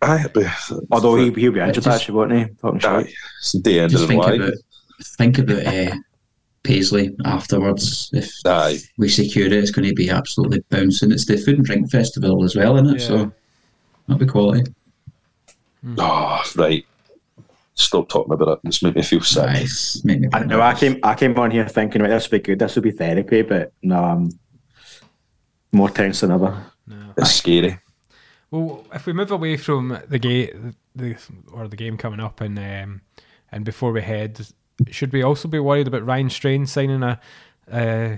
Aye, 0.00 0.26
but 0.32 0.46
Although 0.92 1.16
he, 1.16 1.30
he'll 1.32 1.52
be 1.52 1.60
injured, 1.60 1.82
Just- 1.84 1.86
actually, 1.88 2.14
won't 2.14 2.32
he? 2.32 2.44
Talking 2.60 2.84
aye, 2.84 3.02
shit. 3.04 3.14
it's 3.40 3.52
the 3.62 3.80
end 3.80 3.90
Just 3.90 4.02
of 4.04 4.08
the 4.08 4.14
think 4.14 4.24
line. 4.24 4.40
about 4.42 4.54
think 5.16 5.38
about 5.38 5.66
uh, 5.66 5.94
Paisley 6.62 7.16
afterwards. 7.24 8.10
If 8.12 8.30
Aye, 8.46 8.78
we 8.98 9.08
secure 9.08 9.46
it, 9.46 9.52
it's 9.52 9.70
going 9.72 9.88
to 9.88 9.94
be 9.94 10.10
absolutely 10.10 10.62
bouncing. 10.70 11.10
It's 11.12 11.24
the 11.26 11.36
food 11.36 11.56
and 11.56 11.64
drink 11.64 11.90
festival 11.90 12.44
as 12.44 12.54
well, 12.54 12.76
isn't 12.76 12.94
it? 12.96 13.00
Yeah. 13.00 13.06
So 13.08 13.32
that'll 14.06 14.18
be 14.20 14.26
quality. 14.26 14.70
oh 15.98 16.42
right. 16.56 16.84
Stop 17.78 18.08
talking 18.08 18.32
about 18.32 18.58
it. 18.58 18.60
It's 18.64 18.82
made 18.82 18.96
me 18.96 19.02
feel 19.02 19.22
sick. 19.22 19.46
Nice. 19.46 20.04
Make 20.04 20.20
me 20.20 20.28
I 20.32 20.44
know 20.44 20.60
I 20.60 20.74
came 20.74 20.98
I 21.02 21.14
came 21.14 21.38
on 21.38 21.50
here 21.50 21.68
thinking 21.68 22.00
about 22.00 22.10
this 22.10 22.30
would 22.30 22.42
be 22.42 22.46
good, 22.46 22.58
this 22.58 22.74
would 22.74 22.84
be 22.84 22.90
therapy, 22.90 23.42
but 23.42 23.72
no, 23.82 24.04
I'm 24.04 24.38
more 25.72 25.88
tense 25.88 26.20
than 26.20 26.32
ever. 26.32 26.64
No. 26.86 27.14
It's 27.16 27.30
scary. 27.30 27.78
Well, 28.50 28.84
if 28.92 29.06
we 29.06 29.12
move 29.12 29.30
away 29.30 29.56
from 29.56 29.98
the 30.08 30.18
game, 30.18 30.74
the 30.96 31.16
or 31.52 31.68
the 31.68 31.76
game 31.76 31.96
coming 31.96 32.20
up, 32.20 32.40
and 32.40 32.58
um, 32.58 33.02
and 33.52 33.64
before 33.64 33.92
we 33.92 34.02
head, 34.02 34.46
should 34.90 35.12
we 35.12 35.22
also 35.22 35.48
be 35.48 35.58
worried 35.58 35.86
about 35.86 36.06
Ryan 36.06 36.30
Strain 36.30 36.66
signing 36.66 37.02
a, 37.02 37.20
uh, 37.70 38.16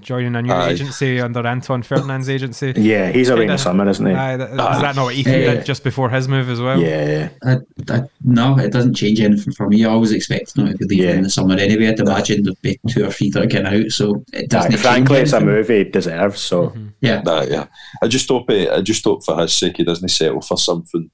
joining 0.00 0.34
a 0.36 0.42
new 0.42 0.52
Aye. 0.52 0.70
agency 0.70 1.20
under 1.20 1.46
Anton 1.46 1.82
Ferdinand's 1.82 2.28
agency? 2.28 2.72
Yeah, 2.76 3.10
he's 3.10 3.28
away 3.30 3.42
in 3.42 3.48
the 3.48 3.56
summer, 3.58 3.88
isn't 3.88 4.04
he? 4.04 4.12
Aye, 4.12 4.36
that, 4.36 4.50
is 4.50 4.56
that 4.56 4.96
not 4.96 5.04
what 5.04 5.14
Ethan 5.14 5.32
Yeah. 5.40 5.54
did 5.54 5.64
just 5.66 5.82
before 5.84 6.10
his 6.10 6.28
move 6.28 6.48
as 6.50 6.60
well? 6.60 6.80
Yeah, 6.80 7.30
I, 7.44 7.56
I, 7.90 8.02
no, 8.22 8.58
it 8.58 8.72
doesn't 8.72 8.94
change 8.94 9.20
anything 9.20 9.52
for 9.54 9.68
me. 9.68 9.84
I 9.84 9.88
always 9.88 10.12
expected 10.12 10.56
him 10.58 10.68
to 10.68 10.76
be 10.76 10.84
leaving 10.86 11.04
Yeah. 11.08 11.14
in 11.16 11.22
the 11.22 11.30
summer 11.30 11.54
anyway. 11.56 11.88
I'd 11.88 12.00
imagine 12.00 12.42
there'd 12.42 12.60
be 12.62 12.78
two 12.88 13.04
or 13.06 13.10
three 13.10 13.30
that 13.30 13.42
are 13.42 13.46
getting 13.46 13.84
out, 13.84 13.90
so 13.90 14.24
it 14.32 14.50
doesn't. 14.50 14.74
Aye, 14.74 14.76
frankly, 14.78 15.18
it's 15.18 15.32
a 15.32 15.36
anything. 15.36 15.54
move 15.54 15.68
he 15.68 15.84
deserves. 15.84 16.40
So 16.40 16.74
Yeah, 17.00 17.22
Aye, 17.26 17.46
yeah. 17.50 17.66
I 18.02 18.08
just 18.08 18.28
hope. 18.28 18.50
eh, 18.50 18.68
I 18.74 18.80
just 18.82 19.04
hope 19.04 19.24
for 19.24 19.38
his 19.40 19.54
sake 19.54 19.76
he 19.78 19.84
doesn't 19.84 20.08
settle 20.08 20.40
for 20.42 20.56
something 20.58 21.10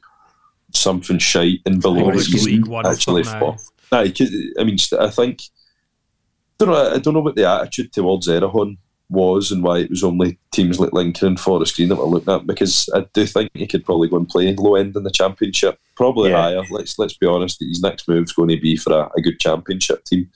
something 0.72 1.18
shite 1.18 1.58
and 1.66 1.80
below 1.82 2.04
Or 2.04 2.12
that 2.12 2.18
it's 2.20 2.26
he's 2.32 2.46
League 2.46 2.66
One 2.66 2.86
actually 2.86 3.24
something, 3.24 3.42
aye. 3.42 3.56
fought. 3.56 3.60
Aye, 3.92 4.10
'cause, 4.16 4.30
I 4.58 4.62
mean, 4.64 4.76
I 5.00 5.10
think 5.10 5.42
don't 6.64 6.68
know. 6.74 6.94
I 6.94 6.98
don't 6.98 7.14
know 7.14 7.20
what 7.20 7.34
the 7.36 7.48
attitude 7.48 7.92
towards 7.92 8.28
Erhahon 8.28 8.76
was 9.08 9.50
and 9.50 9.62
why 9.64 9.78
it 9.78 9.90
was 9.90 10.04
only 10.04 10.38
teams 10.52 10.78
like 10.78 10.92
Lincoln 10.92 11.26
and 11.28 11.40
Forest 11.40 11.74
Green 11.74 11.88
that 11.88 11.96
we're 11.96 12.04
looking 12.04 12.32
at. 12.32 12.46
Because 12.46 12.88
I 12.94 13.06
do 13.12 13.26
think 13.26 13.50
he 13.54 13.66
could 13.66 13.84
probably 13.84 14.08
go 14.08 14.16
and 14.18 14.28
play 14.28 14.54
low 14.54 14.76
end 14.76 14.94
in 14.96 15.02
the 15.02 15.10
championship, 15.10 15.78
probably 15.96 16.30
Yeah. 16.30 16.40
higher. 16.42 16.62
Let's 16.70 16.98
let's 16.98 17.16
be 17.16 17.26
honest. 17.26 17.58
That 17.58 17.66
his 17.68 17.82
next 17.82 18.06
move's 18.08 18.32
going 18.32 18.50
to 18.50 18.60
be 18.60 18.76
for 18.76 18.92
a, 18.92 19.10
a 19.16 19.20
good 19.20 19.40
championship 19.40 20.04
team. 20.04 20.30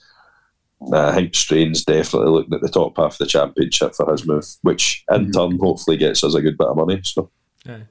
Uh, 0.91 1.07
I 1.07 1.13
think 1.15 1.33
Strain's 1.35 1.85
definitely 1.85 2.31
looking 2.31 2.53
at 2.53 2.61
the 2.61 2.67
top 2.69 2.97
half 2.97 3.13
of 3.13 3.17
the 3.19 3.25
championship 3.25 3.95
for 3.95 4.11
his 4.11 4.27
move, 4.27 4.45
which 4.61 5.03
in 5.09 5.31
turn 5.31 5.57
hopefully 5.57 5.95
gets 5.95 6.21
us 6.23 6.35
a 6.35 6.41
good 6.41 6.57
bit 6.57 6.67
of 6.67 6.75
money. 6.75 6.99
So 7.03 7.31
Aye. 7.67 7.83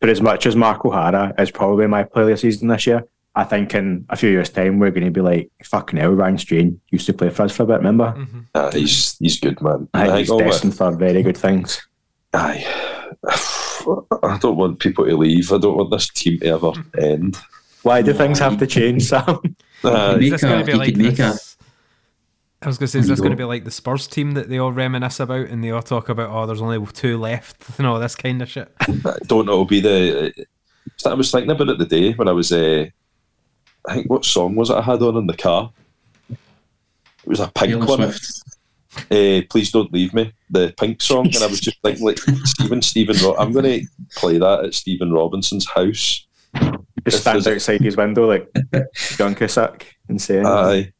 For 0.00 0.08
as 0.10 0.20
much 0.20 0.44
as 0.44 0.54
Mark 0.54 0.84
O'Hara 0.84 1.32
is 1.38 1.50
probably 1.50 1.86
my 1.86 2.04
player 2.04 2.24
of 2.26 2.30
the 2.32 2.36
season 2.36 2.68
this 2.68 2.86
year, 2.86 3.04
I 3.36 3.44
think 3.44 3.74
in 3.74 4.06
a 4.08 4.16
few 4.16 4.30
years' 4.30 4.48
time 4.48 4.78
we're 4.78 4.90
going 4.90 5.04
to 5.04 5.10
be 5.10 5.20
like, 5.20 5.50
fucking 5.62 5.98
hell, 5.98 6.12
Ryan 6.12 6.38
Strain 6.38 6.80
used 6.90 7.04
to 7.06 7.12
play 7.12 7.28
for 7.28 7.42
us 7.42 7.54
for 7.54 7.64
a 7.64 7.66
bit, 7.66 7.78
remember? 7.78 8.26
uh, 8.54 8.72
he's 8.72 9.16
he's 9.18 9.38
good, 9.38 9.60
man. 9.60 9.88
I 9.92 10.06
think 10.06 10.18
he's 10.18 10.30
all 10.30 10.38
that- 10.38 10.46
destined 10.46 10.76
for 10.76 10.90
very 10.92 11.22
good 11.22 11.36
things. 11.36 11.86
Aye. 12.32 12.64
I 14.22 14.38
don't 14.40 14.56
want 14.56 14.80
people 14.80 15.04
to 15.04 15.16
leave. 15.16 15.52
I 15.52 15.58
don't 15.58 15.76
want 15.76 15.90
this 15.90 16.08
team 16.08 16.40
to 16.40 16.46
ever 16.46 16.72
end. 16.98 17.36
Why 17.82 18.02
do 18.02 18.12
things 18.12 18.38
have 18.40 18.58
to 18.58 18.66
change, 18.66 19.04
Sam? 19.04 19.40
Aye. 19.84 20.16
Make 20.16 20.22
Is 20.22 20.30
this 20.32 20.42
going 20.42 20.58
to 20.58 20.64
be 20.64 20.74
like 20.74 20.94
could 20.94 21.02
make 21.02 21.16
this? 21.16 21.56
I 22.62 22.66
was 22.68 22.78
going 22.78 22.86
to 22.86 22.92
say, 22.92 22.98
is 22.98 23.06
this 23.08 23.20
going 23.20 23.30
to 23.30 23.36
be 23.36 23.44
like 23.44 23.64
the 23.64 23.70
Spurs 23.70 24.08
team 24.08 24.32
that 24.32 24.48
they 24.48 24.58
all 24.58 24.72
reminisce 24.72 25.20
about 25.20 25.48
and 25.48 25.62
they 25.62 25.70
all 25.70 25.82
talk 25.82 26.08
about, 26.08 26.30
oh, 26.30 26.46
there's 26.46 26.62
only 26.62 26.84
two 26.86 27.18
left 27.18 27.62
and 27.78 27.86
all 27.86 28.00
this 28.00 28.16
kind 28.16 28.40
of 28.42 28.48
shit? 28.48 28.72
I 28.80 28.94
don't 29.26 29.46
know. 29.46 29.52
It'll 29.52 29.64
be 29.66 29.80
the. 29.80 30.46
I 31.04 31.14
was 31.14 31.30
thinking 31.30 31.50
about 31.50 31.68
it 31.68 31.78
the 31.78 31.84
day 31.84 32.12
when 32.14 32.28
I 32.28 32.32
was. 32.32 32.50
Uh, 32.50 32.86
I 33.88 33.94
think 33.94 34.10
what 34.10 34.24
song 34.24 34.54
was 34.54 34.70
it 34.70 34.76
I 34.76 34.82
had 34.82 35.02
on 35.02 35.16
in 35.16 35.26
the 35.26 35.36
car? 35.36 35.70
It 36.30 36.38
was 37.24 37.40
a 37.40 37.50
pink 37.54 37.72
Taylor 37.72 37.86
one. 37.86 38.12
Swift. 38.12 38.42
Uh, 39.10 39.42
Please 39.50 39.70
don't 39.70 39.92
leave 39.92 40.14
me. 40.14 40.32
The 40.50 40.72
pink 40.78 41.02
song, 41.02 41.26
and 41.26 41.36
I 41.42 41.46
was 41.46 41.60
just 41.60 41.80
thinking, 41.82 42.04
like 42.04 42.18
Stephen 42.44 42.82
Stephen. 42.82 43.16
Ro- 43.22 43.36
I'm 43.36 43.52
going 43.52 43.64
to 43.64 43.86
play 44.16 44.38
that 44.38 44.64
at 44.64 44.74
Stephen 44.74 45.12
Robinson's 45.12 45.68
house. 45.68 46.26
Just 47.06 47.20
stand 47.20 47.46
outside 47.46 47.80
his 47.82 47.96
window 47.96 48.26
like 48.26 48.48
John 49.16 49.34
Cusack 49.34 49.86
and 50.08 50.20
say, 50.20 50.42
Aye. 50.42 50.92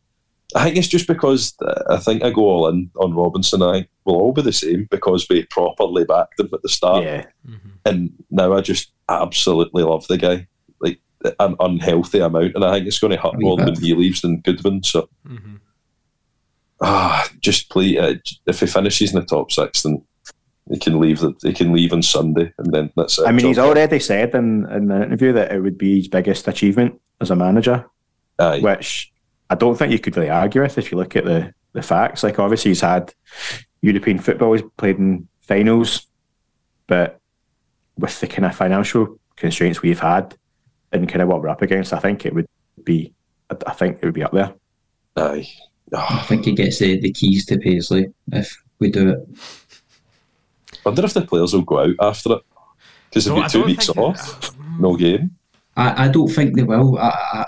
I 0.54 0.64
think 0.64 0.76
it's 0.76 0.88
just 0.88 1.08
because 1.08 1.54
uh, 1.60 1.82
I 1.90 1.96
think 1.96 2.22
I 2.22 2.30
go 2.30 2.42
all 2.42 2.68
in 2.68 2.90
on 3.00 3.14
Robinson. 3.14 3.62
I 3.62 3.88
we'll 4.04 4.16
all 4.16 4.32
be 4.32 4.42
the 4.42 4.52
same 4.52 4.86
because 4.90 5.26
we 5.28 5.44
properly 5.46 6.04
backed 6.04 6.38
him 6.38 6.50
at 6.52 6.62
the 6.62 6.68
start. 6.68 7.02
yeah, 7.04 7.24
and 7.84 8.12
now 8.30 8.52
I 8.52 8.60
just 8.60 8.92
absolutely 9.08 9.82
love 9.82 10.06
the 10.06 10.18
guy, 10.18 10.30
like 10.30 10.48
an 11.40 11.56
unhealthy 11.60 12.18
amount, 12.20 12.54
and 12.54 12.64
I 12.64 12.72
think 12.74 12.86
it's 12.86 12.98
going 12.98 13.12
to 13.12 13.16
hurt 13.20 13.38
more 13.40 13.56
bit. 13.56 13.66
when 13.66 13.74
he 13.80 13.94
leaves 13.94 14.20
than 14.20 14.40
Goodwin. 14.40 14.82
So, 14.82 15.08
Mhm. 15.26 15.60
ah, 16.80 17.28
just 17.40 17.70
play. 17.70 17.98
Uh, 17.98 18.14
if 18.46 18.60
he 18.60 18.66
finishes 18.66 19.12
in 19.14 19.20
the 19.20 19.26
top 19.26 19.50
six, 19.50 19.82
then 19.82 20.02
he 20.70 20.78
can 20.78 21.00
leave. 21.00 21.20
The, 21.20 21.34
he 21.42 21.52
can 21.52 21.72
leave 21.72 21.92
on 21.92 22.02
Sunday, 22.02 22.52
and 22.58 22.72
then 22.72 22.90
that's 22.96 23.18
it. 23.18 23.26
I 23.26 23.32
mean, 23.32 23.46
he's 23.46 23.56
Job- 23.56 23.68
already 23.70 23.98
said 24.00 24.34
in, 24.34 24.66
in 24.70 24.88
the 24.88 25.02
interview 25.04 25.32
that 25.32 25.52
it 25.52 25.60
would 25.60 25.78
be 25.78 25.96
his 25.98 26.08
biggest 26.08 26.48
achievement 26.48 27.00
as 27.20 27.30
a 27.30 27.36
manager, 27.36 27.86
Aye. 28.38 28.60
which 28.60 29.12
I 29.48 29.54
don't 29.54 29.76
think 29.76 29.92
you 29.92 29.98
could 29.98 30.16
really 30.16 30.30
argue 30.30 30.62
with 30.62 30.76
if 30.78 30.90
you 30.92 30.98
look 30.98 31.16
at 31.16 31.24
the, 31.24 31.52
the 31.72 31.82
facts. 31.82 32.22
Like, 32.22 32.38
obviously, 32.38 32.70
he's 32.72 32.80
had 32.82 33.12
European 33.80 34.18
football, 34.18 34.52
he's 34.52 34.62
played 34.76 34.98
in 34.98 35.28
finals, 35.40 36.06
but 36.86 37.20
with 37.96 38.20
the 38.20 38.26
kind 38.26 38.44
of 38.44 38.54
financial 38.54 39.18
constraints 39.36 39.80
we've 39.82 40.00
had 40.00 40.34
and 40.92 41.08
kind 41.08 41.22
of 41.22 41.28
what 41.28 41.40
we're 41.42 41.48
up 41.48 41.62
against, 41.62 41.92
I 41.92 41.98
think 41.98 42.24
it 42.26 42.34
would 42.34 42.46
be, 42.84 43.12
I- 43.50 43.56
I 43.66 43.72
think 43.72 43.98
it 44.00 44.04
would 44.04 44.14
be 44.14 44.22
up 44.22 44.32
there. 44.32 44.52
Aye. 45.16 45.48
I 45.94 45.96
Ah, 45.98 46.26
think 46.28 46.44
he 46.46 46.52
gets 46.52 46.78
the, 46.80 46.98
the 47.00 47.12
keys 47.12 47.46
to 47.46 47.58
Paisley 47.58 48.12
if 48.32 48.60
we 48.80 48.90
do 48.90 49.10
it. 49.10 49.28
I 50.84 50.88
wonder 50.90 51.04
if 51.04 51.14
the 51.14 51.22
players 51.22 51.52
will 51.54 51.62
go 51.62 51.78
out 51.80 51.94
after 52.00 52.32
it 52.34 52.42
because 53.08 53.24
they've 53.24 53.34
No, 53.34 53.40
got 53.40 53.44
I 53.46 53.48
two 53.48 53.58
don't 53.60 53.66
weeks 53.68 53.86
think- 53.86 53.98
off, 53.98 54.56
no 54.80 54.96
game. 54.96 55.30
I, 55.76 56.06
I 56.06 56.08
don't 56.08 56.28
think 56.28 56.56
they 56.56 56.62
will. 56.62 56.98
I, 56.98 57.08
I, 57.32 57.44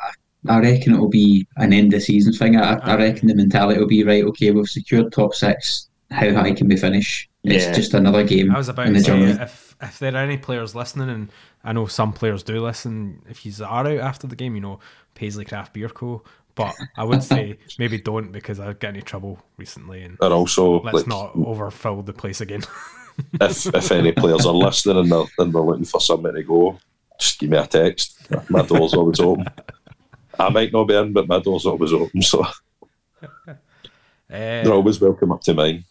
I 0.49 0.61
reckon 0.61 0.95
it'll 0.95 1.09
be 1.09 1.47
an 1.57 1.73
end 1.73 1.95
of 1.95 2.03
season 2.03 2.33
thing. 2.33 2.57
I, 2.57 2.75
I 2.79 2.97
reckon 2.97 3.27
the 3.29 3.35
mentality 3.35 3.81
will 3.81 3.87
be 3.89 4.05
right. 4.05 4.23
Okay, 4.25 4.51
we've 4.51 4.69
secured 4.69 5.13
top 5.13 5.35
six. 5.35 5.89
How 6.11 6.33
high 6.33 6.53
can 6.53 6.69
we 6.69 6.77
finish? 6.77 7.28
It's 7.45 7.65
Yeah. 7.67 7.73
just 7.73 7.95
another 7.95 8.25
game 8.25 8.51
I 8.55 8.59
was 8.59 8.69
about 8.69 8.87
in 8.89 8.95
to 8.95 8.99
the 9.01 9.05
say, 9.05 9.43
if, 9.43 9.77
if 9.81 9.99
there 9.99 10.13
are 10.15 10.19
any 10.19 10.39
players 10.39 10.75
listening, 10.75 11.09
and 11.09 11.31
I 11.65 11.73
know 11.73 11.87
some 11.87 12.13
players 12.13 12.43
do 12.43 12.61
listen, 12.61 13.23
if 13.29 13.47
you 13.47 13.53
are 13.65 13.87
out 13.87 13.99
after 13.99 14.27
the 14.27 14.37
game, 14.37 14.55
you 14.55 14.61
know, 14.61 14.81
Paisley 15.15 15.45
Craft 15.45 15.73
Beer 15.73 15.89
Co. 15.89 16.23
But 16.55 16.75
I 16.97 17.05
would 17.05 17.23
say 17.23 17.59
maybe 17.79 17.99
don't 17.99 18.33
because 18.33 18.59
I've 18.59 18.81
got 18.81 18.89
into 18.89 19.03
trouble 19.03 19.39
recently 19.57 20.03
and 20.03 20.19
And 20.21 20.33
also, 20.35 20.81
let's 20.83 20.95
like, 20.97 21.07
not 21.07 21.33
overfill 21.37 22.03
the 22.03 22.13
place 22.13 22.41
again. 22.41 22.63
if 23.41 23.67
if 23.73 23.93
any 23.93 24.13
players 24.13 24.45
are 24.45 24.53
listening 24.55 24.99
and 24.99 25.13
they're, 25.13 25.25
and 25.39 25.53
they're 25.53 25.63
looking 25.63 25.85
for 25.85 26.01
somewhere 26.01 26.33
to 26.33 26.43
go, 26.43 26.79
just 27.21 27.39
give 27.39 27.51
me 27.51 27.57
a 27.59 27.67
text. 27.67 28.19
My 28.51 28.63
door's 28.63 28.95
always 28.95 29.21
open. 29.21 29.47
I 30.39 30.49
might 30.51 30.73
not 30.73 30.85
be 30.85 30.95
in, 30.97 31.13
but 31.13 31.29
my 31.29 31.39
door's 31.41 31.67
always 31.67 31.93
open, 31.93 32.23
so 32.23 32.45
Uh, 33.23 33.55
they're 34.29 34.73
always 34.73 35.01
welcome 35.01 35.33
up 35.33 35.41
to 35.43 35.55
mine. 35.55 35.85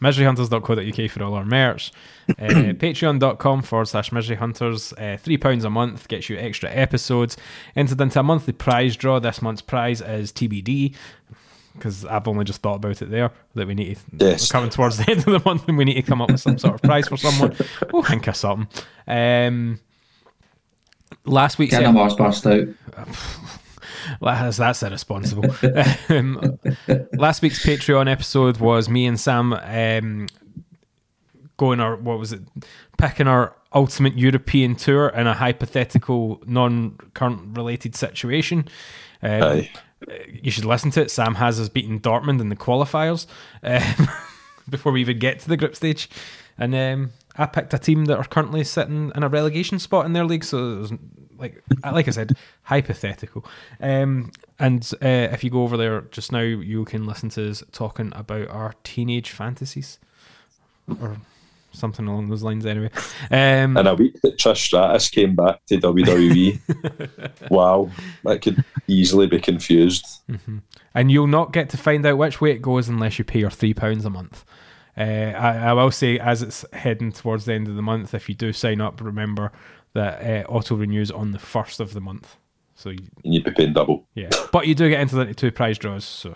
So, 0.00 0.06
miseryhunters.co.uk 0.06 1.10
for 1.10 1.22
all 1.22 1.34
our 1.34 1.44
merch. 1.44 1.92
Uh, 2.28 2.32
Patreon.com 2.38 3.62
forward 3.62 3.86
slash 3.86 4.10
miseryhunters. 4.10 4.92
Uh, 4.94 5.16
£3 5.18 5.64
a 5.64 5.70
month 5.70 6.08
gets 6.08 6.28
you 6.28 6.36
extra 6.38 6.70
episodes. 6.70 7.36
Entered 7.76 8.00
into 8.00 8.20
a 8.20 8.22
monthly 8.22 8.52
prize 8.52 8.96
draw. 8.96 9.18
This 9.18 9.40
month's 9.42 9.62
prize 9.62 10.00
is 10.00 10.32
TBD. 10.32 10.94
Because 11.74 12.04
I've 12.04 12.28
only 12.28 12.44
just 12.44 12.62
thought 12.62 12.76
about 12.76 13.02
it 13.02 13.10
there 13.10 13.32
that 13.54 13.66
we 13.66 13.74
need 13.74 13.96
to. 13.96 14.26
Yes. 14.26 14.48
We're 14.48 14.58
coming 14.58 14.70
towards 14.70 14.96
the 14.98 15.08
end 15.10 15.20
of 15.20 15.24
the 15.24 15.42
month 15.44 15.66
and 15.68 15.76
we 15.76 15.84
need 15.84 15.94
to 15.94 16.02
come 16.02 16.22
up 16.22 16.30
with 16.30 16.40
some 16.40 16.56
sort 16.58 16.74
of 16.74 16.82
prize 16.82 17.08
for 17.08 17.16
someone. 17.16 17.56
We'll 17.92 18.04
think 18.04 18.28
of 18.28 18.36
something. 18.36 18.68
Um, 19.08 19.80
last 21.24 21.58
week's 21.58 21.72
Getting 21.72 21.88
a 21.88 21.92
Mars 21.92 22.14
burst 22.14 22.46
out. 22.46 22.68
That's, 24.20 24.56
that's 24.56 24.82
irresponsible. 24.82 25.54
um, 26.08 26.58
last 27.12 27.42
week's 27.42 27.64
Patreon 27.64 28.10
episode 28.10 28.58
was 28.58 28.88
me 28.88 29.06
and 29.06 29.18
Sam 29.18 29.52
um, 29.52 30.26
going 31.56 31.80
our 31.80 31.96
what 31.96 32.18
was 32.18 32.32
it, 32.32 32.42
picking 32.98 33.28
our 33.28 33.54
ultimate 33.72 34.16
European 34.16 34.76
tour 34.76 35.08
in 35.08 35.26
a 35.26 35.34
hypothetical, 35.34 36.42
non-current 36.46 37.56
related 37.56 37.96
situation. 37.96 38.68
Um, 39.22 39.42
Aye. 39.42 39.70
you 40.42 40.50
should 40.50 40.64
listen 40.64 40.90
to 40.92 41.02
it. 41.02 41.10
Sam 41.10 41.34
has 41.36 41.58
us 41.58 41.68
beating 41.68 42.00
Dortmund 42.00 42.40
in 42.40 42.48
the 42.48 42.56
qualifiers 42.56 43.26
um, 43.62 44.08
before 44.68 44.92
we 44.92 45.00
even 45.00 45.18
get 45.18 45.40
to 45.40 45.48
the 45.48 45.56
group 45.56 45.74
stage, 45.76 46.08
and 46.58 46.74
um, 46.74 47.10
I 47.36 47.46
picked 47.46 47.74
a 47.74 47.78
team 47.78 48.04
that 48.06 48.18
are 48.18 48.24
currently 48.24 48.64
sitting 48.64 49.12
in 49.14 49.22
a 49.22 49.28
relegation 49.28 49.78
spot 49.78 50.06
in 50.06 50.12
their 50.12 50.24
league. 50.24 50.44
So 50.44 50.72
it 50.72 50.78
was 50.78 50.92
like, 51.38 51.62
like 51.84 52.08
I 52.08 52.12
said, 52.12 52.36
hypothetical. 52.62 53.44
Um, 53.80 54.30
and 54.58 54.88
uh, 55.02 55.28
if 55.32 55.42
you 55.42 55.50
go 55.50 55.62
over 55.62 55.76
there 55.76 56.02
just 56.02 56.32
now, 56.32 56.40
you 56.40 56.84
can 56.84 57.06
listen 57.06 57.28
to 57.30 57.50
us 57.50 57.62
talking 57.72 58.12
about 58.14 58.48
our 58.48 58.74
teenage 58.84 59.30
fantasies 59.30 59.98
or 61.00 61.16
something 61.72 62.06
along 62.06 62.28
those 62.28 62.42
lines. 62.42 62.64
Anyway, 62.64 62.90
um, 63.30 63.76
And 63.76 63.88
a 63.88 63.94
week 63.94 64.20
that 64.22 64.38
Trish 64.38 64.58
Stratus 64.58 65.08
came 65.08 65.34
back 65.34 65.64
to 65.66 65.78
WWE. 65.78 66.60
wow, 67.50 67.90
that 68.22 68.42
could 68.42 68.64
easily 68.86 69.26
be 69.26 69.40
confused. 69.40 70.06
and 70.94 71.10
you'll 71.10 71.26
not 71.26 71.52
get 71.52 71.68
to 71.70 71.76
find 71.76 72.06
out 72.06 72.18
which 72.18 72.40
way 72.40 72.52
it 72.52 72.62
goes 72.62 72.88
unless 72.88 73.18
you 73.18 73.24
pay 73.24 73.40
your 73.40 73.50
three 73.50 73.74
pounds 73.74 74.04
a 74.04 74.10
month. 74.10 74.44
Uh, 74.96 75.00
I, 75.36 75.56
I 75.68 75.72
will 75.72 75.90
say, 75.90 76.18
as 76.18 76.42
it's 76.42 76.64
heading 76.72 77.10
towards 77.12 77.44
the 77.46 77.52
end 77.54 77.68
of 77.68 77.74
the 77.76 77.82
month, 77.82 78.14
if 78.14 78.28
you 78.28 78.34
do 78.34 78.52
sign 78.52 78.80
up, 78.80 79.00
remember 79.00 79.50
that 79.92 80.22
uh, 80.22 80.48
auto 80.50 80.76
renews 80.76 81.10
on 81.10 81.32
the 81.32 81.38
first 81.38 81.80
of 81.80 81.94
the 81.94 82.00
month. 82.00 82.36
So 82.76 82.90
you- 82.90 82.98
And 83.24 83.34
you'd 83.34 83.44
be 83.44 83.50
paying 83.52 83.72
double. 83.72 84.06
yeah, 84.14 84.30
but 84.52 84.66
you 84.66 84.74
do 84.74 84.88
get 84.88 85.00
into 85.00 85.16
the 85.16 85.32
two 85.34 85.50
prize 85.50 85.78
draws. 85.78 86.04
So 86.04 86.34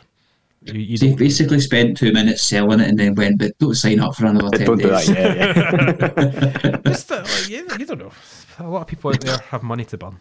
you, 0.63 0.75
you 0.81 0.99
They 0.99 1.15
basically 1.15 1.61
spent 1.61 1.97
two 1.97 2.13
minutes 2.13 2.43
selling 2.43 2.81
it 2.81 2.89
and 2.89 2.99
then 2.99 3.15
went, 3.15 3.39
but 3.39 3.57
don't 3.59 3.75
sign 3.75 4.01
up 4.01 4.15
for 4.17 4.27
another 4.27 4.57
10 4.57 4.67
Don't 4.67 4.79
do 4.81 4.89
that, 4.89 5.09
yeah, 5.09 6.73
yeah. 6.75 6.77
Just, 6.87 7.11
uh, 7.13 7.23
like, 7.23 7.49
you, 7.49 7.67
you 7.79 7.87
don't 7.87 7.99
know. 7.99 8.13
A 8.59 8.69
lot 8.69 8.83
of 8.83 8.87
people 8.89 9.11
out 9.11 9.21
there 9.21 9.39
have 9.51 9.63
money 9.63 9.85
to 9.87 9.97
burn, 9.99 10.21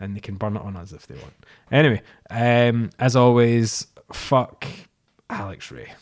and 0.00 0.14
they 0.16 0.20
can 0.20 0.34
burn 0.36 0.56
it 0.56 0.62
on 0.62 0.76
us 0.76 0.92
if 0.92 1.06
they 1.06 1.14
want. 1.14 1.32
Anyway, 1.70 2.02
um, 2.30 2.90
as 2.98 3.16
always, 3.16 3.86
fuck 4.12 4.66
Alex 5.30 5.70
Ray. 5.70 5.92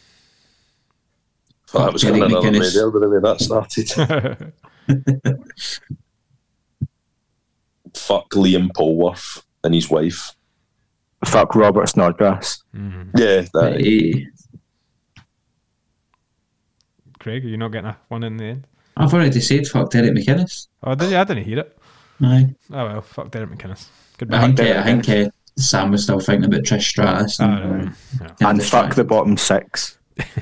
Thought 1.70 1.84
that 1.86 1.92
was 1.92 2.02
Jerry 2.02 2.18
going 2.18 2.32
another 2.32 2.48
McGuinness. 2.50 2.74
radio, 2.74 2.90
but 2.90 2.98
the 3.00 3.08
way 3.08 3.20
that 3.20 3.40
started. 3.40 4.52
Fuck 7.94 8.30
Liam 8.30 8.68
Polworth 8.72 9.42
and 9.64 9.74
his 9.74 9.90
wife. 9.90 10.32
Fuck 11.24 11.54
Robert 11.54 11.88
Snodgrass. 11.88 12.62
Yeah, 12.74 13.42
that, 13.54 13.76
Hey, 13.80 14.26
Craig, 17.18 17.44
are 17.44 17.48
you 17.48 17.56
not 17.58 17.68
getting 17.72 17.90
a 17.90 17.96
one 18.08 18.22
in 18.22 18.36
the 18.36 18.44
end? 18.44 18.66
I've 18.96 19.12
already 19.12 19.40
said 19.40 19.66
fuck 19.66 19.90
Derek 19.90 20.12
McInnes. 20.12 20.68
Oh, 20.82 20.94
did 20.94 21.10
you? 21.10 21.16
I 21.18 21.24
didn't 21.24 21.44
hear 21.44 21.58
it. 21.60 21.78
Aye. 22.22 22.54
Oh 22.72 22.84
well, 22.86 23.00
fuck 23.02 23.30
Derek 23.30 23.50
McInnes. 23.50 23.86
Goodbye. 24.18 24.38
I 24.38 24.46
Goodbye. 24.46 24.46
think, 24.46 24.56
Derek 24.56 24.76
uh, 24.76 24.80
I 24.80 24.84
think 25.02 25.08
uh, 25.28 25.30
Sam 25.56 25.90
was 25.90 26.02
still 26.02 26.20
thinking 26.20 26.46
about 26.46 26.62
Trish 26.62 26.82
Stratus 26.88 27.38
Oh, 27.40 27.44
and, 27.44 27.84
no. 27.84 27.86
uh, 28.26 28.28
Yeah. 28.40 28.48
And 28.50 28.62
fuck 28.64 28.94
the 28.94 29.04
bottom 29.04 29.36
six. 29.36 29.98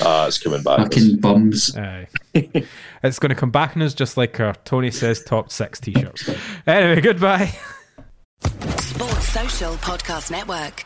Ah, 0.00 0.26
it's 0.26 0.38
coming 0.38 0.62
back. 0.62 0.78
fucking 0.78 1.16
bums. 1.16 1.76
Aye. 1.76 2.06
it's 2.34 3.18
going 3.18 3.30
to 3.30 3.34
come 3.34 3.50
back 3.50 3.74
in 3.74 3.82
us 3.82 3.94
just 3.94 4.16
like 4.16 4.38
our 4.38 4.54
Tony 4.64 4.90
says 4.90 5.22
top 5.24 5.50
six 5.50 5.80
t-shirts. 5.80 6.30
Anyway, 6.66 7.00
goodbye. 7.00 7.52
Sports 8.78 9.28
Social 9.28 9.74
Podcast 9.74 10.30
Network. 10.30 10.84